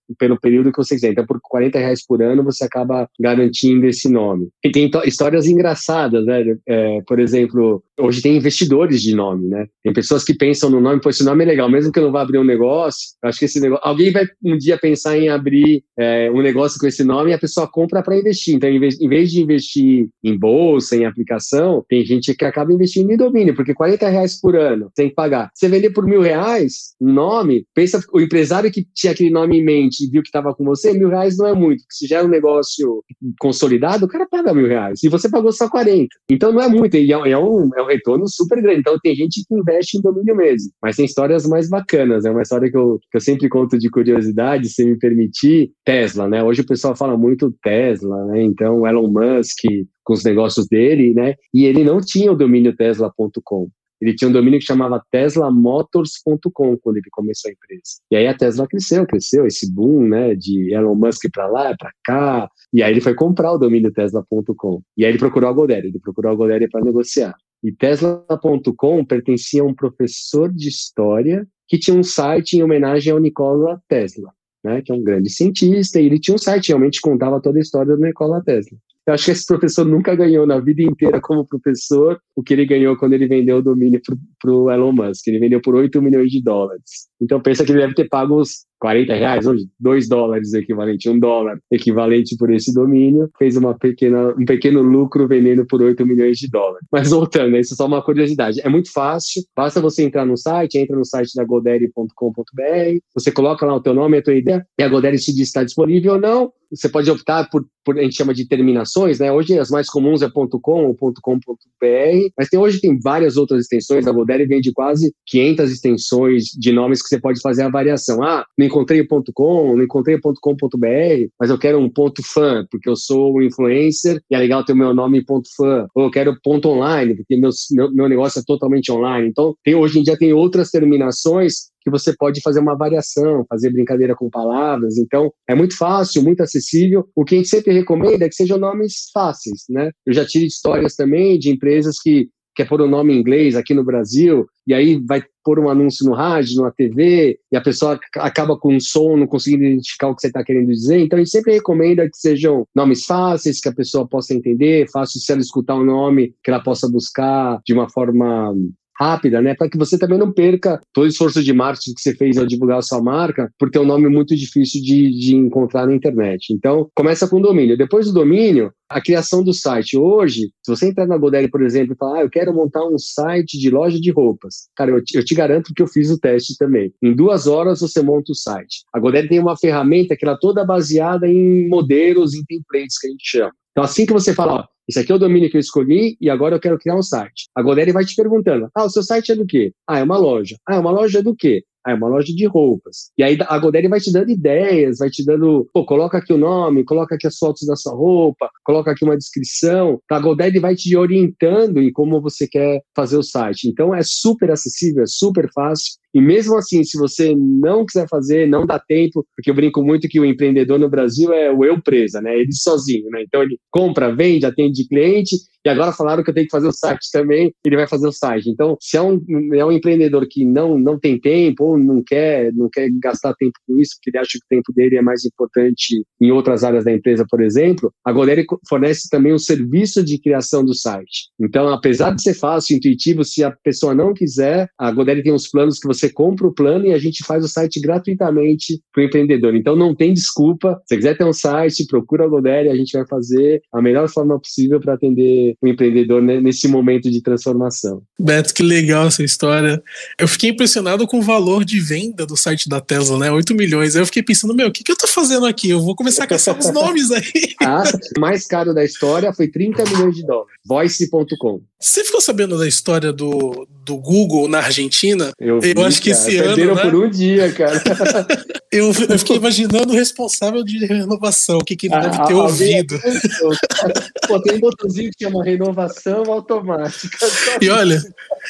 pelo 0.17 0.39
período 0.39 0.71
que 0.71 0.77
você 0.77 0.95
quiser. 0.95 1.11
Então, 1.11 1.25
por 1.25 1.39
40 1.41 1.79
reais 1.79 2.05
por 2.05 2.21
ano, 2.21 2.43
você 2.43 2.63
acaba 2.63 3.07
garantindo 3.19 3.85
esse 3.85 4.09
nome. 4.09 4.49
E 4.63 4.71
tem 4.71 4.89
histórias 5.05 5.47
engraçadas, 5.47 6.25
né? 6.25 6.55
É, 6.67 7.01
por 7.07 7.19
exemplo, 7.19 7.83
hoje 7.99 8.21
tem 8.21 8.37
investidores 8.37 9.01
de 9.01 9.15
nome, 9.15 9.47
né? 9.47 9.67
Tem 9.83 9.93
pessoas 9.93 10.23
que 10.23 10.33
pensam 10.33 10.69
no 10.69 10.81
nome, 10.81 11.01
pô, 11.01 11.09
esse 11.09 11.23
nome 11.23 11.43
é 11.43 11.47
legal, 11.47 11.69
mesmo 11.69 11.91
que 11.91 11.99
eu 11.99 12.03
não 12.03 12.11
vá 12.11 12.21
abrir 12.21 12.37
um 12.37 12.43
negócio, 12.43 13.09
acho 13.23 13.39
que 13.39 13.45
esse 13.45 13.59
negócio. 13.59 13.85
Alguém 13.87 14.11
vai 14.11 14.25
um 14.43 14.57
dia 14.57 14.77
pensar 14.77 15.17
em 15.17 15.29
abrir 15.29 15.83
é, 15.97 16.29
um 16.31 16.41
negócio 16.41 16.79
com 16.79 16.87
esse 16.87 17.03
nome 17.03 17.31
e 17.31 17.33
a 17.33 17.39
pessoa 17.39 17.67
compra 17.67 18.01
para 18.01 18.17
investir. 18.17 18.55
Então, 18.55 18.69
em 18.69 18.79
vez, 18.79 18.99
em 18.99 19.07
vez 19.07 19.31
de 19.31 19.41
investir 19.41 20.09
em 20.23 20.37
bolsa, 20.37 20.95
em 20.95 21.05
aplicação, 21.05 21.83
tem 21.87 22.03
gente 22.03 22.33
que 22.33 22.45
acaba 22.45 22.73
investindo 22.73 23.11
em 23.11 23.17
domínio, 23.17 23.55
porque 23.55 23.73
40 23.73 24.09
reais 24.09 24.39
por 24.39 24.55
ano 24.55 24.91
tem 24.95 25.09
que 25.09 25.15
pagar. 25.15 25.49
Você 25.53 25.67
vender 25.67 25.91
por 25.91 26.05
mil 26.05 26.21
reais, 26.21 26.95
nome, 26.99 27.65
pensa, 27.73 27.99
o 28.13 28.19
empresário 28.19 28.71
que 28.71 28.85
tinha 28.93 29.13
aquele 29.13 29.29
nome 29.29 29.59
em 29.59 29.63
mente 29.63 30.00
e 30.01 30.09
viu 30.09 30.21
que 30.21 30.27
estava 30.27 30.53
com 30.53 30.63
você, 30.63 30.93
mil 30.93 31.09
reais 31.09 31.37
não 31.37 31.47
é 31.47 31.53
muito. 31.53 31.83
Se 31.89 32.07
já 32.07 32.19
é 32.19 32.23
um 32.23 32.27
negócio 32.27 33.03
consolidado, 33.39 34.05
o 34.05 34.07
cara 34.07 34.27
paga 34.27 34.53
mil 34.53 34.67
reais. 34.67 35.03
E 35.03 35.09
você 35.09 35.29
pagou 35.29 35.51
só 35.51 35.69
40. 35.69 36.07
Então 36.29 36.51
não 36.51 36.61
é 36.61 36.67
muito, 36.67 36.95
e 36.95 37.11
é, 37.11 37.15
é, 37.15 37.37
um, 37.37 37.69
é 37.75 37.81
um 37.81 37.87
retorno 37.87 38.27
super 38.27 38.61
grande. 38.61 38.79
Então 38.79 38.97
tem 39.01 39.15
gente 39.15 39.43
que 39.47 39.55
investe 39.55 39.97
em 39.97 40.01
domínio 40.01 40.35
mesmo. 40.35 40.71
Mas 40.81 40.95
tem 40.95 41.05
histórias 41.05 41.45
mais 41.45 41.69
bacanas. 41.69 42.25
É 42.25 42.31
uma 42.31 42.41
história 42.41 42.69
que 42.69 42.77
eu, 42.77 42.99
que 43.11 43.17
eu 43.17 43.21
sempre 43.21 43.49
conto 43.49 43.77
de 43.77 43.89
curiosidade, 43.89 44.69
se 44.69 44.85
me 44.85 44.97
permitir. 44.97 45.71
Tesla, 45.85 46.27
né? 46.27 46.43
Hoje 46.43 46.61
o 46.61 46.65
pessoal 46.65 46.95
fala 46.95 47.17
muito 47.17 47.53
Tesla, 47.61 48.25
né? 48.25 48.43
Então 48.43 48.87
Elon 48.87 49.09
Musk 49.09 49.59
com 50.03 50.13
os 50.13 50.23
negócios 50.23 50.67
dele, 50.67 51.13
né? 51.13 51.35
E 51.53 51.65
ele 51.65 51.83
não 51.83 51.99
tinha 51.99 52.31
o 52.31 52.35
domínio 52.35 52.75
tesla.com. 52.75 53.69
Ele 54.01 54.15
tinha 54.15 54.27
um 54.27 54.33
domínio 54.33 54.59
que 54.59 54.65
chamava 54.65 55.03
teslamotors.com 55.11 56.77
quando 56.77 56.97
ele 56.97 57.09
começou 57.11 57.49
a 57.49 57.51
empresa. 57.51 57.81
E 58.09 58.15
aí 58.15 58.27
a 58.27 58.35
Tesla 58.35 58.67
cresceu, 58.67 59.05
cresceu, 59.05 59.45
esse 59.45 59.71
boom, 59.71 60.07
né, 60.07 60.33
de 60.33 60.73
Elon 60.73 60.95
Musk 60.95 61.29
para 61.31 61.47
lá, 61.47 61.75
para 61.77 61.91
cá. 62.03 62.49
E 62.73 62.81
aí 62.81 62.91
ele 62.91 63.01
foi 63.01 63.13
comprar 63.13 63.51
o 63.51 63.57
domínio 63.59 63.93
tesla.com. 63.93 64.81
E 64.97 65.05
aí 65.05 65.11
ele 65.11 65.19
procurou 65.19 65.49
a 65.49 65.53
Godaddy, 65.53 65.87
ele 65.87 65.99
procurou 65.99 66.31
a 66.31 66.35
Godaddy 66.35 66.67
para 66.67 66.83
negociar. 66.83 67.35
E 67.63 67.71
tesla.com 67.71 69.05
pertencia 69.05 69.61
a 69.61 69.65
um 69.65 69.73
professor 69.73 70.51
de 70.51 70.67
história 70.67 71.47
que 71.67 71.77
tinha 71.77 71.95
um 71.95 72.03
site 72.03 72.57
em 72.57 72.63
homenagem 72.63 73.13
ao 73.13 73.19
Nikola 73.19 73.79
Tesla. 73.87 74.33
Né, 74.63 74.79
que 74.79 74.91
é 74.91 74.95
um 74.95 75.03
grande 75.03 75.27
cientista, 75.31 75.99
e 75.99 76.05
ele 76.05 76.19
tinha 76.19 76.35
um 76.35 76.37
site 76.37 76.67
realmente 76.67 77.01
contava 77.01 77.41
toda 77.41 77.57
a 77.57 77.61
história 77.61 77.95
do 77.95 78.03
Nikola 78.03 78.43
Tesla. 78.43 78.77
Eu 79.07 79.13
acho 79.13 79.25
que 79.25 79.31
esse 79.31 79.45
professor 79.45 79.85
nunca 79.85 80.15
ganhou 80.15 80.45
na 80.45 80.59
vida 80.59 80.83
inteira 80.83 81.19
como 81.19 81.45
professor 81.45 82.19
o 82.35 82.43
que 82.43 82.53
ele 82.53 82.65
ganhou 82.65 82.95
quando 82.95 83.13
ele 83.13 83.27
vendeu 83.27 83.57
o 83.57 83.61
domínio 83.61 83.99
para 84.39 84.51
o 84.51 84.69
Elon 84.69 84.91
Musk. 84.91 85.27
Ele 85.27 85.39
vendeu 85.39 85.61
por 85.61 85.75
8 85.75 86.01
milhões 86.01 86.29
de 86.29 86.41
dólares. 86.41 87.09
Então 87.19 87.41
pensa 87.41 87.65
que 87.65 87.71
ele 87.71 87.81
deve 87.81 87.95
ter 87.95 88.07
pago 88.07 88.39
os 88.39 88.65
40 88.79 89.13
reais, 89.13 89.45
hoje, 89.45 89.67
2 89.79 90.09
dólares 90.09 90.53
equivalente, 90.53 91.07
1 91.07 91.19
dólar 91.19 91.59
equivalente 91.71 92.35
por 92.35 92.51
esse 92.51 92.73
domínio, 92.73 93.29
fez 93.37 93.55
uma 93.55 93.77
pequena, 93.77 94.33
um 94.35 94.43
pequeno 94.43 94.81
lucro 94.81 95.27
vendendo 95.27 95.65
por 95.67 95.81
8 95.81 96.03
milhões 96.03 96.37
de 96.37 96.49
dólares. 96.49 96.87
Mas 96.91 97.11
voltando, 97.11 97.57
isso 97.57 97.75
é 97.75 97.77
só 97.77 97.85
uma 97.85 98.01
curiosidade. 98.03 98.59
É 98.61 98.69
muito 98.69 98.91
fácil, 98.91 99.43
basta 99.55 99.79
você 99.79 100.03
entrar 100.03 100.25
no 100.25 100.35
site, 100.35 100.79
entra 100.79 100.95
no 100.95 101.05
site 101.05 101.35
da 101.35 101.43
godaddy.com.br, 101.43 102.99
você 103.13 103.31
coloca 103.31 103.65
lá 103.65 103.75
o 103.75 103.81
teu 103.81 103.93
nome, 103.93 104.17
a 104.17 104.23
tua 104.23 104.33
ideia, 104.33 104.65
e 104.79 104.83
a 104.83 104.89
Godaddy 104.89 105.19
se 105.19 105.31
diz 105.31 105.41
se 105.41 105.43
está 105.43 105.63
disponível 105.63 106.13
ou 106.13 106.19
não. 106.19 106.51
Você 106.71 106.87
pode 106.87 107.09
optar 107.11 107.49
por, 107.49 107.65
por, 107.83 107.99
a 107.99 108.03
gente 108.03 108.15
chama 108.15 108.33
de 108.33 108.47
terminações, 108.47 109.19
né? 109.19 109.31
Hoje 109.31 109.57
as 109.59 109.69
mais 109.69 109.87
comuns 109.87 110.21
é 110.21 110.29
.com 110.29 110.85
ou 110.85 110.95
.com.br, 110.95 112.29
mas 112.37 112.49
tem, 112.49 112.59
hoje 112.59 112.79
tem 112.79 112.97
várias 112.99 113.35
outras 113.37 113.61
extensões, 113.61 114.07
a 114.07 114.11
Godaddy 114.11 114.45
vende 114.45 114.71
quase 114.71 115.13
500 115.27 115.71
extensões 115.71 116.43
de 116.45 116.71
nomes 116.71 117.01
que 117.01 117.09
você 117.09 117.19
pode 117.19 117.41
fazer 117.41 117.63
a 117.63 117.69
variação. 117.69 118.23
Ah, 118.23 118.45
no 118.57 118.65
encontrei 118.65 119.05
.com, 119.33 119.75
não 119.75 119.83
encontrei 119.83 120.17
.com.br, 120.19 121.27
mas 121.39 121.49
eu 121.49 121.57
quero 121.57 121.79
um 121.79 121.91
.fã, 122.23 122.65
porque 122.71 122.89
eu 122.89 122.95
sou 122.95 123.37
um 123.37 123.41
influencer 123.41 124.21
e 124.29 124.35
é 124.35 124.39
legal 124.39 124.63
ter 124.63 124.73
o 124.73 124.77
meu 124.77 124.93
nome 124.93 125.19
em 125.19 125.25
.fã. 125.57 125.87
Ou 125.93 126.05
eu 126.05 126.11
quero 126.11 126.37
ponto 126.43 126.69
.online, 126.69 127.15
porque 127.15 127.35
meu, 127.35 127.49
meu, 127.71 127.91
meu 127.91 128.09
negócio 128.09 128.39
é 128.39 128.43
totalmente 128.45 128.91
online. 128.91 129.27
Então, 129.27 129.55
tem, 129.63 129.75
hoje 129.75 129.99
em 129.99 130.03
dia 130.03 130.17
tem 130.17 130.33
outras 130.33 130.69
terminações 130.69 131.70
que 131.81 131.89
você 131.89 132.15
pode 132.15 132.41
fazer 132.41 132.59
uma 132.59 132.77
variação, 132.77 133.45
fazer 133.49 133.71
brincadeira 133.71 134.15
com 134.15 134.29
palavras. 134.29 134.97
Então, 134.97 135.31
é 135.47 135.55
muito 135.55 135.75
fácil, 135.77 136.23
muito 136.23 136.41
acessível. 136.43 137.07
O 137.15 137.25
que 137.25 137.35
a 137.35 137.37
gente 137.37 137.49
sempre 137.49 137.73
recomenda 137.73 138.25
é 138.25 138.29
que 138.29 138.35
sejam 138.35 138.57
nomes 138.57 139.09
fáceis, 139.13 139.63
né? 139.69 139.91
Eu 140.05 140.13
já 140.13 140.25
tive 140.25 140.45
histórias 140.45 140.95
também 140.95 141.39
de 141.39 141.49
empresas 141.49 141.95
que 142.01 142.29
quer 142.55 142.67
pôr 142.67 142.81
o 142.81 142.85
um 142.85 142.89
nome 142.89 143.13
em 143.13 143.19
inglês 143.19 143.55
aqui 143.55 143.73
no 143.73 143.83
Brasil, 143.83 144.45
e 144.67 144.73
aí 144.73 145.01
vai 145.07 145.23
pôr 145.43 145.59
um 145.59 145.69
anúncio 145.69 146.05
no 146.05 146.13
rádio, 146.13 146.57
numa 146.57 146.71
TV, 146.71 147.39
e 147.51 147.57
a 147.57 147.61
pessoa 147.61 147.99
acaba 148.17 148.57
com 148.57 148.75
um 148.75 148.79
som, 148.79 149.17
não 149.17 149.25
conseguindo 149.25 149.63
identificar 149.63 150.09
o 150.09 150.15
que 150.15 150.21
você 150.21 150.27
está 150.27 150.43
querendo 150.43 150.67
dizer. 150.67 150.99
Então, 150.99 151.17
a 151.17 151.21
gente 151.21 151.31
sempre 151.31 151.53
recomenda 151.53 152.03
que 152.03 152.17
sejam 152.17 152.65
nomes 152.75 153.05
fáceis, 153.05 153.59
que 153.59 153.69
a 153.69 153.73
pessoa 153.73 154.07
possa 154.07 154.33
entender, 154.33 154.89
fácil 154.91 155.19
se 155.19 155.31
ela 155.31 155.41
escutar 155.41 155.75
o 155.75 155.81
um 155.81 155.85
nome, 155.85 156.35
que 156.43 156.51
ela 156.51 156.61
possa 156.61 156.89
buscar 156.89 157.59
de 157.65 157.73
uma 157.73 157.89
forma 157.89 158.53
rápida, 158.99 159.41
né? 159.41 159.55
Para 159.55 159.69
que 159.69 159.77
você 159.77 159.97
também 159.97 160.17
não 160.17 160.31
perca 160.31 160.79
todo 160.93 161.05
o 161.05 161.07
esforço 161.07 161.43
de 161.43 161.53
marketing 161.53 161.93
que 161.93 162.01
você 162.01 162.15
fez 162.15 162.37
ao 162.37 162.45
divulgar 162.45 162.79
a 162.79 162.81
sua 162.81 163.01
marca, 163.01 163.49
por 163.57 163.69
ter 163.69 163.79
um 163.79 163.85
nome 163.85 164.07
muito 164.09 164.35
difícil 164.35 164.81
de, 164.81 165.09
de 165.09 165.35
encontrar 165.35 165.85
na 165.87 165.93
internet. 165.93 166.53
Então, 166.53 166.89
começa 166.95 167.27
com 167.27 167.37
o 167.37 167.41
domínio. 167.41 167.77
Depois 167.77 168.07
do 168.07 168.13
domínio, 168.13 168.71
a 168.89 169.01
criação 169.01 169.43
do 169.43 169.53
site. 169.53 169.97
Hoje, 169.97 170.51
se 170.61 170.69
você 170.69 170.87
entrar 170.87 171.07
na 171.07 171.17
Godaddy, 171.17 171.49
por 171.49 171.61
exemplo, 171.61 171.93
e 171.93 171.97
falar, 171.97 172.19
ah, 172.19 172.21
eu 172.23 172.29
quero 172.29 172.53
montar 172.53 172.85
um 172.85 172.97
site 172.97 173.57
de 173.57 173.69
loja 173.69 173.99
de 173.99 174.11
roupas. 174.11 174.67
Cara, 174.75 174.91
eu 174.91 175.03
te, 175.03 175.17
eu 175.17 175.23
te 175.23 175.33
garanto 175.33 175.73
que 175.73 175.81
eu 175.81 175.87
fiz 175.87 176.09
o 176.11 176.19
teste 176.19 176.55
também. 176.57 176.93
Em 177.01 177.15
duas 177.15 177.47
horas 177.47 177.79
você 177.79 178.01
monta 178.01 178.31
o 178.31 178.35
site. 178.35 178.83
A 178.93 178.99
Godaddy 178.99 179.29
tem 179.29 179.39
uma 179.39 179.57
ferramenta 179.57 180.15
que 180.15 180.25
ela 180.25 180.35
é 180.35 180.39
toda 180.39 180.65
baseada 180.65 181.27
em 181.27 181.67
modelos, 181.67 182.33
em 182.33 182.43
templates, 182.43 182.99
que 182.99 183.07
a 183.07 183.09
gente 183.09 183.23
chama. 183.25 183.53
Então, 183.71 183.83
assim 183.83 184.05
que 184.05 184.13
você 184.13 184.33
fala, 184.33 184.53
ó, 184.53 184.65
esse 184.87 184.99
aqui 184.99 185.11
é 185.11 185.15
o 185.15 185.19
domínio 185.19 185.49
que 185.49 185.57
eu 185.57 185.61
escolhi 185.61 186.17
e 186.19 186.29
agora 186.29 186.55
eu 186.55 186.59
quero 186.59 186.77
criar 186.77 186.95
um 186.97 187.03
site. 187.03 187.49
Agora 187.55 187.81
ele 187.81 187.93
vai 187.93 188.03
te 188.03 188.15
perguntando: 188.15 188.69
ah, 188.75 188.85
o 188.85 188.89
seu 188.89 189.03
site 189.03 189.31
é 189.31 189.35
do 189.35 189.45
quê? 189.45 189.71
Ah, 189.87 189.99
é 189.99 190.03
uma 190.03 190.17
loja. 190.17 190.57
Ah, 190.67 190.75
é 190.75 190.79
uma 190.79 190.91
loja 190.91 191.23
do 191.23 191.35
quê? 191.35 191.63
Ah, 191.85 191.91
é 191.91 191.93
uma 191.95 192.07
loja 192.07 192.33
de 192.33 192.45
roupas. 192.45 193.11
E 193.17 193.23
aí 193.23 193.37
a 193.47 193.57
Godaddy 193.57 193.87
vai 193.87 193.99
te 193.99 194.11
dando 194.11 194.29
ideias, 194.29 194.99
vai 194.99 195.09
te 195.09 195.25
dando, 195.25 195.67
pô, 195.73 195.85
coloca 195.85 196.17
aqui 196.17 196.31
o 196.33 196.37
nome, 196.37 196.83
coloca 196.83 197.15
aqui 197.15 197.25
as 197.25 197.37
fotos 197.37 197.65
da 197.65 197.75
sua 197.75 197.93
roupa, 197.93 198.49
coloca 198.63 198.91
aqui 198.91 199.03
uma 199.03 199.17
descrição. 199.17 199.99
A 200.11 200.19
Godaddy 200.19 200.59
vai 200.59 200.75
te 200.75 200.95
orientando 200.95 201.81
em 201.81 201.91
como 201.91 202.21
você 202.21 202.47
quer 202.47 202.81
fazer 202.95 203.17
o 203.17 203.23
site. 203.23 203.67
Então 203.67 203.95
é 203.95 204.01
super 204.03 204.51
acessível, 204.51 205.03
é 205.03 205.07
super 205.07 205.49
fácil. 205.53 205.93
E 206.13 206.21
mesmo 206.21 206.57
assim, 206.57 206.83
se 206.83 206.97
você 206.97 207.35
não 207.35 207.85
quiser 207.85 208.07
fazer, 208.07 208.47
não 208.47 208.65
dá 208.65 208.79
tempo, 208.79 209.25
porque 209.35 209.49
eu 209.49 209.55
brinco 209.55 209.81
muito 209.81 210.07
que 210.07 210.19
o 210.19 210.25
empreendedor 210.25 210.79
no 210.79 210.89
Brasil 210.89 211.33
é 211.33 211.51
o 211.51 211.63
eu 211.63 211.81
presa, 211.81 212.21
né? 212.21 212.37
Ele 212.37 212.53
sozinho, 212.53 213.09
né? 213.09 213.23
Então 213.23 213.41
ele 213.41 213.57
compra, 213.71 214.13
vende, 214.13 214.45
atende 214.45 214.87
cliente, 214.87 215.35
e 215.63 215.69
agora 215.69 215.91
falaram 215.91 216.23
que 216.23 216.29
eu 216.29 216.33
tenho 216.33 216.47
que 216.47 216.51
fazer 216.51 216.67
o 216.67 216.71
site 216.71 217.11
também, 217.11 217.53
ele 217.63 217.75
vai 217.75 217.87
fazer 217.87 218.07
o 218.07 218.11
site. 218.11 218.49
Então, 218.49 218.75
se 218.79 218.97
é 218.97 219.01
um, 219.01 219.21
é 219.53 219.63
um 219.63 219.71
empreendedor 219.71 220.27
que 220.27 220.43
não, 220.43 220.77
não 220.77 220.99
tem 220.99 221.19
tempo, 221.19 221.63
ou 221.65 221.77
não 221.77 222.03
quer, 222.03 222.51
não 222.53 222.67
quer 222.67 222.89
gastar 222.99 223.35
tempo 223.35 223.53
com 223.67 223.79
isso, 223.79 223.95
porque 223.95 224.09
ele 224.09 224.21
acha 224.21 224.39
que 224.39 224.45
o 224.45 224.57
tempo 224.57 224.73
dele 224.73 224.97
é 224.97 225.01
mais 225.01 225.23
importante 225.23 226.03
em 226.19 226.31
outras 226.31 226.63
áreas 226.63 226.83
da 226.83 226.91
empresa, 226.91 227.25
por 227.29 227.41
exemplo, 227.41 227.93
a 228.03 228.11
Goleri 228.11 228.45
fornece 228.67 229.07
também 229.09 229.33
um 229.33 229.39
serviço 229.39 230.03
de 230.03 230.19
criação 230.19 230.65
do 230.65 230.73
site. 230.73 231.29
Então, 231.39 231.67
apesar 231.69 232.15
de 232.15 232.23
ser 232.23 232.33
fácil, 232.33 232.77
intuitivo, 232.77 233.23
se 233.23 233.43
a 233.43 233.51
pessoa 233.51 233.93
não 233.93 234.13
quiser, 234.13 234.67
a 234.79 234.91
Goleri 234.91 235.21
tem 235.21 235.33
uns 235.33 235.47
planos 235.47 235.79
que 235.79 235.87
você 235.87 236.00
você 236.01 236.09
compra 236.09 236.47
o 236.47 236.53
plano 236.53 236.85
e 236.85 236.93
a 236.93 236.97
gente 236.97 237.23
faz 237.23 237.43
o 237.43 237.47
site 237.47 237.79
gratuitamente 237.79 238.81
para 238.91 239.01
o 239.01 239.05
empreendedor. 239.05 239.55
Então 239.55 239.75
não 239.75 239.95
tem 239.95 240.13
desculpa. 240.13 240.81
Se 240.85 240.97
quiser 240.97 241.17
ter 241.17 241.23
um 241.23 241.33
site, 241.33 241.85
procura 241.85 242.25
a 242.25 242.27
Godere, 242.27 242.69
a 242.69 242.75
gente 242.75 242.97
vai 242.97 243.05
fazer 243.07 243.61
a 243.71 243.81
melhor 243.81 244.09
forma 244.09 244.39
possível 244.39 244.79
para 244.79 244.93
atender 244.93 245.55
o 245.61 245.67
empreendedor 245.67 246.21
nesse 246.21 246.67
momento 246.67 247.09
de 247.09 247.21
transformação. 247.21 248.01
Beto, 248.19 248.53
que 248.53 248.63
legal 248.63 249.07
essa 249.07 249.23
história. 249.23 249.81
Eu 250.19 250.27
fiquei 250.27 250.49
impressionado 250.49 251.07
com 251.07 251.19
o 251.19 251.21
valor 251.21 251.63
de 251.63 251.79
venda 251.79 252.25
do 252.25 252.35
site 252.35 252.67
da 252.67 252.81
Tesla, 252.81 253.17
né? 253.17 253.31
8 253.31 253.53
milhões. 253.53 253.95
Aí 253.95 254.01
eu 254.01 254.05
fiquei 254.05 254.23
pensando, 254.23 254.55
meu, 254.55 254.67
o 254.67 254.71
que, 254.71 254.83
que 254.83 254.91
eu 254.91 254.97
tô 254.97 255.07
fazendo 255.07 255.45
aqui? 255.45 255.69
Eu 255.69 255.81
vou 255.81 255.95
começar 255.95 256.23
a 256.23 256.27
caçar 256.27 256.57
os 256.57 256.71
nomes 256.73 257.11
aí. 257.11 257.55
Ah, 257.61 257.83
mais 258.19 258.47
caro 258.47 258.73
da 258.73 258.83
história 258.83 259.31
foi 259.33 259.47
30 259.47 259.83
milhões 259.85 260.15
de 260.15 260.25
dólares. 260.25 260.51
Voice.com. 260.65 261.61
Você 261.81 262.03
ficou 262.03 262.21
sabendo 262.21 262.59
da 262.59 262.67
história 262.67 263.11
do, 263.11 263.67
do 263.83 263.97
Google 263.97 264.47
na 264.47 264.59
Argentina? 264.59 265.31
Eu, 265.39 265.59
vi, 265.59 265.73
eu 265.75 265.83
acho 265.83 265.99
que 265.99 266.11
cara. 266.11 266.21
esse 266.21 266.37
ano. 266.37 266.75
Né? 266.75 266.81
por 266.83 266.95
um 266.95 267.09
dia, 267.09 267.51
cara. 267.51 267.81
eu, 268.71 268.85
eu, 268.87 269.19
fiquei 269.19 269.37
imaginando 269.37 269.91
o 269.91 269.95
responsável 269.95 270.63
de 270.63 270.85
renovação, 270.85 271.57
o 271.57 271.65
que, 271.65 271.75
que 271.75 271.87
ele 271.87 271.95
ah, 271.95 271.99
deve 272.01 272.23
ter 272.25 272.33
ouvido. 272.35 272.99
Pô, 274.27 274.39
tem 274.41 274.57
um 274.57 274.59
botãozinho 274.59 275.09
que 275.09 275.25
chama 275.25 275.43
renovação 275.43 276.23
automática. 276.31 277.17
E 277.59 277.67
olha, 277.69 277.99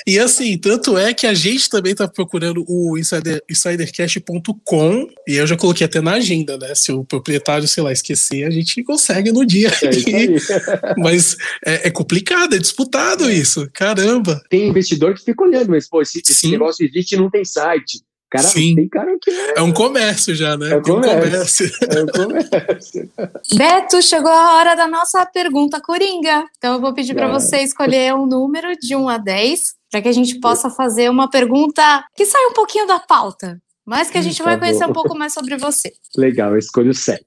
e 0.05 0.19
assim, 0.19 0.57
tanto 0.57 0.97
é 0.97 1.13
que 1.13 1.25
a 1.25 1.33
gente 1.33 1.69
também 1.69 1.95
tá 1.95 2.09
procurando 2.09 2.65
o 2.67 2.97
insider, 2.97 3.41
insidercash.com, 3.49 5.07
e 5.25 5.35
eu 5.35 5.47
já 5.47 5.55
coloquei 5.55 5.85
até 5.85 6.01
na 6.01 6.15
agenda, 6.15 6.57
né? 6.57 6.75
Se 6.75 6.91
o 6.91 7.05
proprietário, 7.05 7.67
sei 7.67 7.81
lá, 7.81 7.93
esquecer, 7.93 8.43
a 8.43 8.51
gente 8.51 8.83
consegue 8.83 9.31
no 9.31 9.45
dia. 9.45 9.71
É 9.81 10.99
Mas 10.99 11.37
é, 11.65 11.87
é 11.87 11.89
complicado, 11.89 12.55
é 12.55 12.59
disputado 12.59 13.20
isso. 13.29 13.69
Caramba. 13.73 14.41
Tem 14.49 14.67
investidor 14.67 15.13
que 15.13 15.23
fica 15.23 15.43
olhando, 15.43 15.69
mas, 15.69 15.87
pô, 15.87 16.01
esse, 16.01 16.21
esse 16.27 16.49
negócio 16.49 16.85
existe 16.85 17.13
e 17.13 17.17
não 17.17 17.29
tem 17.29 17.43
site. 17.45 18.01
Cara, 18.29 18.47
Sim. 18.47 18.75
tem 18.75 18.87
cara 18.87 19.11
que 19.21 19.29
é, 19.29 19.55
É 19.57 19.61
um 19.61 19.73
comércio 19.73 20.33
já, 20.33 20.55
né? 20.55 20.71
É 20.71 20.77
um 20.77 20.81
comércio. 20.81 21.69
é 21.89 22.01
um 22.01 22.07
comércio. 22.07 23.11
Beto, 23.55 24.01
chegou 24.01 24.31
a 24.31 24.53
hora 24.55 24.73
da 24.73 24.87
nossa 24.87 25.25
pergunta 25.25 25.81
coringa. 25.81 26.45
Então 26.57 26.75
eu 26.75 26.79
vou 26.81 26.93
pedir 26.93 27.13
para 27.13 27.27
você 27.27 27.57
escolher 27.57 28.13
um 28.15 28.25
número 28.25 28.73
de 28.79 28.95
1 28.95 29.09
a 29.09 29.17
10, 29.17 29.59
para 29.91 30.01
que 30.01 30.07
a 30.07 30.13
gente 30.13 30.39
possa 30.39 30.69
fazer 30.69 31.09
uma 31.09 31.29
pergunta 31.29 32.05
que 32.15 32.25
saia 32.25 32.47
um 32.47 32.53
pouquinho 32.53 32.87
da 32.87 32.99
pauta, 32.99 33.61
mas 33.85 34.09
que 34.09 34.17
a 34.17 34.21
gente 34.21 34.37
Tá 34.37 34.45
vai 34.45 34.57
conhecer 34.57 34.85
bom. 34.85 34.91
um 34.91 34.93
pouco 34.93 35.17
mais 35.17 35.33
sobre 35.33 35.57
você. 35.57 35.91
Legal, 36.15 36.51
eu 36.51 36.57
escolho 36.57 36.93
sete. 36.93 37.25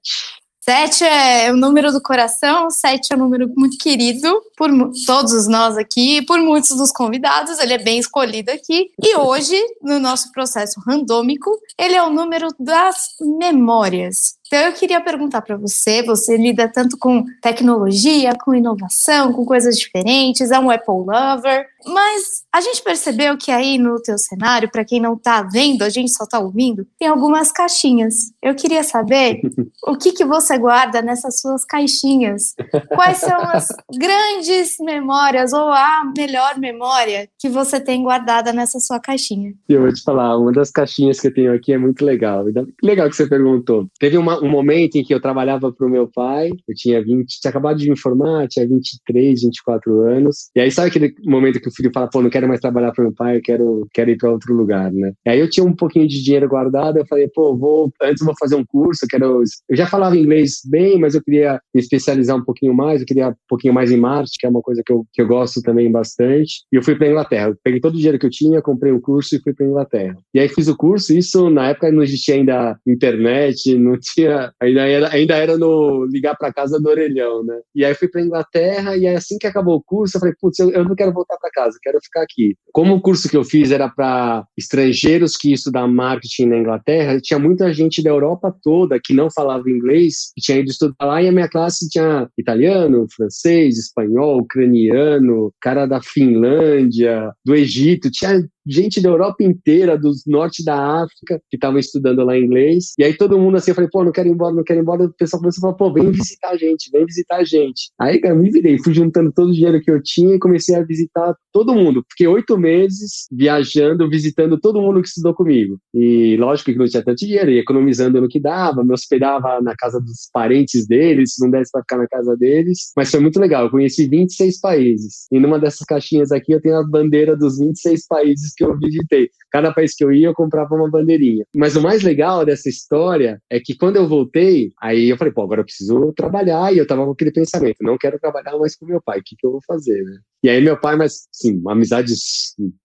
Sete 0.65 1.05
é 1.05 1.53
o 1.53 1.57
número 1.59 1.93
do 1.93 2.01
coração, 2.01 2.71
sete 2.71 3.13
é 3.13 3.17
um 3.17 3.19
número 3.19 3.53
muito 3.55 3.77
querido 3.77 4.41
por 4.57 4.71
todos 5.05 5.47
nós 5.47 5.77
aqui, 5.77 6.23
por 6.23 6.39
muitos 6.39 6.75
dos 6.75 6.91
convidados, 6.91 7.59
ele 7.59 7.75
é 7.75 7.79
bem 7.79 7.99
escolhido 7.99 8.51
aqui. 8.51 8.91
E 8.99 9.15
hoje, 9.15 9.63
no 9.83 10.01
nosso 10.01 10.33
processo 10.33 10.81
randômico, 10.81 11.51
ele 11.79 11.95
é 11.95 12.03
o 12.03 12.09
número 12.09 12.49
das 12.59 13.09
memórias. 13.21 14.39
Então 14.47 14.59
eu 14.59 14.73
queria 14.73 15.01
perguntar 15.01 15.43
para 15.43 15.57
você, 15.57 16.03
você 16.03 16.37
lida 16.37 16.69
tanto 16.69 16.99
com 16.99 17.25
tecnologia, 17.41 18.35
com 18.45 18.55
inovação, 18.55 19.33
com 19.33 19.45
coisas 19.45 19.79
diferentes, 19.79 20.51
é 20.51 20.59
um 20.59 20.71
Apple 20.71 20.95
lover, 21.07 21.67
mas 21.87 22.45
a 22.53 22.61
gente 22.61 22.83
percebeu 22.83 23.37
que 23.37 23.51
aí 23.51 23.79
no 23.79 24.01
teu 24.01 24.17
cenário, 24.19 24.71
para 24.71 24.85
quem 24.85 25.01
não 25.01 25.15
está 25.15 25.43
vendo, 25.43 25.83
a 25.83 25.89
gente 25.89 26.13
só 26.13 26.25
está 26.25 26.39
ouvindo, 26.39 26.87
tem 26.99 27.09
algumas 27.09 27.51
caixinhas. 27.51 28.33
Eu 28.43 28.55
queria 28.55 28.83
saber 28.85 29.41
o 29.87 29.97
que, 29.97 30.13
que 30.13 30.25
você 30.25 30.59
guarda 30.59 31.01
nessas 31.03 31.41
suas 31.41 31.65
caixinhas? 31.65 32.55
Quais 32.95 33.19
são 33.19 33.41
as 33.41 33.69
grandes 33.99 34.77
memórias 34.81 35.53
ou 35.53 35.69
a 35.71 36.03
melhor 36.17 36.59
memória 36.59 37.29
que 37.39 37.49
você 37.49 37.81
tem 37.81 38.03
guardada 38.03 38.53
nessa 38.53 38.79
sua 38.79 39.01
caixinha? 39.01 39.53
Eu 39.69 39.83
vou 39.83 39.93
te 39.93 40.03
falar, 40.03 40.37
uma 40.37 40.53
das 40.53 40.71
caixinhas 40.71 41.19
que 41.19 41.29
eu 41.29 41.35
tenho 41.35 41.55
aqui 41.55 41.73
é 41.73 41.79
muito 41.79 42.05
legal. 42.05 42.45
Legal 42.83 43.09
que 43.09 43.17
você 43.17 43.27
perguntou. 43.27 43.87
Teve 43.99 44.17
uma- 44.19 44.34
um 44.41 44.51
momento 44.51 44.97
em 44.97 45.05
que 45.05 45.15
eu 45.15 45.21
trabalhava 45.21 45.73
para 45.73 45.87
o 45.87 45.91
meu 45.91 46.09
pai, 46.13 46.51
eu 46.69 46.75
tinha 46.75 47.03
20, 47.03 47.41
tinha 47.41 47.51
acabado 47.51 47.79
de 47.79 47.89
me 47.89 47.99
formar, 47.99 48.49
tinha 48.49 48.67
23, 48.67 49.43
24 49.43 50.01
anos. 50.03 50.51
E 50.55 50.61
aí 50.61 50.71
sabe 50.71 50.89
aquele 50.89 51.15
momento 51.25 51.61
que 51.61 51.69
o 51.69 51.75
filho 51.75 51.91
fala, 51.93 52.09
pô, 52.09 52.23
não 52.23 52.31
quero 52.31 52.49
mais 52.49 52.61
trabalhar 52.61 52.93
para 52.93 53.05
meu 53.05 53.15
pai, 53.15 53.37
eu 53.37 53.43
quero, 53.43 53.87
quero 53.93 54.11
ir 54.11 54.17
para 54.17 54.31
outro 54.31 54.55
lugar, 54.55 54.93
né? 54.93 55.13
E 55.27 55.31
aí 55.31 55.41
eu 55.41 55.49
tinha 55.49 55.65
um 55.65 55.75
pouquinho 55.75 56.07
de 56.07 56.23
dinheiro 56.23 56.49
guardado, 56.49 56.99
eu 56.99 57.07
falei, 57.07 57.29
pô, 57.35 57.57
vou, 57.57 57.93
antes 58.03 58.25
vou 58.25 58.35
fazer 58.39 58.57
um 58.57 58.65
curso, 58.65 59.05
eu 59.05 59.09
quero, 59.09 59.43
eu 59.69 59.77
já 59.77 59.87
falava 59.87 60.17
inglês 60.17 60.61
bem, 60.65 60.99
mas 60.99 61.15
eu 61.15 61.23
queria 61.23 61.61
me 61.75 61.81
especializar 61.81 62.37
um 62.37 62.45
pouquinho 62.45 62.75
mais, 62.75 63.01
eu 63.01 63.07
queria 63.07 63.29
um 63.29 63.35
pouquinho 63.49 63.75
mais 63.75 63.91
em 63.91 63.97
marketing, 63.97 64.37
que 64.39 64.47
é 64.47 64.51
uma 64.51 64.63
coisa 64.63 64.83
que 64.85 64.93
eu, 64.93 65.05
que 65.13 65.23
eu 65.23 65.27
gosto 65.27 65.61
também 65.63 65.91
bastante. 65.91 66.65
E 66.73 66.77
eu 66.77 66.83
fui 66.83 66.95
para 66.95 67.09
Inglaterra. 67.09 67.49
Eu 67.49 67.57
peguei 67.63 67.81
todo 67.81 67.95
o 67.95 67.97
dinheiro 67.97 68.19
que 68.19 68.27
eu 68.27 68.31
tinha, 68.31 68.63
comprei 68.63 68.93
um 68.93 69.01
curso 69.01 69.35
e 69.37 69.41
fui 69.41 69.53
para 69.53 69.67
Inglaterra. 69.67 70.17
E 70.33 70.41
aí 70.41 70.49
fiz 70.49 70.69
o 70.69 70.77
curso, 70.77 71.17
isso 71.17 71.51
na 71.51 71.71
época 71.71 71.91
não 71.91 72.03
existia 72.03 72.35
ainda 72.35 72.79
internet, 72.87 73.75
não 73.79 73.99
tinha, 73.99 74.24
ainda 74.61 74.87
era, 74.87 75.13
ainda 75.13 75.35
era 75.37 75.59
no 75.59 76.05
ligar 76.07 76.37
para 76.37 76.53
casa 76.53 76.81
do 76.81 76.89
orelhão, 76.89 77.45
né? 77.45 77.59
E 77.75 77.85
aí 77.85 77.95
fui 77.95 78.09
para 78.09 78.23
Inglaterra 78.23 78.97
e 78.97 79.07
aí 79.07 79.15
assim 79.15 79.39
que 79.39 79.47
acabou 79.47 79.77
o 79.77 79.83
curso, 79.83 80.17
eu 80.17 80.21
falei, 80.21 80.35
putz, 80.41 80.59
eu, 80.59 80.71
eu 80.71 80.85
não 80.85 80.95
quero 80.95 81.13
voltar 81.13 81.37
para 81.39 81.51
casa, 81.51 81.79
quero 81.83 81.99
ficar 82.03 82.23
aqui. 82.23 82.57
Como 82.73 82.95
o 82.95 83.01
curso 83.01 83.29
que 83.29 83.37
eu 83.37 83.45
fiz 83.45 83.71
era 83.71 83.89
para 83.89 84.45
estrangeiros 84.57 85.37
que 85.37 85.53
estudar 85.53 85.87
marketing 85.87 86.47
na 86.47 86.59
Inglaterra, 86.59 87.21
tinha 87.21 87.39
muita 87.39 87.73
gente 87.73 88.03
da 88.03 88.11
Europa 88.11 88.55
toda 88.63 89.01
que 89.03 89.15
não 89.15 89.31
falava 89.31 89.69
inglês, 89.69 90.33
que 90.35 90.43
tinha 90.43 90.59
ido 90.59 90.71
estudar 90.71 90.95
lá 91.05 91.23
e 91.23 91.29
a 91.29 91.33
minha 91.33 91.49
classe 91.49 91.89
tinha 91.89 92.29
italiano, 92.39 93.07
francês, 93.15 93.79
espanhol, 93.79 94.39
ucraniano, 94.39 95.53
cara 95.61 95.87
da 95.87 96.01
Finlândia, 96.01 97.33
do 97.45 97.55
Egito, 97.55 98.11
tinha 98.11 98.45
gente 98.67 99.01
da 99.01 99.09
Europa 99.09 99.43
inteira, 99.43 99.99
do 99.99 100.11
norte 100.27 100.65
da 100.65 101.03
África, 101.03 101.41
que 101.51 101.57
estavam 101.57 101.79
estudando 101.79 102.25
lá 102.25 102.37
inglês. 102.39 102.93
E 102.99 103.05
aí 103.05 103.15
todo 103.15 103.39
mundo 103.39 103.57
assim, 103.57 103.71
eu 103.71 103.75
falei, 103.75 103.91
pô, 103.91 104.05
não 104.05 104.13
quero 104.13 104.29
ir 104.29 104.33
embora, 104.33 104.55
não 104.55 104.65
quero 104.65 104.81
ir 104.81 104.83
embora. 104.83 105.05
O 105.05 105.13
pessoal 105.13 105.41
começou 105.41 105.61
a 105.61 105.63
falar, 105.63 105.75
pô, 105.75 105.93
vem 105.93 106.11
visitar 106.11 106.51
a 106.51 106.57
gente, 106.57 106.91
vem 106.91 107.05
visitar 107.05 107.37
a 107.37 107.45
gente. 107.45 107.91
Aí, 108.01 108.21
cara, 108.21 108.35
me 108.35 108.51
virei, 108.51 108.79
fui 108.79 108.95
juntando 108.95 109.33
todo 109.33 109.51
o 109.51 109.53
dinheiro 109.53 109.81
que 109.81 109.91
eu 109.91 110.03
tinha 110.03 110.35
e 110.35 110.39
comecei 110.39 110.75
a 110.75 110.83
visitar 110.83 111.35
todo 111.53 111.75
mundo. 111.75 112.05
Fiquei 112.11 112.27
oito 112.27 112.57
meses 112.59 113.27
viajando, 113.31 114.09
visitando 114.09 114.59
todo 114.59 114.81
mundo 114.81 115.03
que 115.03 115.09
estudou 115.09 115.35
comigo. 115.35 115.79
E 115.95 116.37
lógico 116.39 116.73
que 116.73 116.79
não 116.79 116.87
tinha 116.87 117.05
tanto 117.05 117.19
dinheiro, 117.19 117.51
ia 117.51 117.61
economizando 117.61 118.21
no 118.21 118.29
que 118.29 118.41
dava, 118.41 118.85
me 118.85 118.93
hospedava 118.93 119.61
na 119.61 119.75
casa 119.77 120.01
dos 120.01 120.29
parentes 120.33 120.87
deles, 120.87 121.35
se 121.35 121.43
não 121.43 121.51
desse 121.51 121.71
pra 121.71 121.83
ficar 121.83 121.99
na 121.99 122.09
casa 122.09 122.37
deles. 122.37 122.93
Mas 122.97 123.11
foi 123.11 123.21
muito 123.21 123.39
legal, 123.39 123.65
eu 123.65 123.71
conheci 123.71 124.09
26 124.09 124.61
países. 124.61 125.27
E 125.31 125.39
numa 125.39 125.59
dessas 125.59 125.85
caixinhas 125.87 126.33
aqui 126.33 126.53
eu 126.53 126.61
tenho 126.61 126.77
a 126.77 126.87
bandeira 126.87 127.37
dos 127.37 127.59
26 127.59 128.07
países 128.07 128.54
que 128.55 128.65
eu 128.65 128.77
visitei. 128.79 129.29
Cada 129.51 129.73
país 129.73 129.95
que 129.95 130.05
eu 130.05 130.13
ia, 130.13 130.29
eu 130.29 130.35
comprava 130.35 130.75
uma 130.75 130.91
bandeirinha. 130.91 131.45
Mas 131.55 131.77
o 131.77 131.83
mais 131.83 132.03
legal 132.03 132.45
dessa 132.45 132.69
história 132.69 133.41
é 133.51 133.61
que 133.61 133.77
quando 133.77 133.97
eu 133.97 134.09
voltei, 134.09 134.73
aí 134.81 135.09
eu 135.09 135.17
falei, 135.17 135.33
pô, 135.33 135.43
agora 135.43 135.61
eu 135.61 135.65
preciso 135.65 136.13
trabalhar. 136.17 136.73
E 136.73 136.79
eu 136.79 136.87
tava 136.87 137.05
com 137.05 137.13
aquele 137.13 137.33
pensamento, 137.33 137.77
não 137.83 137.99
quero 137.99 138.19
trabalhar 138.19 138.57
mais 138.59 138.77
com 138.77 138.87
meu 138.87 139.01
pai, 139.03 139.21
o 139.21 139.23
que, 139.25 139.37
que 139.37 139.47
eu 139.47 139.53
vou 139.53 139.61
fazer, 139.67 140.03
né? 140.03 140.19
E 140.43 140.49
aí 140.51 140.63
meu 140.63 140.79
pai, 140.79 140.95
mas, 140.95 141.27
sim, 141.33 141.59
uma 141.59 141.73
amizade 141.73 142.13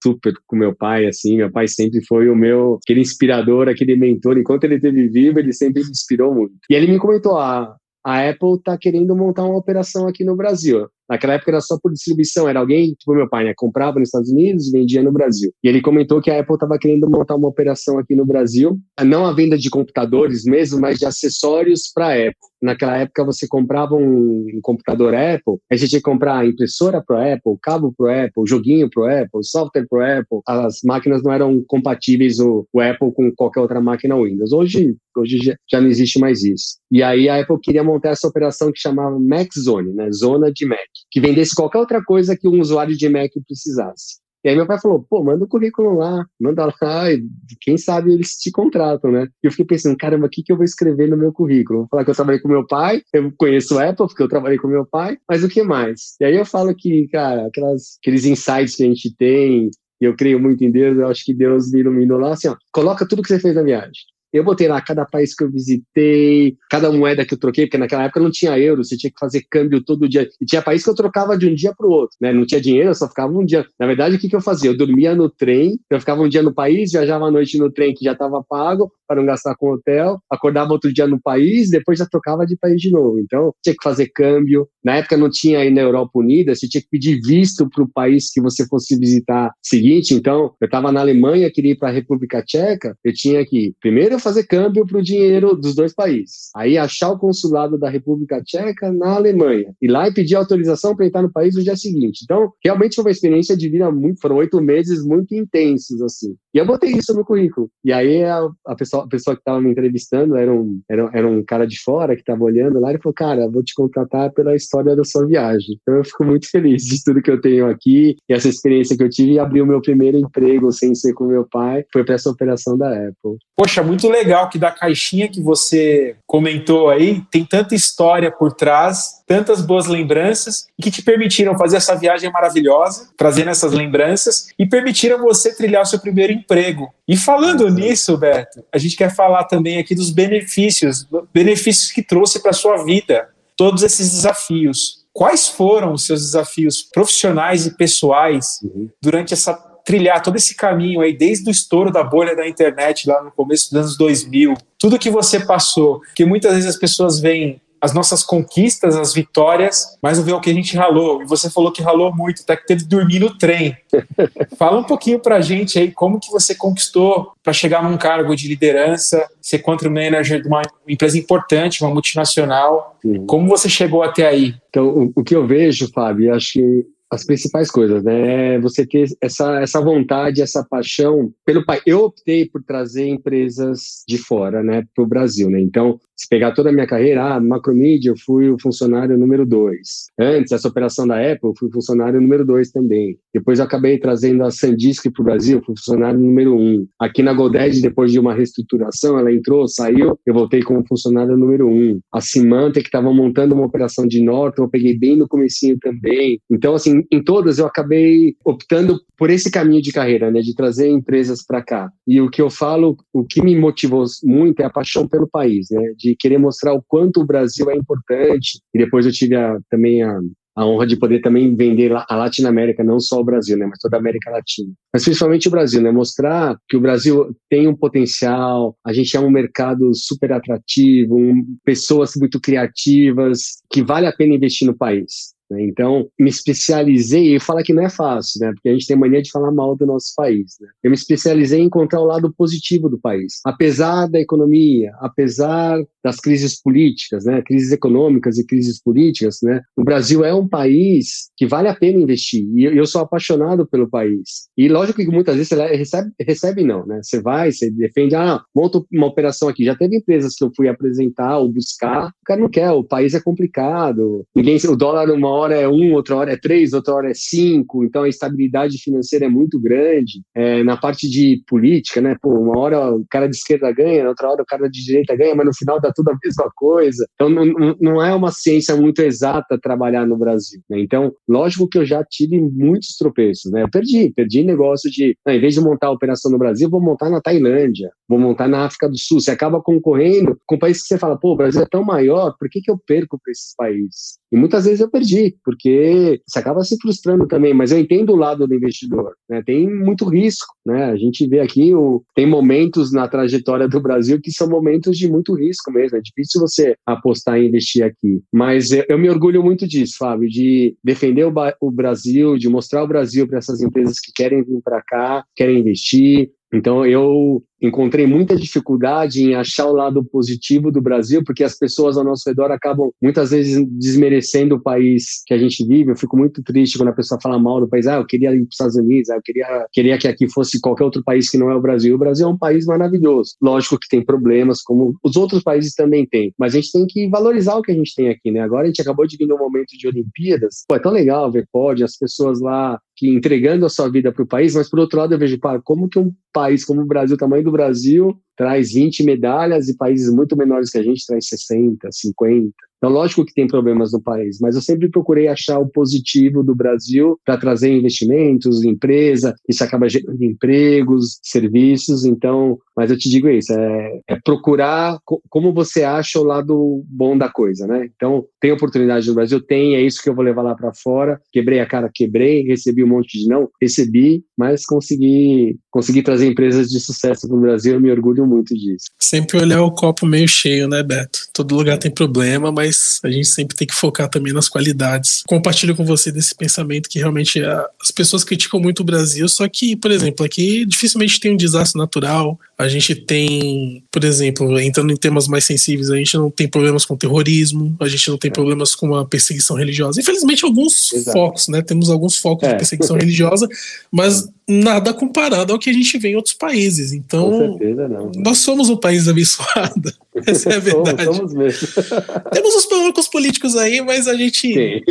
super 0.01 0.34
com 0.47 0.55
meu 0.55 0.73
pai, 0.73 1.05
assim, 1.08 1.36
meu 1.36 1.51
pai 1.51 1.67
sempre 1.67 2.01
foi 2.05 2.29
o 2.29 2.36
meu, 2.36 2.79
aquele 2.82 3.01
inspirador, 3.01 3.67
aquele 3.67 3.97
mentor. 3.97 4.38
Enquanto 4.38 4.63
ele 4.63 4.75
esteve 4.75 5.10
vivo, 5.10 5.39
ele 5.39 5.51
sempre 5.51 5.84
me 5.84 5.89
inspirou 5.89 6.34
muito. 6.34 6.53
E 6.69 6.73
ele 6.73 6.88
me 6.88 6.97
comentou, 6.97 7.38
ah, 7.38 7.75
a 8.09 8.27
Apple 8.27 8.59
tá 8.63 8.75
querendo 8.75 9.15
montar 9.15 9.43
uma 9.43 9.57
operação 9.57 10.07
aqui 10.07 10.23
no 10.23 10.35
Brasil. 10.35 10.87
Naquela 11.07 11.33
época 11.33 11.51
era 11.51 11.61
só 11.61 11.77
por 11.81 11.91
distribuição, 11.91 12.49
era 12.49 12.59
alguém, 12.59 12.93
tipo 12.93 13.13
meu 13.13 13.29
pai, 13.29 13.43
né, 13.43 13.53
comprava 13.55 13.99
nos 13.99 14.09
Estados 14.09 14.31
Unidos 14.31 14.67
e 14.67 14.71
vendia 14.71 15.03
no 15.03 15.11
Brasil. 15.11 15.51
E 15.63 15.67
ele 15.67 15.79
comentou 15.79 16.19
que 16.19 16.31
a 16.31 16.39
Apple 16.39 16.55
estava 16.55 16.77
querendo 16.79 17.07
montar 17.07 17.35
uma 17.35 17.47
operação 17.47 17.99
aqui 17.99 18.15
no 18.15 18.25
Brasil, 18.25 18.79
não 19.05 19.27
a 19.27 19.33
venda 19.33 19.57
de 19.57 19.69
computadores 19.69 20.43
mesmo, 20.43 20.79
mas 20.79 20.97
de 20.97 21.05
acessórios 21.05 21.91
para 21.93 22.07
a 22.07 22.13
Apple. 22.13 22.48
Naquela 22.61 22.97
época 22.97 23.23
você 23.23 23.47
comprava 23.47 23.95
um, 23.95 24.59
computador 24.61 25.13
Apple, 25.15 25.57
aí 25.71 25.77
você 25.77 25.87
tinha 25.87 25.99
que 25.99 26.03
comprar 26.03 26.45
impressora 26.45 27.01
para 27.05 27.33
Apple, 27.33 27.57
cabo 27.61 27.93
para 27.97 28.25
Apple, 28.25 28.43
joguinho 28.45 28.89
para 28.89 29.21
Apple, 29.21 29.43
software 29.43 29.87
para 29.89 30.19
Apple. 30.19 30.39
As 30.47 30.79
máquinas 30.83 31.23
não 31.23 31.31
eram 31.31 31.63
compatíveis 31.67 32.39
o, 32.39 32.67
o 32.73 32.81
Apple 32.81 33.11
com 33.13 33.31
qualquer 33.35 33.61
outra 33.61 33.81
máquina 33.81 34.15
Windows. 34.15 34.51
Hoje, 34.51 34.95
hoje 35.15 35.37
já 35.69 35.79
não 35.79 35.87
existe 35.87 36.19
mais 36.19 36.43
isso. 36.43 36.79
E 36.91 37.01
aí 37.01 37.29
a 37.29 37.39
Apple 37.41 37.59
queria 37.61 37.83
montar 37.83 38.09
essa 38.09 38.27
operação 38.27 38.71
que 38.71 38.79
chamava 38.79 39.17
Mac 39.19 39.47
Zone, 39.57 39.93
né, 39.93 40.09
zona 40.11 40.51
de 40.51 40.65
Mac 40.65 40.79
que 41.11 41.19
vendesse 41.19 41.55
qualquer 41.55 41.79
outra 41.79 42.03
coisa 42.03 42.37
que 42.37 42.47
um 42.47 42.59
usuário 42.59 42.95
de 42.95 43.09
Mac 43.09 43.31
precisasse. 43.45 44.19
E 44.43 44.49
aí 44.49 44.56
meu 44.56 44.65
pai 44.65 44.80
falou, 44.80 45.06
pô, 45.10 45.23
manda 45.23 45.43
o 45.43 45.47
currículo 45.47 45.97
lá, 45.97 46.25
manda 46.39 46.65
lá, 46.82 47.12
e 47.12 47.21
quem 47.60 47.78
sabe 47.78 48.13
eles 48.13 48.38
te 48.38 48.52
contratam, 48.52 49.12
né? 49.12 49.28
E 49.43 49.47
eu 49.47 49.52
fiquei 49.52 49.65
pensando, 49.65 49.97
caramba, 49.97 50.28
o 50.28 50.30
que, 50.30 50.41
que 50.41 50.52
eu 50.52 50.56
vou 50.56 50.63
escrever 50.63 51.10
no 51.10 51.17
meu 51.17 51.34
currículo? 51.34 51.80
Vou 51.80 51.88
falar 51.89 52.06
que 52.06 52.12
eu 52.12 52.15
trabalhei 52.15 52.41
com 52.41 52.47
meu 52.47 52.65
pai, 52.65 53.02
eu 53.13 53.32
conheço 53.38 53.75
o 53.75 53.80
Apple, 53.80 54.08
porque 54.08 54.23
eu 54.23 54.30
trabalhei 54.30 54.58
com 54.58 54.67
meu 54.67 54.86
pai, 54.86 55.17
mas 55.28 55.43
o 55.43 55.49
que 55.49 55.62
mais? 55.62 56.15
E 56.21 56.25
aí 56.25 56.36
eu 56.36 56.45
falo 56.45 56.73
que, 56.73 57.08
cara, 57.10 57.47
aquelas, 57.47 57.97
aqueles 58.02 58.25
insights 58.25 58.75
que 58.75 58.84
a 58.84 58.88
gente 58.88 59.13
tem, 59.15 59.69
e 60.02 60.06
eu 60.06 60.15
creio 60.15 60.39
muito 60.39 60.63
em 60.63 60.71
Deus, 60.71 60.97
eu 60.97 61.08
acho 61.08 61.25
que 61.25 61.34
Deus 61.34 61.71
me 61.71 61.82
iluminou 61.82 62.17
lá, 62.17 62.32
assim, 62.32 62.47
ó, 62.47 62.56
coloca 62.71 63.06
tudo 63.08 63.21
que 63.21 63.28
você 63.28 63.39
fez 63.39 63.56
na 63.56 63.63
viagem. 63.63 63.91
Eu 64.31 64.43
botei 64.43 64.67
lá 64.67 64.81
cada 64.81 65.05
país 65.05 65.35
que 65.35 65.43
eu 65.43 65.51
visitei, 65.51 66.55
cada 66.69 66.91
moeda 66.91 67.25
que 67.25 67.33
eu 67.33 67.39
troquei, 67.39 67.65
porque 67.65 67.77
naquela 67.77 68.03
época 68.03 68.19
não 68.19 68.31
tinha 68.31 68.57
euro, 68.57 68.83
você 68.83 68.95
tinha 68.95 69.11
que 69.11 69.19
fazer 69.19 69.43
câmbio 69.49 69.83
todo 69.83 70.07
dia. 70.07 70.29
E 70.39 70.45
tinha 70.45 70.61
país 70.61 70.83
que 70.83 70.89
eu 70.89 70.95
trocava 70.95 71.37
de 71.37 71.47
um 71.47 71.55
dia 71.55 71.73
para 71.75 71.87
o 71.87 71.91
outro, 71.91 72.15
né? 72.21 72.31
Não 72.31 72.45
tinha 72.45 72.61
dinheiro, 72.61 72.89
eu 72.89 72.95
só 72.95 73.07
ficava 73.07 73.33
um 73.33 73.45
dia. 73.45 73.65
Na 73.79 73.87
verdade, 73.87 74.15
o 74.15 74.19
que, 74.19 74.29
que 74.29 74.35
eu 74.35 74.41
fazia? 74.41 74.69
Eu 74.69 74.77
dormia 74.77 75.15
no 75.15 75.29
trem, 75.29 75.79
eu 75.89 75.99
ficava 75.99 76.21
um 76.21 76.29
dia 76.29 76.43
no 76.43 76.53
país, 76.53 76.91
viajava 76.91 77.25
à 77.25 77.31
noite 77.31 77.57
no 77.57 77.71
trem 77.71 77.93
que 77.93 78.05
já 78.05 78.13
estava 78.13 78.43
pago, 78.43 78.91
para 79.09 79.19
não 79.19 79.25
gastar 79.25 79.55
com 79.55 79.73
hotel, 79.73 80.19
acordava 80.29 80.71
outro 80.71 80.93
dia 80.93 81.07
no 81.07 81.19
país, 81.19 81.71
depois 81.71 81.97
já 81.97 82.05
trocava 82.05 82.45
de 82.45 82.55
país 82.55 82.79
de 82.79 82.91
novo. 82.91 83.19
Então, 83.19 83.51
tinha 83.63 83.73
que 83.73 83.83
fazer 83.83 84.11
câmbio. 84.13 84.67
Na 84.85 84.97
época 84.97 85.17
não 85.17 85.31
tinha 85.31 85.59
aí 85.59 85.71
na 85.71 85.81
Europa 85.81 86.11
Unida, 86.13 86.53
você 86.53 86.67
tinha 86.67 86.81
que 86.81 86.87
pedir 86.91 87.19
visto 87.21 87.67
para 87.67 87.83
o 87.83 87.89
país 87.91 88.31
que 88.31 88.39
você 88.39 88.67
fosse 88.67 88.95
visitar 88.97 89.51
seguinte. 89.63 90.13
Então, 90.13 90.53
eu 90.61 90.65
estava 90.65 90.91
na 90.91 91.01
Alemanha, 91.01 91.51
queria 91.51 91.71
ir 91.71 91.77
para 91.77 91.89
a 91.89 91.91
República 91.91 92.43
Tcheca, 92.43 92.95
eu 93.03 93.11
tinha 93.11 93.43
que 93.43 93.73
primeiro 93.81 94.19
fazer 94.19 94.43
câmbio 94.43 94.85
para 94.85 94.99
o 94.99 95.03
dinheiro 95.03 95.55
dos 95.55 95.73
dois 95.73 95.93
países. 95.93 96.49
Aí 96.55 96.77
achar 96.77 97.09
o 97.09 97.17
consulado 97.17 97.79
da 97.79 97.89
República 97.89 98.43
Tcheca 98.43 98.93
na 98.93 99.15
Alemanha. 99.15 99.73
E 99.81 99.87
lá 99.87 100.07
e 100.07 100.13
pedir 100.13 100.35
autorização 100.35 100.95
para 100.95 101.07
entrar 101.07 101.23
no 101.23 101.31
país 101.31 101.55
no 101.55 101.63
dia 101.63 101.75
seguinte. 101.75 102.21
Então, 102.23 102.53
realmente 102.63 102.95
foi 102.95 103.05
uma 103.05 103.11
experiência 103.11 103.57
de 103.57 103.69
vida 103.69 103.91
muito, 103.91 104.21
foram 104.21 104.37
oito 104.37 104.61
meses 104.61 105.03
muito 105.03 105.33
intensos, 105.33 105.99
assim. 106.01 106.35
E 106.53 106.59
eu 106.59 106.65
botei 106.65 106.91
isso 106.91 107.13
no 107.13 107.25
currículo. 107.25 107.69
E 107.83 107.91
aí 107.91 108.23
a, 108.23 108.47
a 108.67 108.75
pessoa, 108.75 108.98
a 108.99 109.07
pessoa 109.07 109.35
que 109.35 109.41
estava 109.41 109.62
me 109.62 109.71
entrevistando 109.71 110.35
era 110.35 110.51
um, 110.51 110.81
era, 110.89 111.09
era 111.13 111.27
um 111.27 111.43
cara 111.43 111.65
de 111.65 111.79
fora 111.79 112.15
que 112.15 112.21
estava 112.21 112.43
olhando 112.43 112.79
lá 112.79 112.93
e 112.93 112.97
falou: 112.97 113.13
Cara, 113.13 113.49
vou 113.49 113.63
te 113.63 113.73
contratar 113.73 114.31
pela 114.31 114.55
história 114.55 114.95
da 114.95 115.03
sua 115.03 115.25
viagem. 115.25 115.77
Então 115.81 115.95
eu 115.95 116.03
fico 116.03 116.23
muito 116.23 116.49
feliz 116.49 116.83
de 116.83 117.03
tudo 117.03 117.21
que 117.21 117.31
eu 117.31 117.41
tenho 117.41 117.67
aqui 117.67 118.17
e 118.27 118.33
essa 118.33 118.47
experiência 118.47 118.97
que 118.97 119.03
eu 119.03 119.09
tive 119.09 119.33
e 119.33 119.39
abrir 119.39 119.62
o 119.62 119.65
meu 119.65 119.81
primeiro 119.81 120.17
emprego 120.17 120.71
sem 120.71 120.93
ser 120.95 121.13
com 121.13 121.25
meu 121.25 121.45
pai 121.49 121.85
foi 121.91 122.03
para 122.03 122.15
essa 122.15 122.29
operação 122.29 122.77
da 122.77 122.89
Apple. 122.89 123.38
Poxa, 123.55 123.83
muito 123.83 124.07
legal 124.09 124.49
que 124.49 124.57
da 124.57 124.71
caixinha 124.71 125.27
que 125.27 125.41
você 125.41 126.15
comentou 126.25 126.89
aí 126.89 127.21
tem 127.29 127.45
tanta 127.45 127.75
história 127.75 128.31
por 128.31 128.53
trás, 128.53 129.21
tantas 129.27 129.62
boas 129.62 129.88
lembranças 129.88 130.67
que 130.81 130.89
te 130.89 131.01
permitiram 131.01 131.57
fazer 131.57 131.77
essa 131.77 131.95
viagem 131.95 132.31
maravilhosa, 132.31 133.09
trazendo 133.17 133.49
essas 133.49 133.73
lembranças 133.73 134.47
e 134.57 134.65
permitiram 134.65 135.19
você 135.19 135.53
trilhar 135.55 135.83
o 135.83 135.85
seu 135.85 135.99
primeiro 135.99 136.33
emprego. 136.33 136.89
E 137.09 137.17
falando 137.17 137.67
nisso, 137.69 138.15
Beto, 138.15 138.63
a 138.71 138.77
gente 138.77 138.95
quer 138.95 139.11
falar 139.11 139.45
também 139.45 139.79
aqui 139.79 139.95
dos 139.95 140.11
benefícios, 140.11 141.07
benefícios 141.33 141.91
que 141.91 142.03
trouxe 142.03 142.39
para 142.39 142.53
sua 142.53 142.83
vida, 142.83 143.29
todos 143.57 143.81
esses 143.81 144.12
desafios. 144.12 145.07
Quais 145.12 145.47
foram 145.47 145.93
os 145.93 146.05
seus 146.05 146.21
desafios 146.21 146.83
profissionais 146.83 147.65
e 147.65 147.75
pessoais 147.75 148.60
uhum. 148.63 148.87
durante 149.01 149.33
essa 149.33 149.53
trilhar 149.83 150.21
todo 150.21 150.35
esse 150.35 150.53
caminho 150.53 151.01
aí, 151.01 151.17
desde 151.17 151.49
o 151.49 151.51
estouro 151.51 151.91
da 151.91 152.03
bolha 152.03 152.35
da 152.35 152.47
internet 152.47 153.10
lá 153.10 153.23
no 153.23 153.31
começo 153.31 153.71
dos 153.71 153.79
anos 153.79 153.97
2000, 153.97 154.53
tudo 154.77 154.99
que 154.99 155.10
você 155.10 155.39
passou, 155.39 156.01
que 156.13 156.23
muitas 156.23 156.53
vezes 156.53 156.69
as 156.69 156.77
pessoas 156.77 157.19
veem 157.19 157.60
as 157.82 157.94
nossas 157.94 158.23
conquistas, 158.23 158.96
as 158.96 159.13
vitórias, 159.13 159.98
mas 160.02 160.17
não 160.17 160.25
vê 160.25 160.34
o 160.34 160.42
que 160.42 160.50
a 160.50 160.54
gente 160.54 160.75
ralou. 160.75 161.21
E 161.21 161.25
você 161.25 161.50
falou 161.50 161.71
que 161.71 161.82
ralou 161.82 162.15
muito, 162.15 162.42
até 162.42 162.56
que 162.56 162.67
teve 162.67 162.84
que 162.84 162.90
dormir 162.90 163.19
no 163.19 163.38
trem. 163.38 163.75
Fala 164.58 164.80
um 164.80 164.84
pouquinho 164.84 165.19
pra 165.19 165.42
gente 165.42 165.80
aí 165.80 165.92
como 165.92 166.19
que 166.19 166.32
você 166.32 166.54
conquistou 166.56 167.32
para 167.44 167.54
chegar 167.54 167.84
num 167.84 167.98
cargo 167.98 168.36
de 168.36 168.48
liderança, 168.48 169.27
ser 169.42 169.60
country 169.60 169.90
manager 169.90 170.42
de 170.42 170.48
uma 170.48 170.62
empresa 170.88 171.17
importante, 171.17 171.84
uma 171.84 171.94
multinacional. 171.94 172.98
Uhum. 173.04 173.25
Como 173.25 173.48
você 173.48 173.69
chegou 173.69 174.04
até 174.04 174.27
aí? 174.27 174.56
Então, 174.69 174.88
o, 174.88 175.12
o 175.15 175.23
que 175.23 175.36
eu 175.36 175.48
vejo, 175.48 175.90
Fábio, 175.94 176.34
acho 176.34 176.54
que 176.54 176.86
as 177.12 177.25
principais 177.25 177.71
coisas, 177.71 178.04
né? 178.04 178.56
É 178.56 178.60
você 178.60 178.86
ter 178.86 179.08
essa, 179.19 179.60
essa 179.62 179.82
vontade, 179.82 180.42
essa 180.42 180.63
paixão 180.63 181.34
pelo 181.44 181.65
país. 181.65 181.82
Eu 181.86 182.04
optei 182.04 182.48
por 182.48 182.63
trazer 182.63 183.08
empresas 183.08 184.04
de 184.08 184.17
fora, 184.17 184.62
né, 184.62 184.84
para 184.94 185.04
o 185.04 185.08
Brasil, 185.08 185.50
né? 185.50 185.60
Então, 185.60 186.00
se 186.19 186.27
pegar 186.27 186.51
toda 186.51 186.69
a 186.69 186.73
minha 186.73 186.85
carreira, 186.85 187.35
ah, 187.35 187.39
Macromedia, 187.39 188.11
eu 188.11 188.15
fui 188.17 188.49
o 188.49 188.59
funcionário 188.59 189.17
número 189.17 189.45
dois. 189.45 190.07
Antes, 190.19 190.51
essa 190.51 190.67
operação 190.67 191.07
da 191.07 191.15
Apple, 191.15 191.49
eu 191.49 191.53
fui 191.57 191.71
funcionário 191.71 192.19
número 192.19 192.45
dois 192.45 192.71
também. 192.71 193.17
Depois, 193.33 193.59
eu 193.59 193.65
acabei 193.65 193.97
trazendo 193.97 194.43
a 194.43 194.51
Sandisk 194.51 195.09
para 195.13 195.21
o 195.21 195.23
Brasil, 195.23 195.61
fui 195.65 195.73
funcionário 195.77 196.19
número 196.19 196.53
um. 196.53 196.85
Aqui 196.99 197.23
na 197.23 197.31
Golded, 197.31 197.81
depois 197.81 198.11
de 198.11 198.19
uma 198.19 198.33
reestruturação, 198.33 199.17
ela 199.17 199.31
entrou, 199.31 199.65
saiu, 199.65 200.19
eu 200.25 200.33
voltei 200.33 200.61
como 200.61 200.85
funcionário 200.85 201.37
número 201.37 201.69
um. 201.69 202.01
A 202.11 202.19
Symantec, 202.19 202.81
que 202.81 202.89
estavam 202.89 203.13
montando 203.13 203.55
uma 203.55 203.65
operação 203.65 204.05
de 204.05 204.21
Norton, 204.21 204.63
eu 204.63 204.69
peguei 204.69 204.97
bem 204.97 205.15
no 205.15 205.27
comecinho 205.27 205.77
também. 205.79 206.41
Então, 206.51 206.75
assim, 206.75 207.01
em 207.09 207.23
todas, 207.23 207.59
eu 207.59 207.65
acabei 207.65 208.35
optando 208.43 208.99
por 209.17 209.29
esse 209.29 209.51
caminho 209.51 209.81
de 209.81 209.91
carreira, 209.91 210.31
né, 210.31 210.39
de 210.39 210.55
trazer 210.55 210.87
empresas 210.87 211.45
para 211.45 211.61
cá. 211.61 211.91
E 212.07 212.21
o 212.21 212.29
que 212.29 212.41
eu 212.41 212.49
falo, 212.49 212.97
o 213.13 213.23
que 213.25 213.41
me 213.41 213.53
motivou 213.53 214.05
muito 214.23 214.61
é 214.61 214.65
a 214.65 214.69
paixão 214.69 215.07
pelo 215.07 215.27
país, 215.27 215.67
né, 215.69 215.93
de 215.97 216.08
de 216.10 216.15
querer 216.15 216.37
mostrar 216.37 216.73
o 216.73 216.83
quanto 216.87 217.21
o 217.21 217.25
Brasil 217.25 217.69
é 217.69 217.75
importante. 217.75 218.60
E 218.73 218.77
depois 218.77 219.05
eu 219.05 219.12
tive 219.12 219.35
a, 219.35 219.57
também 219.69 220.01
a, 220.03 220.19
a 220.55 220.65
honra 220.65 220.85
de 220.85 220.97
poder 220.97 221.21
também 221.21 221.55
vender 221.55 221.91
a 221.93 222.15
Latinoamérica, 222.15 222.83
não 222.83 222.99
só 222.99 223.19
o 223.19 223.23
Brasil, 223.23 223.57
né, 223.57 223.65
mas 223.65 223.79
toda 223.79 223.97
a 223.97 223.99
América 223.99 224.29
Latina. 224.29 224.73
Mas 224.93 225.03
principalmente 225.03 225.47
o 225.47 225.51
Brasil, 225.51 225.81
né, 225.81 225.91
mostrar 225.91 226.57
que 226.67 226.75
o 226.75 226.81
Brasil 226.81 227.33
tem 227.49 227.67
um 227.67 227.75
potencial, 227.75 228.75
a 228.85 228.91
gente 228.91 229.15
é 229.15 229.19
um 229.19 229.29
mercado 229.29 229.91
super 229.93 230.33
atrativo, 230.33 231.15
um, 231.15 231.45
pessoas 231.63 232.12
muito 232.17 232.39
criativas, 232.41 233.62
que 233.71 233.81
vale 233.81 234.05
a 234.05 234.13
pena 234.13 234.35
investir 234.35 234.67
no 234.67 234.77
país. 234.77 235.33
Né? 235.50 235.65
Então, 235.65 236.08
me 236.19 236.29
especializei, 236.29 237.35
e 237.35 237.39
fala 237.39 237.63
que 237.63 237.73
não 237.73 237.83
é 237.83 237.89
fácil, 237.89 238.39
né? 238.41 238.52
Porque 238.54 238.69
a 238.69 238.73
gente 238.73 238.87
tem 238.87 238.97
mania 238.97 239.21
de 239.21 239.31
falar 239.31 239.52
mal 239.52 239.75
do 239.75 239.85
nosso 239.85 240.13
país. 240.15 240.56
Né? 240.62 240.67
Eu 240.83 240.91
me 240.91 240.95
especializei 240.95 241.60
em 241.60 241.65
encontrar 241.65 242.02
o 242.02 242.06
lado 242.06 242.33
positivo 242.37 242.89
do 242.89 243.00
país. 243.00 243.39
Apesar 243.45 244.08
da 244.08 244.19
economia, 244.19 244.91
apesar 245.00 245.81
das 246.04 246.17
crises 246.17 246.62
políticas, 246.62 247.25
né? 247.25 247.41
Crises 247.41 247.71
econômicas 247.71 248.37
e 248.37 248.45
crises 248.45 248.81
políticas, 248.81 249.39
né? 249.43 249.62
O 249.75 249.83
Brasil 249.83 250.23
é 250.23 250.33
um 250.33 250.47
país 250.47 251.29
que 251.35 251.45
vale 251.45 251.67
a 251.67 251.75
pena 251.75 252.00
investir. 252.00 252.45
E 252.56 252.63
eu 252.63 252.85
sou 252.85 253.02
apaixonado 253.02 253.67
pelo 253.67 253.89
país. 253.89 254.50
E 254.58 254.67
lógico 254.69 255.00
que 255.00 255.08
muitas 255.08 255.35
vezes 255.35 255.50
você 255.50 255.75
recebe, 255.75 256.12
recebe 256.21 256.63
não, 256.63 256.85
né? 256.85 257.02
Você 257.04 257.21
vai, 257.21 257.52
você 257.52 257.69
defende, 257.69 258.15
ah, 258.15 258.41
monta 258.56 258.81
uma 258.91 259.08
operação 259.08 259.50
aqui. 259.50 259.65
Já 259.65 259.75
teve 259.75 259.97
empresas 259.97 260.35
que 260.35 260.43
eu 260.43 260.52
fui 260.56 260.67
apresentar 260.67 261.37
ou 261.37 261.52
buscar, 261.52 262.08
o 262.08 262.25
cara 262.25 262.39
não 262.39 262.50
quer, 262.50 262.71
o 262.71 262.83
país 262.83 263.13
é 263.13 263.19
complicado. 263.19 264.25
Ninguém, 264.35 264.58
o 264.67 264.75
dólar 264.75 265.10
uma 265.10 265.29
hora 265.40 265.56
é 265.56 265.67
um, 265.67 265.94
outra 265.94 266.15
hora 266.15 266.33
é 266.33 266.37
três, 266.37 266.73
outra 266.73 266.94
hora 266.94 267.10
é 267.10 267.13
cinco, 267.13 267.83
então 267.83 268.04
a 268.04 268.10
estabilidade 268.10 268.77
financeira 268.77 269.25
é 269.25 269.29
muito 269.29 269.60
grande. 269.60 270.21
É, 270.35 270.63
na 270.63 270.77
parte 270.77 271.10
de 271.10 271.42
política, 271.48 272.02
né? 272.02 272.15
Pô, 272.21 272.29
uma 272.29 272.58
hora 272.60 272.94
o 272.94 273.06
cara 273.10 273.27
de 273.27 273.35
esquerda 273.35 273.71
ganha, 273.71 274.04
na 274.04 274.10
outra 274.10 274.29
hora 274.29 274.44
o 274.44 274.46
cara 274.46 274.69
de 274.69 274.83
direita 274.83 275.15
ganha, 275.15 275.35
mas 275.35 275.46
no 275.46 275.56
final 275.56 275.79
dá 275.81 275.92
tudo 275.94 276.10
a 276.10 276.17
mesma 276.23 276.50
coisa. 276.56 277.06
Então 277.15 277.29
não, 277.29 277.75
não 277.79 278.04
é 278.04 278.13
uma 278.13 278.31
ciência 278.31 278.75
muito 278.75 279.02
exata 279.02 279.60
trabalhar 279.62 280.06
no 280.06 280.17
Brasil. 280.17 280.62
Né? 280.69 280.81
Então, 280.81 281.12
lógico 281.27 281.67
que 281.67 281.77
eu 281.77 281.85
já 281.85 282.04
tive 282.04 282.40
muitos 282.40 282.96
tropeços, 282.98 283.52
né? 283.52 283.63
Eu 283.63 283.69
perdi, 283.69 284.12
perdi 284.15 284.44
negócio 284.44 284.90
de, 284.92 285.15
não, 285.25 285.33
em 285.33 285.40
vez 285.40 285.54
de 285.54 285.62
montar 285.62 285.87
a 285.87 285.92
operação 285.92 286.31
no 286.31 286.37
Brasil, 286.37 286.69
vou 286.69 286.81
montar 286.81 287.10
na 287.10 287.21
Tailândia, 287.21 287.92
vou 288.08 288.19
montar 288.19 288.48
na 288.48 288.65
África 288.65 288.90
do 288.90 288.98
Sul. 288.98 289.19
Você 289.19 289.31
acaba 289.31 289.62
concorrendo 289.62 290.37
com 290.46 290.58
países 290.58 290.81
que 290.81 290.90
você 290.90 290.98
fala, 290.98 291.17
pô, 291.17 291.33
o 291.33 291.37
Brasil 291.37 291.62
é 291.62 291.67
tão 291.69 291.83
maior, 291.83 292.35
por 292.37 292.50
que, 292.50 292.62
que 292.62 292.71
eu 292.71 292.77
perco 292.77 293.19
para 293.21 293.31
esses 293.31 293.54
países? 293.56 294.19
E 294.31 294.37
muitas 294.37 294.65
vezes 294.65 294.79
eu 294.79 294.90
perdi, 294.90 295.29
porque 295.44 296.21
você 296.25 296.40
acaba 296.40 296.63
se 296.63 296.77
frustrando 296.82 297.27
também, 297.27 297.54
mas 297.54 297.71
eu 297.71 297.80
entendo 297.80 298.12
o 298.12 298.15
lado 298.15 298.48
do 298.48 298.56
investidor, 298.56 299.13
né? 299.30 299.42
Tem 299.46 299.69
muito 299.69 300.06
risco, 300.06 300.54
né? 300.65 300.86
A 300.86 300.96
gente 300.96 301.27
vê 301.27 301.40
aqui, 301.40 301.73
o, 301.73 302.04
tem 302.15 302.25
momentos 302.25 302.92
na 302.92 303.08
trajetória 303.08 303.67
do 303.67 303.82
Brasil 303.82 304.19
que 304.21 304.32
são 304.32 304.50
momentos 304.50 304.98
de 304.98 305.10
muito 305.10 305.34
risco 305.34 305.71
mesmo, 305.71 305.98
é 305.98 306.02
difícil 306.02 306.42
você 306.42 306.75
apostar 306.86 307.40
e 307.40 307.48
investir 307.48 307.84
aqui. 307.84 308.21
Mas 308.32 308.71
eu, 308.71 308.84
eu 308.90 308.98
me 308.98 309.10
orgulho 309.10 309.44
muito 309.44 309.67
disso, 309.67 309.96
Fábio, 309.98 310.30
de 310.30 310.75
defender 310.84 311.25
o, 311.25 311.34
o 311.62 311.71
Brasil, 311.71 312.38
de 312.38 312.50
mostrar 312.50 312.84
o 312.84 312.88
Brasil 312.88 313.27
para 313.27 313.40
essas 313.40 313.62
empresas 313.62 314.00
que 314.00 314.12
querem 314.13 314.44
vir 314.44 314.62
para 314.63 314.82
cá, 314.82 315.23
querem 315.36 315.60
investir, 315.60 316.32
então 316.54 316.85
eu 316.85 317.43
encontrei 317.62 318.08
muita 318.08 318.35
dificuldade 318.35 319.21
em 319.21 319.35
achar 319.35 319.67
o 319.67 319.73
lado 319.73 320.04
positivo 320.04 320.71
do 320.71 320.81
Brasil, 320.81 321.23
porque 321.23 321.43
as 321.43 321.58
pessoas 321.58 321.97
ao 321.97 322.04
nosso 322.04 322.27
redor 322.27 322.52
acabam 322.52 322.89
muitas 323.02 323.31
vezes 323.31 323.63
desmerecendo 323.71 324.56
o 324.56 324.62
país 324.62 325.21
que 325.25 325.33
a 325.33 325.37
gente 325.37 325.65
vive. 325.65 325.91
Eu 325.91 325.97
fico 325.97 326.17
muito 326.17 326.41
triste 326.41 326.77
quando 326.77 326.89
a 326.89 326.93
pessoa 326.93 327.19
fala 327.21 327.37
mal 327.37 327.60
do 327.60 327.67
país. 327.67 327.85
Ah, 327.87 327.95
eu 327.95 328.06
queria 328.06 328.33
ir 328.33 328.39
para 328.39 328.47
os 328.47 328.54
Estados 328.54 328.75
Unidos, 328.75 329.10
ah, 329.10 329.15
eu 329.15 329.21
queria, 329.23 329.67
queria 329.73 329.97
que 329.97 330.08
aqui 330.08 330.29
fosse 330.31 330.60
qualquer 330.60 330.85
outro 330.85 331.04
país 331.04 331.29
que 331.29 331.37
não 331.37 331.52
é 331.52 331.56
o 331.56 331.62
Brasil. 331.62 331.95
O 331.95 332.00
Brasil 332.00 332.27
é 332.27 332.31
um 332.31 332.37
país 332.37 332.65
maravilhoso. 332.65 333.35
Lógico 333.41 333.77
que 333.77 333.89
tem 333.89 334.04
problemas, 334.04 334.62
como 334.62 334.95
os 335.04 335.15
outros 335.15 335.43
países 335.43 335.73
também 335.73 336.06
têm, 336.06 336.33
mas 336.37 336.54
a 336.54 336.60
gente 336.60 336.71
tem 336.71 336.85
que 336.87 337.10
valorizar 337.10 337.56
o 337.56 337.62
que 337.62 337.71
a 337.71 337.75
gente 337.75 337.93
tem 337.93 338.10
aqui, 338.10 338.31
né? 338.31 338.39
Agora 338.41 338.63
a 338.63 338.67
gente 338.67 338.81
acabou 338.81 339.06
de 339.06 339.17
vir 339.17 339.27
num 339.27 339.37
momento 339.37 339.77
de 339.77 339.87
Olimpíadas. 339.87 340.63
Pô, 340.67 340.75
é 340.75 340.79
tão 340.79 340.91
legal 340.91 341.31
ver 341.31 341.47
pódio, 341.52 341.85
as 341.85 341.97
pessoas 341.97 342.39
lá 342.39 342.79
que 343.00 343.08
entregando 343.08 343.65
a 343.65 343.69
sua 343.69 343.89
vida 343.89 344.12
para 344.12 344.23
o 344.23 344.27
país, 344.27 344.56
mas 344.56 344.69
por 344.69 344.77
outro 344.77 345.00
lado 345.00 345.13
eu 345.13 345.17
vejo, 345.17 345.39
pá, 345.39 345.58
como 345.62 345.87
que 345.87 345.97
um 345.97 346.13
país 346.33 346.65
como 346.65 346.81
o 346.81 346.85
Brasil, 346.85 347.15
o 347.15 347.17
tamanho 347.17 347.45
do 347.45 347.52
Brasil, 347.52 348.19
traz 348.35 348.73
20 348.73 349.06
medalhas 349.06 349.69
e 349.69 349.77
países 349.77 350.13
muito 350.13 350.35
menores 350.35 350.69
que 350.69 350.79
a 350.79 350.83
gente 350.83 351.06
traz 351.08 351.25
60, 351.29 351.87
50. 351.89 352.52
Então, 352.80 352.90
lógico 352.90 353.25
que 353.25 353.34
tem 353.34 353.46
problemas 353.46 353.92
no 353.92 354.02
país, 354.02 354.40
mas 354.42 354.56
eu 354.56 354.62
sempre 354.62 354.90
procurei 354.90 355.27
achar 355.27 355.60
o 355.60 355.67
positivo 355.67 356.42
do 356.42 356.56
Brasil 356.56 357.19
para 357.25 357.38
trazer 357.38 357.75
investimentos, 357.75 358.63
empresa, 358.63 359.36
isso 359.48 359.63
acaba 359.63 359.90
gerando 359.90 360.23
empregos, 360.23 361.19
serviços. 361.21 362.06
Então, 362.06 362.58
mas 362.75 362.90
eu 362.90 362.98
te 362.98 363.10
digo 363.10 363.27
isso, 363.27 363.52
é, 363.52 364.00
é 364.08 364.15
procurar 364.23 364.98
co 365.04 365.21
como 365.30 365.54
você 365.54 365.84
acha 365.84 366.19
o 366.19 366.23
lado 366.23 366.84
bom 366.88 367.17
da 367.17 367.30
coisa, 367.30 367.67
né? 367.67 367.90
Então, 367.94 368.25
tem 368.40 368.54
oportunidade 368.54 369.08
no 369.08 369.15
Brasil? 369.15 369.42
Tem, 369.42 369.75
é 369.75 369.82
isso 369.82 370.02
que 370.02 370.10
eu 370.10 370.15
vou 370.15 370.23
levar 370.23 370.42
lá 370.42 370.56
para 370.56 370.73
fora. 370.73 371.19
Quebrei 371.32 371.60
a 371.60 371.65
cara, 371.65 371.92
quebrei, 371.94 372.44
recebi 372.44 372.84
um 372.84 372.88
monte 372.88 373.19
de 373.19 373.27
não, 373.27 373.50
recebi, 373.62 374.23
mas 374.38 374.65
consegui, 374.65 375.58
consegui 375.69 376.02
trazer 376.02 376.27
empresas 376.27 376.69
de 376.69 376.80
sucesso 376.80 377.27
para 377.27 377.36
o 377.36 377.42
Brasil, 377.42 377.73
eu 377.73 377.82
me 377.82 377.92
orgulho 377.92 378.25
muito 378.25 378.56
disso. 378.56 378.86
Sempre 378.98 379.38
olhar 379.38 379.62
o 379.62 379.71
copo 379.71 380.06
meio 380.06 380.27
cheio, 380.27 380.67
né, 380.67 380.82
Beto? 380.82 381.27
Todo 381.34 381.56
lugar 381.56 381.77
tem 381.77 381.92
problema, 381.92 382.52
mas 382.52 382.68
mas 382.69 382.99
a 383.03 383.09
gente 383.09 383.27
sempre 383.27 383.55
tem 383.55 383.67
que 383.67 383.75
focar 383.75 384.07
também 384.07 384.31
nas 384.31 384.47
qualidades. 384.47 385.23
Compartilho 385.27 385.75
com 385.75 385.83
você 385.83 386.11
desse 386.11 386.35
pensamento 386.35 386.89
que 386.89 386.99
realmente 386.99 387.41
as 387.43 387.91
pessoas 387.91 388.23
criticam 388.23 388.59
muito 388.59 388.81
o 388.81 388.83
Brasil, 388.83 389.27
só 389.27 389.47
que, 389.47 389.75
por 389.75 389.91
exemplo, 389.91 390.25
aqui 390.25 390.65
dificilmente 390.65 391.19
tem 391.19 391.33
um 391.33 391.37
desastre 391.37 391.79
natural, 391.79 392.39
a 392.57 392.67
gente 392.67 392.93
tem, 392.93 393.83
por 393.91 394.03
exemplo, 394.03 394.59
entrando 394.59 394.91
em 394.91 394.97
temas 394.97 395.27
mais 395.27 395.45
sensíveis, 395.45 395.89
a 395.89 395.95
gente 395.95 396.15
não 396.17 396.29
tem 396.29 396.47
problemas 396.47 396.85
com 396.85 396.95
terrorismo, 396.95 397.75
a 397.79 397.87
gente 397.87 398.09
não 398.09 398.17
tem 398.17 398.31
problemas 398.31 398.75
com 398.75 398.95
a 398.95 399.05
perseguição 399.05 399.55
religiosa. 399.55 399.99
Infelizmente, 399.99 400.45
alguns 400.45 400.91
Exato. 400.93 401.17
focos, 401.17 401.47
né? 401.47 401.61
Temos 401.61 401.89
alguns 401.89 402.17
focos 402.17 402.47
é. 402.47 402.51
de 402.51 402.57
perseguição 402.57 402.97
religiosa, 402.97 403.47
mas 403.91 404.27
nada 404.50 404.93
comparado 404.93 405.54
ao 405.54 405.60
que 405.60 405.69
a 405.69 405.73
gente 405.73 405.97
vê 406.00 406.10
em 406.10 406.15
outros 406.15 406.33
países. 406.33 406.91
Então, 406.91 407.58
certeza, 407.60 407.87
nós 408.17 408.39
somos 408.39 408.67
um 408.69 408.75
país 408.75 409.08
abençoado. 409.08 409.93
Essa 410.25 410.50
é 410.50 410.56
a 410.56 410.60
verdade. 410.60 411.06
somos, 411.06 411.31
somos. 411.31 411.60
Temos 412.33 412.56
os 412.56 412.65
problemas 412.65 413.08
políticos 413.08 413.56
aí, 413.56 413.79
mas 413.81 414.08
a 414.08 414.15
gente 414.15 414.52
Sim. 414.54 414.81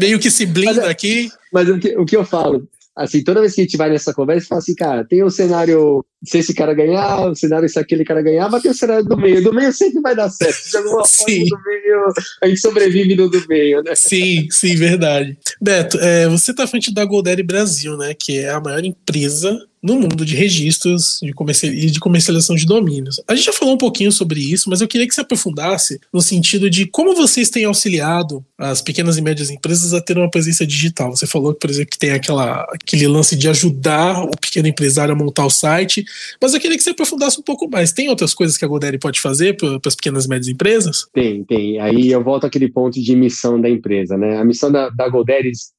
meio 0.00 0.18
que 0.18 0.30
se 0.30 0.44
blinda 0.44 0.82
mas, 0.82 0.90
aqui. 0.90 1.30
Mas 1.52 1.68
o 1.68 1.78
que, 1.78 1.96
o 1.96 2.04
que 2.04 2.16
eu 2.16 2.24
falo, 2.24 2.68
assim, 2.98 3.22
toda 3.22 3.40
vez 3.40 3.54
que 3.54 3.60
a 3.60 3.64
gente 3.64 3.76
vai 3.76 3.90
nessa 3.90 4.12
conversa, 4.12 4.48
fala 4.48 4.58
assim, 4.58 4.74
cara, 4.74 5.04
tem 5.04 5.22
o 5.22 5.26
um 5.26 5.30
cenário 5.30 6.04
se 6.24 6.38
esse 6.38 6.52
cara 6.52 6.74
ganhar, 6.74 7.30
o 7.30 7.34
cenário 7.34 7.68
se 7.68 7.78
aquele 7.78 8.04
cara 8.04 8.20
ganhar, 8.20 8.48
vai 8.48 8.60
ter 8.60 8.70
o 8.70 8.74
cenário 8.74 9.04
do 9.04 9.16
meio. 9.16 9.42
Do 9.42 9.54
meio 9.54 9.72
sempre 9.72 10.00
vai 10.00 10.16
dar 10.16 10.28
certo. 10.28 10.68
De 10.68 10.76
alguma 10.76 11.04
sim. 11.04 11.48
forma, 11.48 11.56
do 11.56 11.64
meio, 11.64 12.12
a 12.42 12.48
gente 12.48 12.60
sobrevive 12.60 13.14
no 13.14 13.30
do 13.30 13.46
meio, 13.48 13.82
né? 13.82 13.94
Sim, 13.94 14.48
sim, 14.50 14.74
verdade. 14.74 15.38
Beto, 15.60 15.98
é, 16.00 16.28
você 16.28 16.50
está 16.50 16.64
à 16.64 16.66
frente 16.66 16.92
da 16.92 17.04
GoDaddy 17.04 17.42
Brasil, 17.44 17.96
né? 17.96 18.14
Que 18.18 18.38
é 18.40 18.50
a 18.50 18.60
maior 18.60 18.84
empresa 18.84 19.56
no 19.82 19.94
mundo 19.94 20.24
de 20.24 20.34
registros 20.34 21.18
de 21.22 21.32
e 21.66 21.90
de 21.90 22.00
comercialização 22.00 22.56
de 22.56 22.66
domínios. 22.66 23.20
A 23.26 23.34
gente 23.34 23.46
já 23.46 23.52
falou 23.52 23.74
um 23.74 23.78
pouquinho 23.78 24.10
sobre 24.10 24.40
isso, 24.40 24.68
mas 24.68 24.80
eu 24.80 24.88
queria 24.88 25.06
que 25.06 25.14
você 25.14 25.20
aprofundasse 25.20 26.00
no 26.12 26.20
sentido 26.20 26.68
de 26.68 26.86
como 26.86 27.14
vocês 27.14 27.50
têm 27.50 27.64
auxiliado 27.64 28.44
as 28.58 28.82
pequenas 28.82 29.16
e 29.16 29.22
médias 29.22 29.50
empresas 29.50 29.94
a 29.94 30.00
ter 30.00 30.18
uma 30.18 30.30
presença 30.30 30.66
digital. 30.66 31.14
Você 31.14 31.26
falou, 31.26 31.54
por 31.54 31.70
exemplo, 31.70 31.90
que 31.90 31.98
tem 31.98 32.10
aquela, 32.10 32.62
aquele 32.72 33.06
lance 33.06 33.36
de 33.36 33.48
ajudar 33.48 34.24
o 34.24 34.30
pequeno 34.30 34.68
empresário 34.68 35.14
a 35.14 35.16
montar 35.16 35.46
o 35.46 35.50
site, 35.50 36.04
mas 36.40 36.54
eu 36.54 36.60
queria 36.60 36.76
que 36.76 36.82
você 36.82 36.90
aprofundasse 36.90 37.38
um 37.38 37.44
pouco 37.44 37.68
mais. 37.70 37.92
Tem 37.92 38.08
outras 38.08 38.34
coisas 38.34 38.56
que 38.56 38.64
a 38.64 38.68
Godaddy 38.68 38.98
pode 38.98 39.20
fazer 39.20 39.56
para 39.56 39.78
as 39.86 39.94
pequenas 39.94 40.24
e 40.24 40.28
médias 40.28 40.48
empresas? 40.48 41.06
Tem, 41.12 41.44
tem. 41.44 41.80
Aí 41.80 42.10
eu 42.10 42.22
volto 42.22 42.46
àquele 42.46 42.68
ponto 42.68 43.00
de 43.00 43.14
missão 43.14 43.60
da 43.60 43.68
empresa, 43.68 44.16
né? 44.16 44.38
A 44.38 44.44
missão 44.44 44.70
da, 44.70 44.88
da 44.90 45.08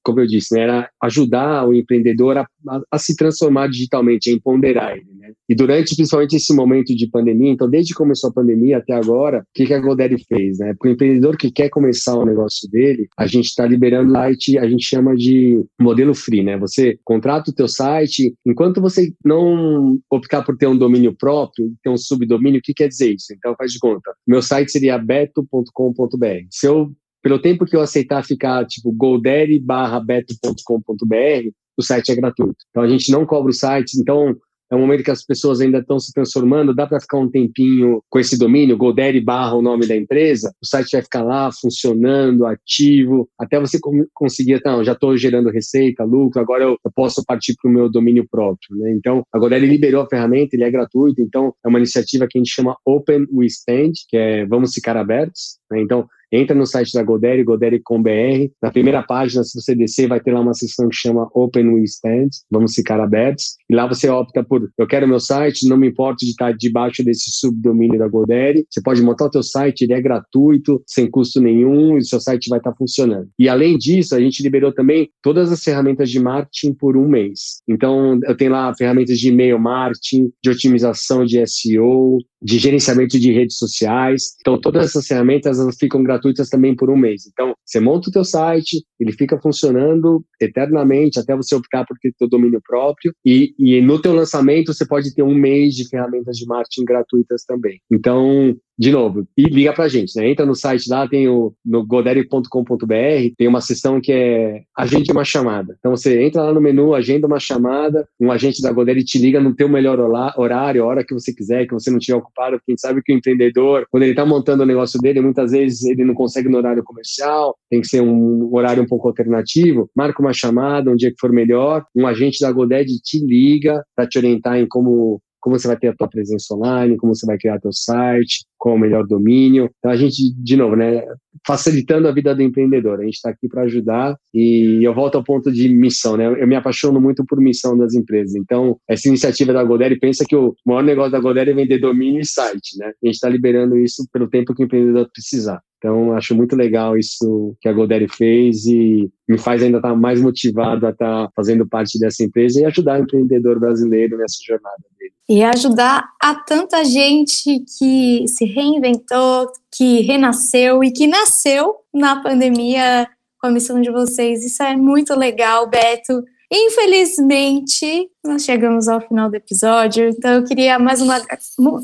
como 0.03 0.19
eu 0.19 0.27
disse, 0.27 0.53
né, 0.53 0.61
era 0.61 0.89
ajudar 1.01 1.67
o 1.67 1.73
empreendedor 1.73 2.37
a, 2.37 2.47
a, 2.67 2.81
a 2.91 2.99
se 2.99 3.15
transformar 3.15 3.67
digitalmente, 3.67 3.88
a 3.97 4.33
empoderar 4.33 4.97
ele, 4.97 5.07
né? 5.17 5.31
E 5.47 5.55
durante, 5.55 5.95
principalmente, 5.95 6.35
esse 6.35 6.53
momento 6.53 6.95
de 6.95 7.09
pandemia, 7.09 7.51
então, 7.51 7.69
desde 7.69 7.93
que 7.93 7.97
começou 7.97 8.29
a 8.29 8.33
pandemia 8.33 8.77
até 8.77 8.93
agora, 8.93 9.39
o 9.39 9.43
que, 9.53 9.65
que 9.65 9.73
a 9.73 9.79
Godaddy 9.79 10.23
fez, 10.27 10.59
né? 10.59 10.75
Para 10.77 10.89
o 10.89 10.91
empreendedor 10.91 11.37
que 11.37 11.51
quer 11.51 11.69
começar 11.69 12.15
o 12.15 12.25
negócio 12.25 12.69
dele, 12.69 13.07
a 13.17 13.25
gente 13.25 13.45
está 13.45 13.65
liberando 13.65 14.11
site, 14.11 14.57
a 14.57 14.67
gente 14.67 14.85
chama 14.85 15.15
de 15.15 15.63
modelo 15.79 16.13
free, 16.13 16.43
né? 16.43 16.57
Você 16.57 16.99
contrata 17.03 17.51
o 17.51 17.53
teu 17.53 17.67
site, 17.67 18.33
enquanto 18.45 18.81
você 18.81 19.11
não 19.23 19.99
optar 20.11 20.43
por 20.43 20.55
ter 20.57 20.67
um 20.67 20.77
domínio 20.77 21.15
próprio, 21.15 21.73
ter 21.83 21.89
um 21.89 21.97
subdomínio, 21.97 22.59
o 22.59 22.63
que 22.63 22.73
quer 22.73 22.87
dizer 22.87 23.13
isso? 23.13 23.33
Então, 23.33 23.55
faz 23.57 23.71
de 23.71 23.79
conta. 23.79 24.13
Meu 24.27 24.41
site 24.41 24.71
seria 24.71 24.97
beto.com.br. 24.97 26.45
Se 26.51 26.67
eu 26.67 26.91
pelo 27.21 27.39
tempo 27.39 27.65
que 27.65 27.75
eu 27.75 27.81
aceitar 27.81 28.23
ficar 28.23 28.65
tipo 28.65 28.93
goldaddy 28.93 29.59
barra 29.59 29.99
beto.com.br, 29.99 31.51
o 31.79 31.83
site 31.83 32.11
é 32.11 32.15
gratuito. 32.15 32.57
Então 32.69 32.83
a 32.83 32.87
gente 32.87 33.11
não 33.11 33.25
cobra 33.25 33.49
o 33.49 33.53
site. 33.53 33.99
Então 33.99 34.35
é 34.71 34.75
um 34.75 34.79
momento 34.79 35.03
que 35.03 35.09
as 35.09 35.25
pessoas 35.25 35.61
ainda 35.61 35.79
estão 35.79 35.99
se 35.99 36.13
transformando, 36.13 36.75
dá 36.75 36.85
para 36.85 36.99
ficar 36.99 37.17
um 37.17 37.29
tempinho 37.29 38.03
com 38.07 38.19
esse 38.19 38.37
domínio, 38.37 38.77
Godaddy 38.77 39.19
barra 39.19 39.55
o 39.55 39.63
nome 39.63 39.87
da 39.87 39.95
empresa, 39.95 40.53
o 40.61 40.65
site 40.65 40.91
vai 40.91 41.01
ficar 41.01 41.23
lá 41.23 41.49
funcionando, 41.51 42.45
ativo, 42.45 43.27
até 43.39 43.59
você 43.59 43.79
conseguir, 44.13 44.61
não, 44.63 44.83
já 44.83 44.91
estou 44.91 45.17
gerando 45.17 45.49
receita, 45.49 46.03
lucro, 46.03 46.39
agora 46.39 46.65
eu, 46.65 46.77
eu 46.85 46.91
posso 46.93 47.25
partir 47.25 47.55
para 47.59 47.69
o 47.69 47.73
meu 47.73 47.89
domínio 47.89 48.27
próprio. 48.29 48.77
Né? 48.77 48.91
Então, 48.91 49.23
a 49.33 49.39
Godaddy 49.39 49.65
liberou 49.65 50.03
a 50.03 50.07
ferramenta, 50.07 50.55
ele 50.55 50.63
é 50.63 50.69
gratuito, 50.69 51.19
então 51.19 51.51
é 51.65 51.67
uma 51.67 51.79
iniciativa 51.79 52.27
que 52.29 52.37
a 52.37 52.39
gente 52.39 52.53
chama 52.53 52.77
Open 52.85 53.25
We 53.33 53.47
Stand, 53.47 53.93
que 54.07 54.17
é 54.17 54.45
Vamos 54.45 54.73
Ficar 54.75 54.95
Abertos. 54.95 55.57
Né? 55.71 55.81
Então, 55.81 56.07
Entra 56.31 56.55
no 56.55 56.65
site 56.65 56.93
da 56.93 57.03
Godere, 57.03 57.43
godere.com.br. 57.43 58.51
Na 58.61 58.71
primeira 58.71 59.01
página, 59.01 59.43
se 59.43 59.59
você 59.59 59.75
descer, 59.75 60.07
vai 60.07 60.19
ter 60.19 60.31
lá 60.31 60.41
uma 60.41 60.53
seção 60.53 60.87
que 60.87 60.95
chama 60.95 61.27
Open 61.33 61.73
We 61.73 61.83
Stand, 61.83 62.29
vamos 62.51 62.73
ficar 62.73 62.99
abertos. 62.99 63.55
E 63.69 63.75
lá 63.75 63.87
você 63.87 64.09
opta 64.09 64.43
por, 64.43 64.69
eu 64.77 64.87
quero 64.87 65.07
meu 65.07 65.19
site, 65.19 65.67
não 65.67 65.77
me 65.77 65.87
importa 65.87 66.25
de 66.25 66.31
estar 66.31 66.53
debaixo 66.55 67.03
desse 67.03 67.31
subdomínio 67.31 67.97
da 67.97 68.07
Godere. 68.07 68.65
Você 68.69 68.81
pode 68.81 69.01
montar 69.01 69.25
o 69.25 69.31
teu 69.31 69.43
site, 69.43 69.81
ele 69.81 69.93
é 69.93 70.01
gratuito, 70.01 70.81
sem 70.85 71.09
custo 71.09 71.41
nenhum, 71.41 71.95
e 71.95 71.99
o 71.99 72.05
seu 72.05 72.19
site 72.19 72.49
vai 72.49 72.59
estar 72.59 72.75
funcionando. 72.75 73.27
E 73.37 73.49
além 73.49 73.77
disso, 73.77 74.15
a 74.15 74.19
gente 74.19 74.43
liberou 74.43 74.71
também 74.71 75.09
todas 75.23 75.51
as 75.51 75.63
ferramentas 75.63 76.09
de 76.09 76.19
marketing 76.19 76.73
por 76.73 76.95
um 76.95 77.07
mês. 77.07 77.61
Então, 77.67 78.19
eu 78.23 78.37
tenho 78.37 78.51
lá 78.51 78.73
ferramentas 78.75 79.17
de 79.17 79.29
e-mail 79.29 79.59
marketing, 79.59 80.31
de 80.43 80.49
otimização 80.49 81.25
de 81.25 81.45
SEO, 81.47 82.19
de 82.41 82.57
gerenciamento 82.57 83.19
de 83.19 83.31
redes 83.31 83.57
sociais. 83.57 84.35
Então, 84.39 84.59
todas 84.59 84.85
essas 84.85 85.05
ferramentas 85.07 85.59
elas 85.59 85.75
ficam 85.77 86.03
gratuitas 86.03 86.18
também 86.49 86.75
por 86.75 86.89
um 86.89 86.97
mês. 86.97 87.23
Então, 87.27 87.53
você 87.65 87.79
monta 87.79 88.09
o 88.09 88.11
teu 88.11 88.23
site, 88.23 88.83
ele 88.99 89.11
fica 89.11 89.39
funcionando 89.39 90.23
eternamente 90.41 91.19
até 91.19 91.35
você 91.35 91.55
optar 91.55 91.85
por 91.85 91.97
ter 91.99 92.13
teu 92.17 92.27
domínio 92.27 92.61
próprio 92.65 93.13
e, 93.25 93.53
e 93.57 93.81
no 93.81 94.01
teu 94.01 94.13
lançamento 94.13 94.73
você 94.73 94.85
pode 94.85 95.13
ter 95.13 95.23
um 95.23 95.33
mês 95.33 95.73
de 95.73 95.87
ferramentas 95.87 96.37
de 96.37 96.45
marketing 96.45 96.85
gratuitas 96.85 97.43
também. 97.45 97.79
Então, 97.91 98.55
de 98.79 98.91
novo, 98.91 99.27
e 99.37 99.43
liga 99.43 99.73
pra 99.73 99.89
gente, 99.89 100.15
né? 100.15 100.29
Entra 100.29 100.45
no 100.45 100.55
site 100.55 100.89
lá, 100.89 101.05
tem 101.05 101.27
o 101.27 101.53
no 101.65 101.85
godere.com.br, 101.85 103.33
tem 103.37 103.47
uma 103.47 103.59
seção 103.59 103.99
que 103.99 104.13
é 104.13 104.61
agende 104.75 105.11
uma 105.11 105.25
chamada. 105.25 105.75
Então 105.77 105.91
você 105.91 106.23
entra 106.23 106.43
lá 106.43 106.53
no 106.53 106.61
menu, 106.61 106.95
agenda 106.95 107.27
uma 107.27 107.41
chamada, 107.41 108.07
um 108.17 108.31
agente 108.31 108.61
da 108.61 108.71
Godere 108.71 109.03
te 109.03 109.17
liga 109.17 109.41
no 109.41 109.53
teu 109.53 109.67
melhor 109.67 109.99
horário, 109.99 110.83
a 110.83 110.85
hora 110.85 111.03
que 111.03 111.13
você 111.13 111.33
quiser, 111.33 111.67
que 111.67 111.73
você 111.73 111.91
não 111.91 111.97
estiver 111.97 112.17
ocupado, 112.17 112.57
gente 112.69 112.79
sabe 112.79 113.01
que 113.03 113.11
o 113.11 113.17
empreendedor, 113.17 113.85
quando 113.91 114.03
ele 114.03 114.13
está 114.13 114.25
montando 114.25 114.63
o 114.63 114.65
negócio 114.65 114.99
dele, 115.01 115.19
muitas 115.19 115.51
vezes 115.51 115.83
ele 115.83 116.05
não 116.05 116.13
consegue 116.13 116.47
no 116.47 116.57
horário 116.57 116.83
comercial, 116.83 117.57
tem 117.69 117.81
que 117.81 117.87
ser 117.87 118.01
um 118.01 118.49
horário 118.53 118.81
um 118.83 118.87
pouco 118.87 119.07
alternativo, 119.07 119.89
marca 119.95 120.21
uma 120.21 120.31
chamada, 120.31 120.89
um 120.89 120.95
dia 120.95 121.09
que 121.09 121.19
for 121.19 121.33
melhor, 121.33 121.83
um 121.93 122.07
agente 122.07 122.39
da 122.39 122.51
Godere 122.51 122.99
te 123.03 123.19
liga 123.19 123.83
para 123.93 124.07
te 124.07 124.17
orientar 124.17 124.57
em 124.57 124.67
como 124.67 125.21
como 125.39 125.57
você 125.57 125.67
vai 125.67 125.77
ter 125.77 125.87
a 125.87 125.95
tua 125.95 126.07
presença 126.07 126.53
online, 126.53 126.97
como 126.97 127.15
você 127.15 127.25
vai 127.25 127.37
criar 127.37 127.59
teu 127.59 127.71
site, 127.71 128.45
qual 128.57 128.75
o 128.75 128.79
melhor 128.79 129.05
domínio. 129.05 129.69
Então 129.77 129.91
a 129.91 129.95
gente, 129.95 130.33
de 130.35 130.55
novo, 130.55 130.75
né, 130.75 131.03
facilitando 131.45 132.07
a 132.07 132.11
vida 132.11 132.35
do 132.35 132.41
empreendedor. 132.41 132.99
A 132.99 133.03
gente 133.03 133.15
está 133.15 133.29
aqui 133.29 133.47
para 133.47 133.63
ajudar 133.63 134.15
e 134.33 134.83
eu 134.83 134.93
volto 134.93 135.15
ao 135.15 135.23
ponto 135.23 135.51
de 135.51 135.69
missão, 135.69 136.17
né? 136.17 136.25
Eu 136.25 136.47
me 136.47 136.55
apaixono 136.55 136.99
muito 136.99 137.25
por 137.25 137.39
missão 137.39 137.77
das 137.77 137.93
empresas. 137.93 138.35
Então 138.35 138.77
essa 138.87 139.07
iniciativa 139.07 139.53
da 139.53 139.63
Godere 139.63 139.97
pensa 139.99 140.25
que 140.27 140.35
o 140.35 140.53
maior 140.65 140.83
negócio 140.83 141.11
da 141.11 141.19
Godere 141.19 141.51
é 141.51 141.53
vender 141.53 141.79
domínio 141.79 142.21
e 142.21 142.25
site, 142.25 142.77
né? 142.77 142.87
A 142.87 143.05
gente 143.05 143.15
está 143.15 143.29
liberando 143.29 143.77
isso 143.77 144.07
pelo 144.11 144.29
tempo 144.29 144.53
que 144.53 144.63
o 144.63 144.65
empreendedor 144.65 145.09
precisar. 145.13 145.61
Então, 145.79 146.11
acho 146.11 146.35
muito 146.35 146.57
legal 146.57 146.97
isso 146.97 147.55
que 147.61 147.69
a 147.69 147.73
Godere 147.73 148.07
fez 148.09 148.65
e 148.65 149.09
me 149.27 149.37
faz 149.37 149.63
ainda 149.63 149.77
estar 149.77 149.91
tá 149.91 149.95
mais 149.95 150.21
motivado 150.21 150.85
a 150.85 150.89
estar 150.89 151.27
tá 151.27 151.31
fazendo 151.33 151.65
parte 151.65 151.97
dessa 151.97 152.21
empresa 152.21 152.59
e 152.59 152.65
ajudar 152.65 152.99
o 152.99 153.03
empreendedor 153.03 153.59
brasileiro 153.59 154.17
nessa 154.17 154.37
jornada 154.45 154.83
dele. 154.97 155.13
E 155.29 155.43
ajudar 155.43 156.09
a 156.19 156.33
tanta 156.33 156.83
gente 156.83 157.63
que 157.77 158.25
se 158.27 158.45
reinventou, 158.45 159.47
que 159.71 160.01
renasceu 160.01 160.83
e 160.83 160.91
que 160.91 161.05
nasceu 161.05 161.75
na 161.93 162.21
pandemia 162.21 163.07
com 163.39 163.47
a 163.47 163.51
missão 163.51 163.79
de 163.79 163.91
vocês. 163.91 164.43
Isso 164.43 164.63
é 164.63 164.75
muito 164.75 165.13
legal, 165.13 165.69
Beto. 165.69 166.23
Infelizmente, 166.51 168.09
nós 168.25 168.43
chegamos 168.43 168.87
ao 168.87 168.99
final 168.99 169.29
do 169.29 169.35
episódio, 169.35 170.09
então 170.09 170.31
eu 170.31 170.43
queria 170.43 170.79
mais 170.79 170.99
uma, 170.99 171.21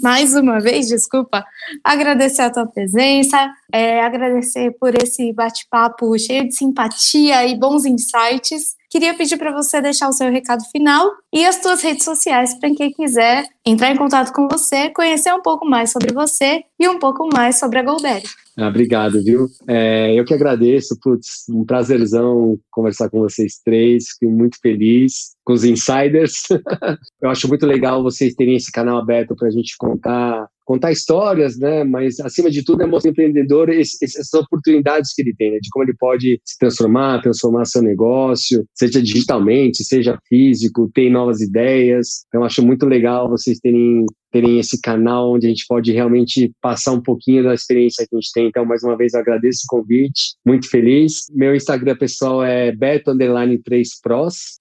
mais 0.02 0.34
uma 0.36 0.60
vez, 0.60 0.88
desculpa, 0.88 1.46
agradecer 1.84 2.42
a 2.42 2.50
tua 2.50 2.66
presença, 2.66 3.38
é, 3.72 4.02
agradecer 4.02 4.76
por 4.80 4.96
esse 4.96 5.32
bate-papo 5.34 6.18
cheio 6.18 6.48
de 6.48 6.56
simpatia 6.56 7.46
e 7.46 7.56
bons 7.56 7.86
insights. 7.86 8.76
Queria 8.96 9.14
pedir 9.14 9.36
para 9.36 9.52
você 9.52 9.82
deixar 9.82 10.08
o 10.08 10.14
seu 10.14 10.32
recado 10.32 10.64
final 10.72 11.12
e 11.34 11.44
as 11.44 11.58
suas 11.58 11.82
redes 11.82 12.06
sociais 12.06 12.58
para 12.58 12.74
quem 12.74 12.90
quiser 12.92 13.46
entrar 13.66 13.92
em 13.92 13.98
contato 13.98 14.32
com 14.32 14.48
você, 14.48 14.90
conhecer 14.90 15.34
um 15.34 15.42
pouco 15.42 15.66
mais 15.66 15.92
sobre 15.92 16.14
você 16.14 16.64
e 16.80 16.88
um 16.88 16.98
pouco 16.98 17.28
mais 17.28 17.60
sobre 17.60 17.80
a 17.80 17.84
Goldberry. 17.84 18.24
Ah, 18.58 18.70
obrigado, 18.70 19.22
viu? 19.22 19.50
É, 19.68 20.18
eu 20.18 20.24
que 20.24 20.34
agradeço, 20.34 20.98
putz, 21.02 21.44
um 21.50 21.66
prazerzão 21.66 22.58
conversar 22.72 23.10
com 23.10 23.20
vocês 23.20 23.60
três, 23.62 24.12
fiquei 24.12 24.30
muito 24.30 24.58
feliz 24.62 25.36
com 25.46 25.54
os 25.54 25.64
insiders. 25.64 26.44
eu 27.22 27.30
acho 27.30 27.48
muito 27.48 27.66
legal 27.66 28.04
vocês 28.04 28.34
terem 28.34 28.56
esse 28.56 28.72
canal 28.72 28.98
aberto 28.98 29.36
para 29.36 29.48
a 29.48 29.52
gente 29.52 29.76
contar 29.78 30.48
contar 30.66 30.92
histórias, 30.92 31.58
né? 31.60 31.84
Mas 31.84 32.20
acima 32.20 32.50
de 32.50 32.66
tudo 32.66 32.82
é 32.82 32.88
mostrar 32.88 33.12
empreendedor 33.12 33.70
essas 33.70 34.34
oportunidades 34.34 35.14
que 35.14 35.22
ele 35.22 35.36
tem, 35.38 35.52
né? 35.52 35.60
De 35.62 35.70
como 35.70 35.86
ele 35.86 35.96
pode 35.98 36.42
se 36.44 36.58
transformar, 36.58 37.22
transformar 37.22 37.66
seu 37.66 37.84
negócio, 37.84 38.66
seja 38.74 39.02
digitalmente, 39.02 39.84
seja 39.84 40.18
físico, 40.28 40.90
ter 40.92 41.10
novas 41.10 41.40
ideias. 41.40 42.26
Então 42.28 42.44
acho 42.44 42.66
muito 42.66 42.86
legal 42.88 43.30
vocês 43.30 43.60
terem 43.60 44.06
terem 44.36 44.60
esse 44.60 44.82
canal 44.82 45.32
onde 45.32 45.46
a 45.46 45.50
gente 45.50 45.66
pode 45.66 45.94
realmente 45.94 46.52
passar 46.62 46.92
um 46.92 47.02
pouquinho 47.02 47.42
da 47.42 47.54
experiência 47.54 48.06
que 48.06 48.14
a 48.14 48.20
gente 48.20 48.34
tem. 48.34 48.48
Então, 48.48 48.66
mais 48.66 48.84
uma 48.84 48.98
vez, 48.98 49.14
agradeço 49.14 49.62
o 49.64 49.78
convite, 49.78 50.36
muito 50.46 50.70
feliz. 50.70 51.28
Meu 51.34 51.56
Instagram 51.56 51.96
pessoal 51.96 52.44
é 52.44 52.70
beto 52.76 53.16
3 53.64 53.90
pros, 54.02 54.58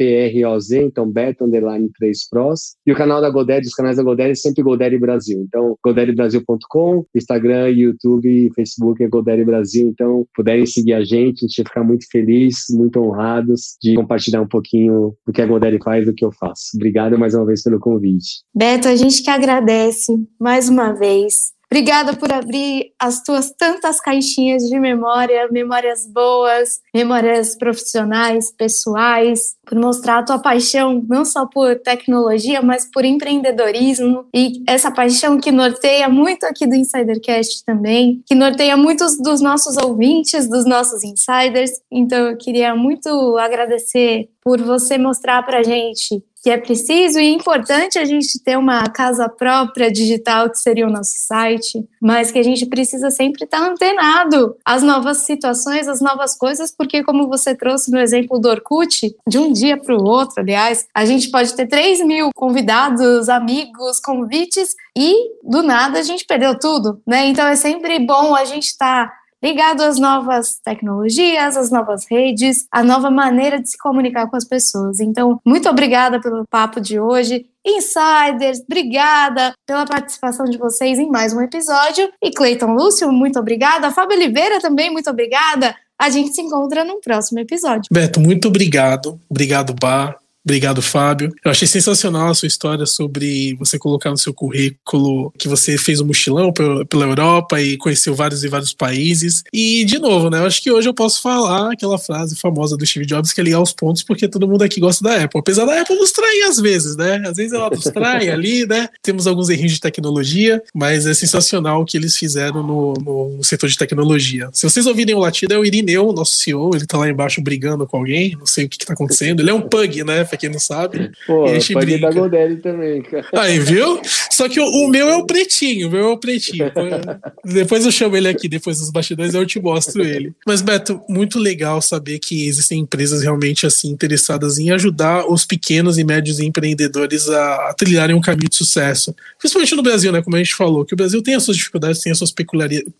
é 0.00 0.25
P-R-O-Z, 0.26 0.82
então 0.82 1.10
beto 1.10 1.44
3 1.48 2.28
pros. 2.28 2.76
E 2.86 2.92
o 2.92 2.96
canal 2.96 3.20
da 3.20 3.30
Godere, 3.30 3.66
os 3.66 3.74
canais 3.74 3.96
da 3.96 4.02
Godere 4.02 4.32
é 4.32 4.34
sempre 4.34 4.62
Godere 4.62 4.98
Brasil. 4.98 5.44
Então, 5.46 5.76
goderebrasil.com, 5.84 7.04
Instagram, 7.14 7.68
YouTube, 7.70 8.50
Facebook 8.54 9.02
é 9.02 9.08
Godere 9.08 9.44
Brasil. 9.44 9.88
Então, 9.88 10.26
puderem 10.34 10.66
seguir 10.66 10.94
a 10.94 11.04
gente, 11.04 11.44
a 11.44 11.48
gente 11.48 11.62
vai 11.62 11.66
ficar 11.66 11.84
muito 11.84 12.06
feliz, 12.10 12.64
muito 12.70 13.00
honrados 13.00 13.76
de 13.82 13.94
compartilhar 13.94 14.42
um 14.42 14.48
pouquinho 14.48 15.14
do 15.26 15.32
que 15.32 15.42
a 15.42 15.46
Godere 15.46 15.78
faz 15.82 16.02
e 16.02 16.06
do 16.06 16.14
que 16.14 16.24
eu 16.24 16.32
faço. 16.32 16.70
Obrigado 16.74 17.18
mais 17.18 17.34
uma 17.34 17.46
vez 17.46 17.62
pelo 17.62 17.78
convite. 17.78 18.42
Beto, 18.54 18.88
a 18.88 18.96
gente 18.96 19.22
que 19.22 19.30
agradece 19.30 20.12
mais 20.40 20.68
uma 20.68 20.92
vez. 20.92 21.55
Obrigada 21.70 22.14
por 22.14 22.32
abrir 22.32 22.92
as 22.98 23.22
tuas 23.22 23.50
tantas 23.50 24.00
caixinhas 24.00 24.62
de 24.62 24.78
memória, 24.78 25.48
memórias 25.50 26.06
boas, 26.06 26.80
memórias 26.94 27.56
profissionais, 27.56 28.52
pessoais, 28.52 29.56
por 29.66 29.76
mostrar 29.76 30.18
a 30.18 30.22
tua 30.22 30.38
paixão 30.38 31.04
não 31.08 31.24
só 31.24 31.44
por 31.44 31.74
tecnologia, 31.80 32.62
mas 32.62 32.88
por 32.90 33.04
empreendedorismo 33.04 34.26
e 34.32 34.62
essa 34.68 34.92
paixão 34.92 35.38
que 35.38 35.50
norteia 35.50 36.08
muito 36.08 36.44
aqui 36.44 36.68
do 36.68 36.76
Insidercast 36.76 37.64
também, 37.64 38.22
que 38.24 38.34
norteia 38.34 38.76
muitos 38.76 39.20
dos 39.20 39.40
nossos 39.40 39.76
ouvintes, 39.76 40.48
dos 40.48 40.64
nossos 40.64 41.02
insiders. 41.02 41.72
Então 41.90 42.28
eu 42.28 42.36
queria 42.36 42.76
muito 42.76 43.36
agradecer 43.38 44.28
por 44.40 44.62
você 44.62 44.96
mostrar 44.96 45.42
pra 45.42 45.64
gente 45.64 46.22
que 46.46 46.50
é 46.50 46.56
preciso 46.56 47.18
e 47.18 47.34
importante 47.34 47.98
a 47.98 48.04
gente 48.04 48.38
ter 48.38 48.56
uma 48.56 48.88
casa 48.88 49.28
própria 49.28 49.90
digital, 49.90 50.48
que 50.48 50.60
seria 50.60 50.86
o 50.86 50.90
nosso 50.90 51.14
site, 51.16 51.84
mas 52.00 52.30
que 52.30 52.38
a 52.38 52.42
gente 52.44 52.64
precisa 52.66 53.10
sempre 53.10 53.42
estar 53.42 53.68
antenado 53.68 54.56
às 54.64 54.80
novas 54.80 55.22
situações, 55.22 55.88
às 55.88 56.00
novas 56.00 56.38
coisas, 56.38 56.70
porque, 56.70 57.02
como 57.02 57.26
você 57.26 57.52
trouxe 57.52 57.90
no 57.90 57.98
exemplo 57.98 58.38
do 58.38 58.48
Orkut, 58.48 59.12
de 59.26 59.38
um 59.40 59.52
dia 59.52 59.76
para 59.76 59.96
o 59.96 60.04
outro, 60.04 60.40
aliás, 60.40 60.86
a 60.94 61.04
gente 61.04 61.32
pode 61.32 61.52
ter 61.52 61.66
3 61.66 62.06
mil 62.06 62.30
convidados, 62.32 63.28
amigos, 63.28 63.98
convites, 63.98 64.76
e 64.96 65.32
do 65.42 65.64
nada 65.64 65.98
a 65.98 66.02
gente 66.02 66.24
perdeu 66.24 66.56
tudo, 66.56 67.02
né? 67.04 67.26
Então 67.26 67.48
é 67.48 67.56
sempre 67.56 67.98
bom 67.98 68.36
a 68.36 68.44
gente 68.44 68.68
estar. 68.68 69.08
Tá 69.08 69.25
ligado 69.46 69.82
às 69.82 69.96
novas 69.96 70.58
tecnologias, 70.64 71.56
às 71.56 71.70
novas 71.70 72.04
redes, 72.10 72.66
a 72.68 72.82
nova 72.82 73.10
maneira 73.10 73.62
de 73.62 73.70
se 73.70 73.78
comunicar 73.78 74.28
com 74.28 74.36
as 74.36 74.44
pessoas. 74.44 74.98
Então, 74.98 75.38
muito 75.46 75.68
obrigada 75.68 76.20
pelo 76.20 76.44
papo 76.50 76.80
de 76.80 76.98
hoje. 76.98 77.46
Insiders, 77.64 78.60
obrigada 78.60 79.54
pela 79.64 79.86
participação 79.86 80.46
de 80.46 80.58
vocês 80.58 80.98
em 80.98 81.08
mais 81.08 81.32
um 81.32 81.40
episódio. 81.40 82.10
E 82.20 82.32
Cleiton 82.32 82.74
Lúcio, 82.74 83.10
muito 83.12 83.38
obrigada. 83.38 83.92
Fábio 83.92 84.16
Oliveira 84.16 84.60
também, 84.60 84.90
muito 84.90 85.08
obrigada. 85.08 85.76
A 85.96 86.10
gente 86.10 86.34
se 86.34 86.42
encontra 86.42 86.84
no 86.84 87.00
próximo 87.00 87.38
episódio. 87.38 87.84
Beto, 87.90 88.20
muito 88.20 88.48
obrigado. 88.48 89.20
Obrigado, 89.30 89.74
Bar. 89.80 90.25
Obrigado, 90.46 90.80
Fábio. 90.80 91.34
Eu 91.44 91.50
achei 91.50 91.66
sensacional 91.66 92.28
a 92.28 92.34
sua 92.34 92.46
história 92.46 92.86
sobre 92.86 93.54
você 93.54 93.80
colocar 93.80 94.10
no 94.10 94.16
seu 94.16 94.32
currículo 94.32 95.32
que 95.36 95.48
você 95.48 95.76
fez 95.76 96.00
um 96.00 96.06
mochilão 96.06 96.52
pela 96.52 97.04
Europa 97.04 97.60
e 97.60 97.76
conheceu 97.76 98.14
vários 98.14 98.44
e 98.44 98.48
vários 98.48 98.72
países. 98.72 99.42
E, 99.52 99.84
de 99.84 99.98
novo, 99.98 100.30
né? 100.30 100.38
Eu 100.38 100.46
acho 100.46 100.62
que 100.62 100.70
hoje 100.70 100.88
eu 100.88 100.94
posso 100.94 101.20
falar 101.20 101.72
aquela 101.72 101.98
frase 101.98 102.36
famosa 102.36 102.76
do 102.76 102.86
Steve 102.86 103.04
Jobs 103.04 103.32
que 103.32 103.40
é 103.40 103.44
ligar 103.44 103.60
os 103.60 103.72
pontos 103.72 104.04
porque 104.04 104.28
todo 104.28 104.46
mundo 104.46 104.62
aqui 104.62 104.78
gosta 104.78 105.02
da 105.02 105.24
Apple. 105.24 105.40
Apesar 105.40 105.64
da 105.64 105.80
Apple 105.80 105.96
nos 105.96 106.12
trair 106.12 106.44
às 106.44 106.60
vezes, 106.60 106.96
né? 106.96 107.20
Às 107.26 107.38
vezes 107.38 107.52
ela 107.52 107.68
nos 107.68 107.82
trai 107.82 108.28
ali, 108.30 108.64
né? 108.66 108.88
Temos 109.02 109.26
alguns 109.26 109.48
erros 109.48 109.72
de 109.72 109.80
tecnologia, 109.80 110.62
mas 110.72 111.06
é 111.06 111.14
sensacional 111.14 111.82
o 111.82 111.84
que 111.84 111.96
eles 111.96 112.16
fizeram 112.16 112.62
no, 112.62 112.92
no, 112.94 113.42
setor 113.42 113.68
de 113.68 113.76
tecnologia. 113.76 114.48
Se 114.52 114.62
vocês 114.62 114.86
ouvirem 114.86 115.16
o 115.16 115.18
latido, 115.18 115.54
é 115.54 115.58
o 115.58 115.64
Irineu, 115.64 116.12
nosso 116.12 116.36
CEO, 116.36 116.70
ele 116.72 116.86
tá 116.86 116.98
lá 116.98 117.08
embaixo 117.08 117.40
brigando 117.40 117.84
com 117.84 117.96
alguém, 117.96 118.36
não 118.38 118.46
sei 118.46 118.66
o 118.66 118.68
que, 118.68 118.78
que 118.78 118.86
tá 118.86 118.92
acontecendo. 118.92 119.40
Ele 119.40 119.50
é 119.50 119.54
um 119.54 119.62
pug, 119.62 120.04
né? 120.04 120.24
Pra 120.36 120.38
quem 120.38 120.50
não 120.50 120.60
sabe. 120.60 121.10
Pô, 121.26 121.46
a 121.46 121.54
gente 121.54 121.72
pode 121.72 121.86
brinca. 121.86 122.28
da 122.28 122.56
também, 122.62 123.02
cara. 123.02 123.26
Aí, 123.34 123.58
viu? 123.58 124.00
Só 124.30 124.48
que 124.48 124.60
o, 124.60 124.64
o, 124.64 124.88
meu 124.88 125.08
é 125.08 125.16
o 125.16 125.26
pretinho, 125.26 125.88
o 125.88 125.90
meu 125.90 126.10
é 126.10 126.12
o 126.12 126.18
pretinho. 126.18 126.70
depois 127.44 127.84
eu 127.84 127.90
chamo 127.90 128.16
ele 128.16 128.28
aqui, 128.28 128.48
depois 128.48 128.78
dos 128.78 128.90
bastidores 128.90 129.34
eu 129.34 129.46
te 129.46 129.58
mostro 129.58 130.04
ele. 130.04 130.32
Mas, 130.46 130.60
Beto, 130.60 131.00
muito 131.08 131.38
legal 131.38 131.80
saber 131.80 132.18
que 132.18 132.46
existem 132.46 132.80
empresas 132.80 133.22
realmente 133.22 133.66
assim 133.66 133.88
interessadas 133.88 134.58
em 134.58 134.70
ajudar 134.70 135.26
os 135.26 135.44
pequenos 135.44 135.98
e 135.98 136.04
médios 136.04 136.38
empreendedores 136.38 137.28
a, 137.28 137.70
a 137.70 137.74
trilharem 137.74 138.14
um 138.14 138.20
caminho 138.20 138.50
de 138.50 138.56
sucesso. 138.56 139.14
Principalmente 139.38 139.74
no 139.74 139.82
Brasil, 139.82 140.12
né? 140.12 140.22
Como 140.22 140.36
a 140.36 140.38
gente 140.38 140.54
falou, 140.54 140.84
que 140.84 140.94
o 140.94 140.96
Brasil 140.96 141.22
tem 141.22 141.34
as 141.34 141.42
suas 141.42 141.56
dificuldades, 141.56 142.00
tem 142.00 142.12
as 142.12 142.18
suas 142.18 142.34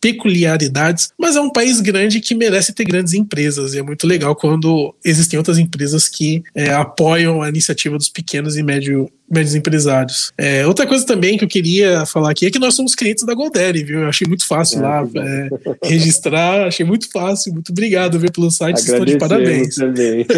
peculiaridades, 0.01 1.11
mas 1.19 1.37
é 1.37 1.41
um 1.41 1.51
país 1.51 1.81
grande 1.81 2.21
que 2.21 2.35
merece 2.35 2.73
ter 2.73 2.85
grandes 2.85 3.13
empresas. 3.13 3.75
E 3.75 3.79
é 3.79 3.83
muito 3.83 4.07
legal 4.07 4.35
quando 4.35 4.95
existem 5.05 5.39
outras 5.39 5.59
empresas 5.59 6.09
que 6.09 6.43
é, 6.55 6.73
apoiam 6.73 7.26
apoiam 7.27 7.43
a 7.43 7.49
iniciativa 7.49 7.99
dos 7.99 8.09
pequenos 8.09 8.57
e 8.57 8.63
médio, 8.63 9.11
médios 9.29 9.55
empresários. 9.55 10.33
É, 10.39 10.67
outra 10.67 10.87
coisa 10.87 11.05
também 11.05 11.37
que 11.37 11.45
eu 11.45 11.49
queria 11.49 12.07
falar 12.07 12.31
aqui 12.31 12.47
é 12.47 12.51
que 12.51 12.59
nós 12.59 12.75
somos 12.75 12.95
clientes 12.95 13.25
da 13.25 13.35
Goldere, 13.35 13.85
viu? 13.85 14.01
Eu 14.01 14.09
achei 14.09 14.27
muito 14.27 14.47
fácil 14.47 14.79
é, 14.79 14.83
lá 14.83 15.03
é, 15.03 15.49
registrar, 15.85 16.67
achei 16.67 16.87
muito 16.87 17.11
fácil. 17.11 17.53
Muito 17.53 17.73
obrigado 17.73 18.19
viu, 18.19 18.31
pelo 18.31 18.51
site, 18.51 18.79
estou 18.79 19.05
de 19.05 19.19
parabéns. 19.19 19.75
Também. 19.75 20.25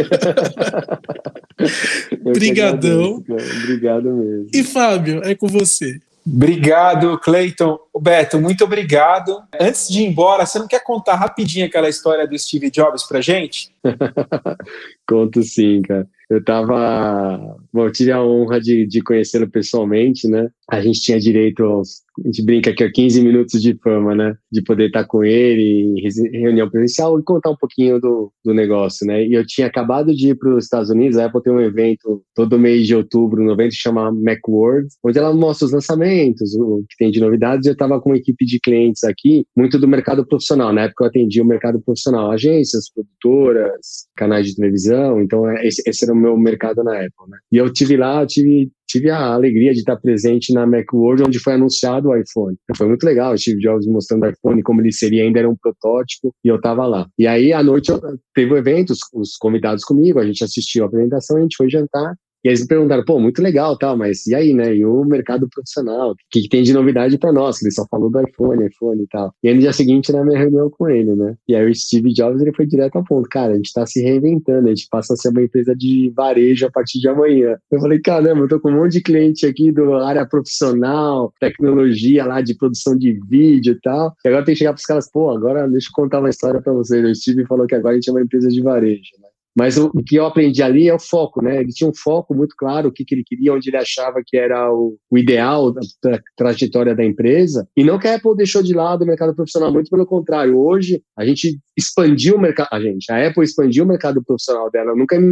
Obrigadão. 2.24 3.22
Obrigado 3.62 4.12
mesmo. 4.14 4.48
E 4.52 4.64
Fábio, 4.64 5.22
é 5.24 5.34
com 5.34 5.46
você. 5.46 6.00
Obrigado, 6.26 7.18
Cleiton. 7.18 7.78
Beto, 7.98 8.38
muito 8.38 8.62
obrigado. 8.62 9.42
Antes 9.58 9.88
de 9.88 10.02
ir 10.02 10.06
embora, 10.06 10.44
você 10.44 10.58
não 10.58 10.68
quer 10.68 10.84
contar 10.84 11.14
rapidinho 11.14 11.64
aquela 11.64 11.88
história 11.88 12.26
do 12.26 12.38
Steve 12.38 12.70
Jobs 12.70 13.04
pra 13.04 13.22
gente? 13.22 13.70
Conto 15.08 15.42
sim, 15.42 15.80
cara. 15.82 16.06
Eu 16.30 16.44
tava. 16.44 17.56
Bom, 17.72 17.86
eu 17.86 17.92
tive 17.92 18.12
a 18.12 18.22
honra 18.22 18.60
de, 18.60 18.86
de 18.86 19.00
conhecê-lo 19.00 19.48
pessoalmente, 19.50 20.28
né? 20.28 20.50
A 20.70 20.78
gente 20.82 21.00
tinha 21.00 21.18
direito 21.18 21.64
aos. 21.64 22.02
A 22.22 22.26
gente 22.26 22.44
brinca 22.44 22.70
aqui 22.70 22.84
a 22.84 22.92
15 22.92 23.22
minutos 23.22 23.62
de 23.62 23.74
fama, 23.82 24.14
né? 24.14 24.36
De 24.52 24.60
poder 24.60 24.88
estar 24.88 25.04
com 25.04 25.24
ele 25.24 25.94
em 25.96 26.38
reunião 26.38 26.68
presencial 26.68 27.18
e 27.18 27.22
contar 27.22 27.50
um 27.50 27.56
pouquinho 27.56 27.98
do, 27.98 28.30
do 28.44 28.52
negócio, 28.52 29.06
né? 29.06 29.24
E 29.24 29.32
eu 29.32 29.46
tinha 29.46 29.66
acabado 29.68 30.14
de 30.14 30.30
ir 30.30 30.34
para 30.34 30.54
os 30.54 30.64
Estados 30.64 30.90
Unidos, 30.90 31.16
a 31.16 31.26
Apple 31.26 31.42
tem 31.42 31.52
um 31.52 31.60
evento 31.60 32.22
todo 32.34 32.58
mês 32.58 32.86
de 32.86 32.94
outubro, 32.94 33.42
novembro, 33.42 33.70
que 33.70 33.80
chama 33.80 34.12
Macworld, 34.12 34.88
onde 35.02 35.18
ela 35.18 35.32
mostra 35.32 35.64
os 35.64 35.72
lançamentos, 35.72 36.54
o 36.56 36.84
que 36.90 36.96
tem 36.98 37.10
de 37.10 37.20
novidades. 37.20 37.66
Eu 37.66 37.72
estava 37.72 37.98
com 38.00 38.10
uma 38.10 38.18
equipe 38.18 38.44
de 38.44 38.60
clientes 38.60 39.04
aqui, 39.04 39.46
muito 39.56 39.78
do 39.78 39.88
mercado 39.88 40.26
profissional. 40.26 40.72
Na 40.72 40.82
época 40.82 41.04
eu 41.04 41.08
atendia 41.08 41.42
o 41.42 41.46
mercado 41.46 41.80
profissional, 41.80 42.32
agências, 42.32 42.90
produtoras, 42.92 44.08
canais 44.14 44.46
de 44.48 44.56
televisão. 44.56 44.97
Então, 45.20 45.48
é, 45.50 45.66
esse, 45.66 45.82
esse 45.86 46.04
era 46.04 46.12
o 46.12 46.16
meu 46.16 46.36
mercado 46.36 46.82
na 46.82 46.92
Apple, 46.92 47.28
né? 47.28 47.38
E 47.52 47.56
eu 47.56 47.72
tive 47.72 47.96
lá, 47.96 48.22
eu 48.22 48.26
tive 48.26 48.70
tive 48.88 49.10
a 49.10 49.34
alegria 49.34 49.72
de 49.72 49.80
estar 49.80 49.96
presente 49.96 50.52
na 50.52 50.66
Macworld, 50.66 51.22
onde 51.22 51.38
foi 51.38 51.52
anunciado 51.52 52.08
o 52.08 52.16
iPhone. 52.16 52.56
Foi 52.74 52.88
muito 52.88 53.04
legal, 53.04 53.34
o 53.34 53.38
Steve 53.38 53.60
Jobs 53.60 53.86
mostrando 53.86 54.24
o 54.24 54.30
iPhone, 54.30 54.62
como 54.62 54.80
ele 54.80 54.92
seria, 54.92 55.24
ainda 55.24 55.40
era 55.40 55.50
um 55.50 55.56
protótipo, 55.56 56.34
e 56.42 56.48
eu 56.48 56.56
estava 56.56 56.86
lá. 56.86 57.06
E 57.18 57.26
aí, 57.26 57.52
à 57.52 57.62
noite, 57.62 57.90
eu, 57.90 58.00
teve 58.34 58.50
o 58.50 58.54
um 58.54 58.58
evento, 58.58 58.90
os, 58.90 59.00
os 59.12 59.36
convidados 59.36 59.84
comigo, 59.84 60.18
a 60.18 60.24
gente 60.24 60.42
assistiu 60.42 60.84
a 60.84 60.86
apresentação, 60.86 61.36
a 61.36 61.42
gente 61.42 61.56
foi 61.56 61.68
jantar, 61.68 62.14
e 62.44 62.48
eles 62.48 62.60
me 62.62 62.68
perguntaram, 62.68 63.04
pô, 63.04 63.18
muito 63.18 63.42
legal, 63.42 63.76
tal, 63.76 63.96
mas 63.96 64.26
e 64.26 64.34
aí, 64.34 64.54
né? 64.54 64.74
E 64.74 64.84
o 64.84 65.04
mercado 65.04 65.48
profissional? 65.48 66.12
O 66.12 66.16
que, 66.30 66.42
que 66.42 66.48
tem 66.48 66.62
de 66.62 66.72
novidade 66.72 67.18
para 67.18 67.32
nós? 67.32 67.60
Ele 67.60 67.70
só 67.70 67.84
falou 67.90 68.10
do 68.10 68.20
iPhone, 68.20 68.66
iPhone 68.66 69.02
e 69.02 69.06
tal. 69.08 69.32
E 69.42 69.48
aí 69.48 69.54
no 69.54 69.60
dia 69.60 69.72
seguinte, 69.72 70.12
na 70.12 70.24
minha 70.24 70.38
reunião 70.38 70.70
com 70.70 70.88
ele, 70.88 71.14
né? 71.14 71.34
E 71.48 71.54
aí 71.54 71.68
o 71.68 71.74
Steve 71.74 72.12
Jobs, 72.12 72.40
ele 72.40 72.52
foi 72.52 72.66
direto 72.66 72.96
ao 72.96 73.04
ponto. 73.04 73.28
Cara, 73.28 73.52
a 73.52 73.56
gente 73.56 73.72
tá 73.72 73.84
se 73.86 74.00
reinventando, 74.02 74.66
a 74.66 74.74
gente 74.74 74.86
passa 74.90 75.14
a 75.14 75.16
ser 75.16 75.30
uma 75.30 75.42
empresa 75.42 75.74
de 75.74 76.12
varejo 76.14 76.66
a 76.66 76.70
partir 76.70 77.00
de 77.00 77.08
amanhã. 77.08 77.56
Eu 77.70 77.80
falei, 77.80 78.00
caramba, 78.00 78.42
eu 78.42 78.48
tô 78.48 78.60
com 78.60 78.70
um 78.70 78.76
monte 78.76 78.92
de 78.92 79.02
cliente 79.02 79.46
aqui 79.46 79.72
do 79.72 79.94
área 79.94 80.26
profissional, 80.26 81.32
tecnologia 81.40 82.24
lá 82.24 82.40
de 82.40 82.54
produção 82.54 82.96
de 82.96 83.18
vídeo 83.28 83.72
e 83.72 83.80
tal. 83.80 84.14
E 84.24 84.28
agora 84.28 84.44
tem 84.44 84.54
que 84.54 84.60
chegar 84.60 84.72
pros 84.72 84.86
caras, 84.86 85.10
pô, 85.10 85.30
agora 85.30 85.68
deixa 85.68 85.88
eu 85.88 85.92
contar 85.92 86.20
uma 86.20 86.30
história 86.30 86.60
para 86.62 86.72
vocês. 86.72 87.04
O 87.04 87.14
Steve 87.14 87.46
falou 87.46 87.66
que 87.66 87.74
agora 87.74 87.94
a 87.94 87.96
gente 87.96 88.08
é 88.08 88.12
uma 88.12 88.22
empresa 88.22 88.48
de 88.48 88.62
varejo, 88.62 89.10
né? 89.20 89.27
Mas 89.58 89.76
o, 89.76 89.90
o, 89.92 90.04
que 90.04 90.14
eu 90.14 90.24
aprendi 90.24 90.62
ali 90.62 90.88
é 90.88 90.94
o 90.94 91.00
foco, 91.00 91.42
né? 91.42 91.60
Ele 91.60 91.72
tinha 91.72 91.90
um 91.90 91.94
foco 91.94 92.32
muito 92.32 92.54
claro, 92.56 92.88
o 92.88 92.92
que, 92.92 93.04
que 93.04 93.12
ele 93.12 93.24
queria, 93.24 93.52
onde 93.52 93.68
ele 93.68 93.76
achava 93.76 94.22
que 94.24 94.36
era 94.36 94.72
o, 94.72 94.96
o 95.10 95.18
ideal 95.18 95.72
da, 95.72 95.80
da, 96.00 96.20
trajetória 96.36 96.94
da 96.94 97.04
empresa. 97.04 97.66
E 97.76 97.82
não 97.82 97.98
que 97.98 98.06
a 98.06 98.14
Apple 98.14 98.36
deixou 98.36 98.62
de 98.62 98.72
lado 98.72 99.02
o 99.02 99.06
mercado 99.06 99.34
profissional, 99.34 99.72
muito 99.72 99.90
pelo 99.90 100.06
contrário. 100.06 100.56
Hoje, 100.56 101.02
a 101.16 101.26
gente 101.26 101.58
expandiu 101.76 102.36
o 102.36 102.40
mercado, 102.40 102.68
a 102.70 102.80
gente, 102.80 103.10
a 103.10 103.26
Apple 103.26 103.42
expandiu 103.42 103.84
o 103.84 103.88
mercado 103.88 104.22
profissional 104.24 104.70
dela. 104.70 104.92
Eu 104.92 104.96
nunca 104.96 105.18
me 105.18 105.26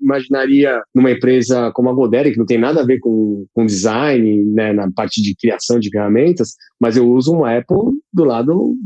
imaginaria 0.00 0.80
numa 0.94 1.10
empresa 1.10 1.72
como 1.72 1.90
a 1.90 1.92
Godere, 1.92 2.30
que 2.30 2.38
não 2.38 2.46
tem 2.46 2.58
nada 2.58 2.80
a 2.80 2.86
ver 2.86 3.00
com, 3.00 3.44
com 3.52 3.66
design, 3.66 4.44
né, 4.52 4.72
na 4.72 4.88
parte 4.92 5.20
de 5.20 5.34
criação 5.34 5.80
de 5.80 5.90
ferramentas, 5.90 6.54
mas 6.80 6.96
eu 6.96 7.10
uso 7.10 7.32
uma 7.32 7.58
Apple 7.58 7.90
do 8.12 8.24
lado 8.24 8.76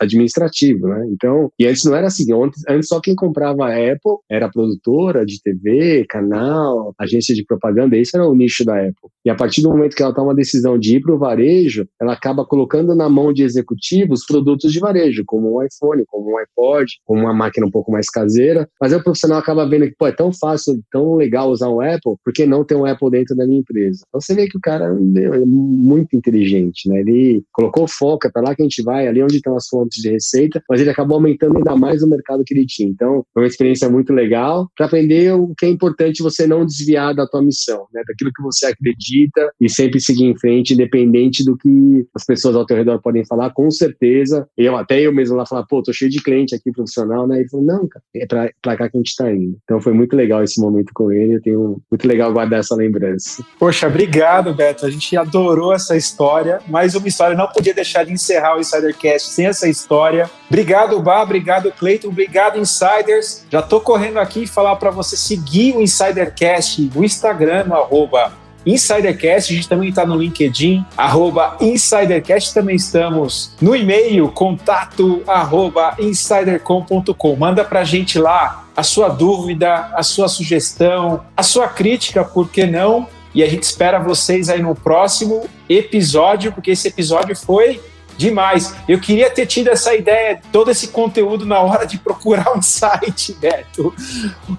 administrativo, 0.00 0.88
né? 0.88 1.06
Então, 1.10 1.50
e 1.58 1.66
antes 1.66 1.84
não 1.84 1.94
era 1.94 2.06
assim, 2.06 2.26
antes, 2.32 2.88
só 2.88 3.00
quem 3.00 3.14
comprava 3.14 3.66
a 3.66 3.70
Apple 3.70 4.18
era 4.30 4.48
produtora 4.48 5.24
de 5.24 5.40
TV, 5.42 6.04
canal, 6.08 6.94
agência 6.98 7.34
de 7.34 7.44
propaganda, 7.44 7.96
esse 7.96 8.16
era 8.16 8.26
o 8.26 8.34
nicho 8.34 8.64
da 8.64 8.76
Apple. 8.76 9.10
E 9.24 9.30
a 9.30 9.34
partir 9.34 9.62
do 9.62 9.70
momento 9.70 9.94
que 9.94 10.02
ela 10.02 10.14
toma 10.14 10.28
uma 10.28 10.34
decisão 10.34 10.78
de 10.78 10.96
ir 10.96 11.00
para 11.00 11.14
o 11.14 11.18
varejo, 11.18 11.86
ela 12.00 12.12
acaba 12.12 12.44
colocando 12.44 12.94
na 12.94 13.08
mão 13.08 13.32
de 13.32 13.42
executivos 13.42 14.24
produtos 14.24 14.72
de 14.72 14.80
varejo, 14.80 15.22
como 15.26 15.56
um 15.56 15.62
iPhone, 15.62 16.04
como 16.06 16.32
um 16.32 16.38
iPod, 16.38 16.90
como 17.04 17.20
uma 17.20 17.34
máquina 17.34 17.66
um 17.66 17.70
pouco 17.70 17.90
mais 17.90 18.08
caseira. 18.08 18.68
Mas 18.80 18.92
aí 18.92 18.98
o 18.98 19.04
profissional 19.04 19.38
acaba 19.38 19.68
vendo 19.68 19.86
que, 19.86 19.94
pô, 19.98 20.06
é 20.06 20.12
tão 20.12 20.32
fácil, 20.32 20.80
tão 20.90 21.14
legal 21.14 21.50
usar 21.50 21.68
um 21.68 21.80
Apple, 21.80 22.14
por 22.24 22.32
que 22.32 22.46
não 22.46 22.64
ter 22.64 22.74
um 22.74 22.84
Apple 22.84 23.10
dentro 23.10 23.36
da 23.36 23.46
minha 23.46 23.60
empresa? 23.60 24.02
Então 24.08 24.20
você 24.20 24.34
vê 24.34 24.48
que 24.48 24.56
o 24.56 24.60
cara 24.60 24.86
é 24.86 25.38
muito 25.44 26.16
inteligente, 26.16 26.88
né? 26.88 27.00
Ele 27.00 27.42
colocou 27.52 27.86
foco, 27.86 28.26
é 28.26 28.30
para 28.30 28.42
lá 28.42 28.54
que 28.54 28.62
a 28.62 28.64
gente 28.64 28.82
vai, 28.82 29.06
ali 29.06 29.22
onde 29.22 29.36
estão 29.36 29.56
as 29.56 29.66
fontes 29.68 29.87
fontes 29.88 30.02
de 30.02 30.10
receita, 30.10 30.62
mas 30.68 30.80
ele 30.80 30.90
acabou 30.90 31.16
aumentando 31.16 31.56
ainda 31.56 31.74
mais 31.74 32.02
o 32.02 32.08
mercado 32.08 32.44
que 32.44 32.54
ele 32.54 32.66
tinha. 32.66 32.88
Então, 32.88 33.24
foi 33.32 33.42
uma 33.42 33.48
experiência 33.48 33.88
muito 33.88 34.12
legal 34.12 34.68
para 34.76 34.86
aprender 34.86 35.32
o 35.32 35.54
que 35.56 35.66
é 35.66 35.68
importante 35.68 36.22
você 36.22 36.46
não 36.46 36.64
desviar 36.64 37.14
da 37.14 37.26
tua 37.26 37.42
missão, 37.42 37.86
né? 37.92 38.02
daquilo 38.06 38.30
que 38.34 38.42
você 38.42 38.66
acredita 38.66 39.50
e 39.60 39.68
sempre 39.68 40.00
seguir 40.00 40.24
em 40.24 40.38
frente, 40.38 40.74
independente 40.74 41.44
do 41.44 41.56
que 41.56 42.06
as 42.14 42.24
pessoas 42.24 42.54
ao 42.54 42.66
teu 42.66 42.76
redor 42.76 43.00
podem 43.00 43.24
falar, 43.24 43.50
com 43.50 43.70
certeza. 43.70 44.46
Eu 44.56 44.76
até 44.76 45.00
eu 45.00 45.12
mesmo 45.12 45.36
lá 45.36 45.46
falar, 45.46 45.64
pô, 45.64 45.82
tô 45.82 45.92
cheio 45.92 46.10
de 46.10 46.22
cliente 46.22 46.54
aqui 46.54 46.70
profissional, 46.70 47.26
né? 47.26 47.40
Ele 47.40 47.48
falou, 47.48 47.66
não, 47.66 47.88
cara, 47.88 48.04
é 48.14 48.26
pra 48.26 48.76
cá 48.76 48.88
que 48.88 48.96
a 48.96 49.00
gente 49.00 49.16
tá 49.16 49.32
indo. 49.32 49.56
Então 49.64 49.80
foi 49.80 49.92
muito 49.92 50.14
legal 50.14 50.42
esse 50.42 50.60
momento 50.60 50.92
com 50.94 51.10
ele, 51.10 51.36
eu 51.36 51.42
tenho 51.42 51.82
muito 51.90 52.06
legal 52.06 52.32
guardar 52.32 52.60
essa 52.60 52.74
lembrança. 52.74 53.44
Poxa, 53.58 53.86
obrigado, 53.86 54.54
Beto. 54.54 54.86
A 54.86 54.90
gente 54.90 55.16
adorou 55.16 55.72
essa 55.72 55.96
história. 55.96 56.60
Mais 56.68 56.94
uma 56.94 57.08
história, 57.08 57.36
não 57.36 57.48
podia 57.48 57.74
deixar 57.74 58.04
de 58.04 58.12
encerrar 58.12 58.56
o 58.56 58.60
Insidercast 58.60 59.30
sem 59.30 59.46
essa 59.46 59.68
história. 59.78 60.30
Obrigado, 60.48 61.00
Bá, 61.00 61.22
obrigado, 61.22 61.72
Cleiton, 61.72 62.08
obrigado, 62.08 62.58
Insiders. 62.58 63.44
Já 63.50 63.62
tô 63.62 63.80
correndo 63.80 64.18
aqui 64.18 64.46
falar 64.46 64.76
para 64.76 64.90
você 64.90 65.16
seguir 65.16 65.76
o 65.76 65.80
Insidercast 65.80 66.90
no 66.94 67.04
Instagram, 67.04 67.64
no 67.64 67.74
arroba 67.74 68.32
Insidercast, 68.66 69.52
a 69.52 69.56
gente 69.56 69.68
também 69.68 69.88
está 69.88 70.04
no 70.04 70.16
LinkedIn, 70.16 70.84
arroba 70.96 71.56
Insidercast, 71.60 72.52
também 72.52 72.76
estamos 72.76 73.54
no 73.60 73.74
e-mail, 73.74 74.28
contato 74.28 75.22
arroba 75.26 75.96
insidercom.com. 75.98 77.36
Manda 77.36 77.64
pra 77.64 77.84
gente 77.84 78.18
lá 78.18 78.66
a 78.76 78.82
sua 78.82 79.08
dúvida, 79.08 79.90
a 79.94 80.02
sua 80.02 80.28
sugestão, 80.28 81.24
a 81.36 81.42
sua 81.42 81.68
crítica, 81.68 82.24
por 82.24 82.50
que 82.50 82.66
não? 82.66 83.06
E 83.34 83.42
a 83.42 83.48
gente 83.48 83.62
espera 83.62 83.98
vocês 83.98 84.48
aí 84.48 84.60
no 84.60 84.74
próximo 84.74 85.46
episódio, 85.68 86.52
porque 86.52 86.72
esse 86.72 86.88
episódio 86.88 87.36
foi 87.36 87.80
demais. 88.18 88.74
Eu 88.86 89.00
queria 89.00 89.30
ter 89.30 89.46
tido 89.46 89.68
essa 89.68 89.94
ideia, 89.94 90.42
todo 90.52 90.70
esse 90.70 90.88
conteúdo 90.88 91.46
na 91.46 91.60
hora 91.60 91.86
de 91.86 91.96
procurar 91.96 92.54
um 92.54 92.60
site, 92.62 93.32
Beto. 93.34 93.94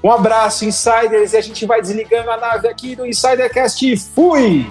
Um 0.03 0.12
abraço, 0.12 0.66
insiders, 0.66 1.34
e 1.34 1.38
a 1.38 1.41
gente 1.41 1.66
vai 1.66 1.82
desligando 1.82 2.32
a 2.32 2.38
nave 2.38 2.68
aqui 2.68 2.95
do 2.95 3.05
Insidercast. 3.05 3.97
Fui! 4.16 4.66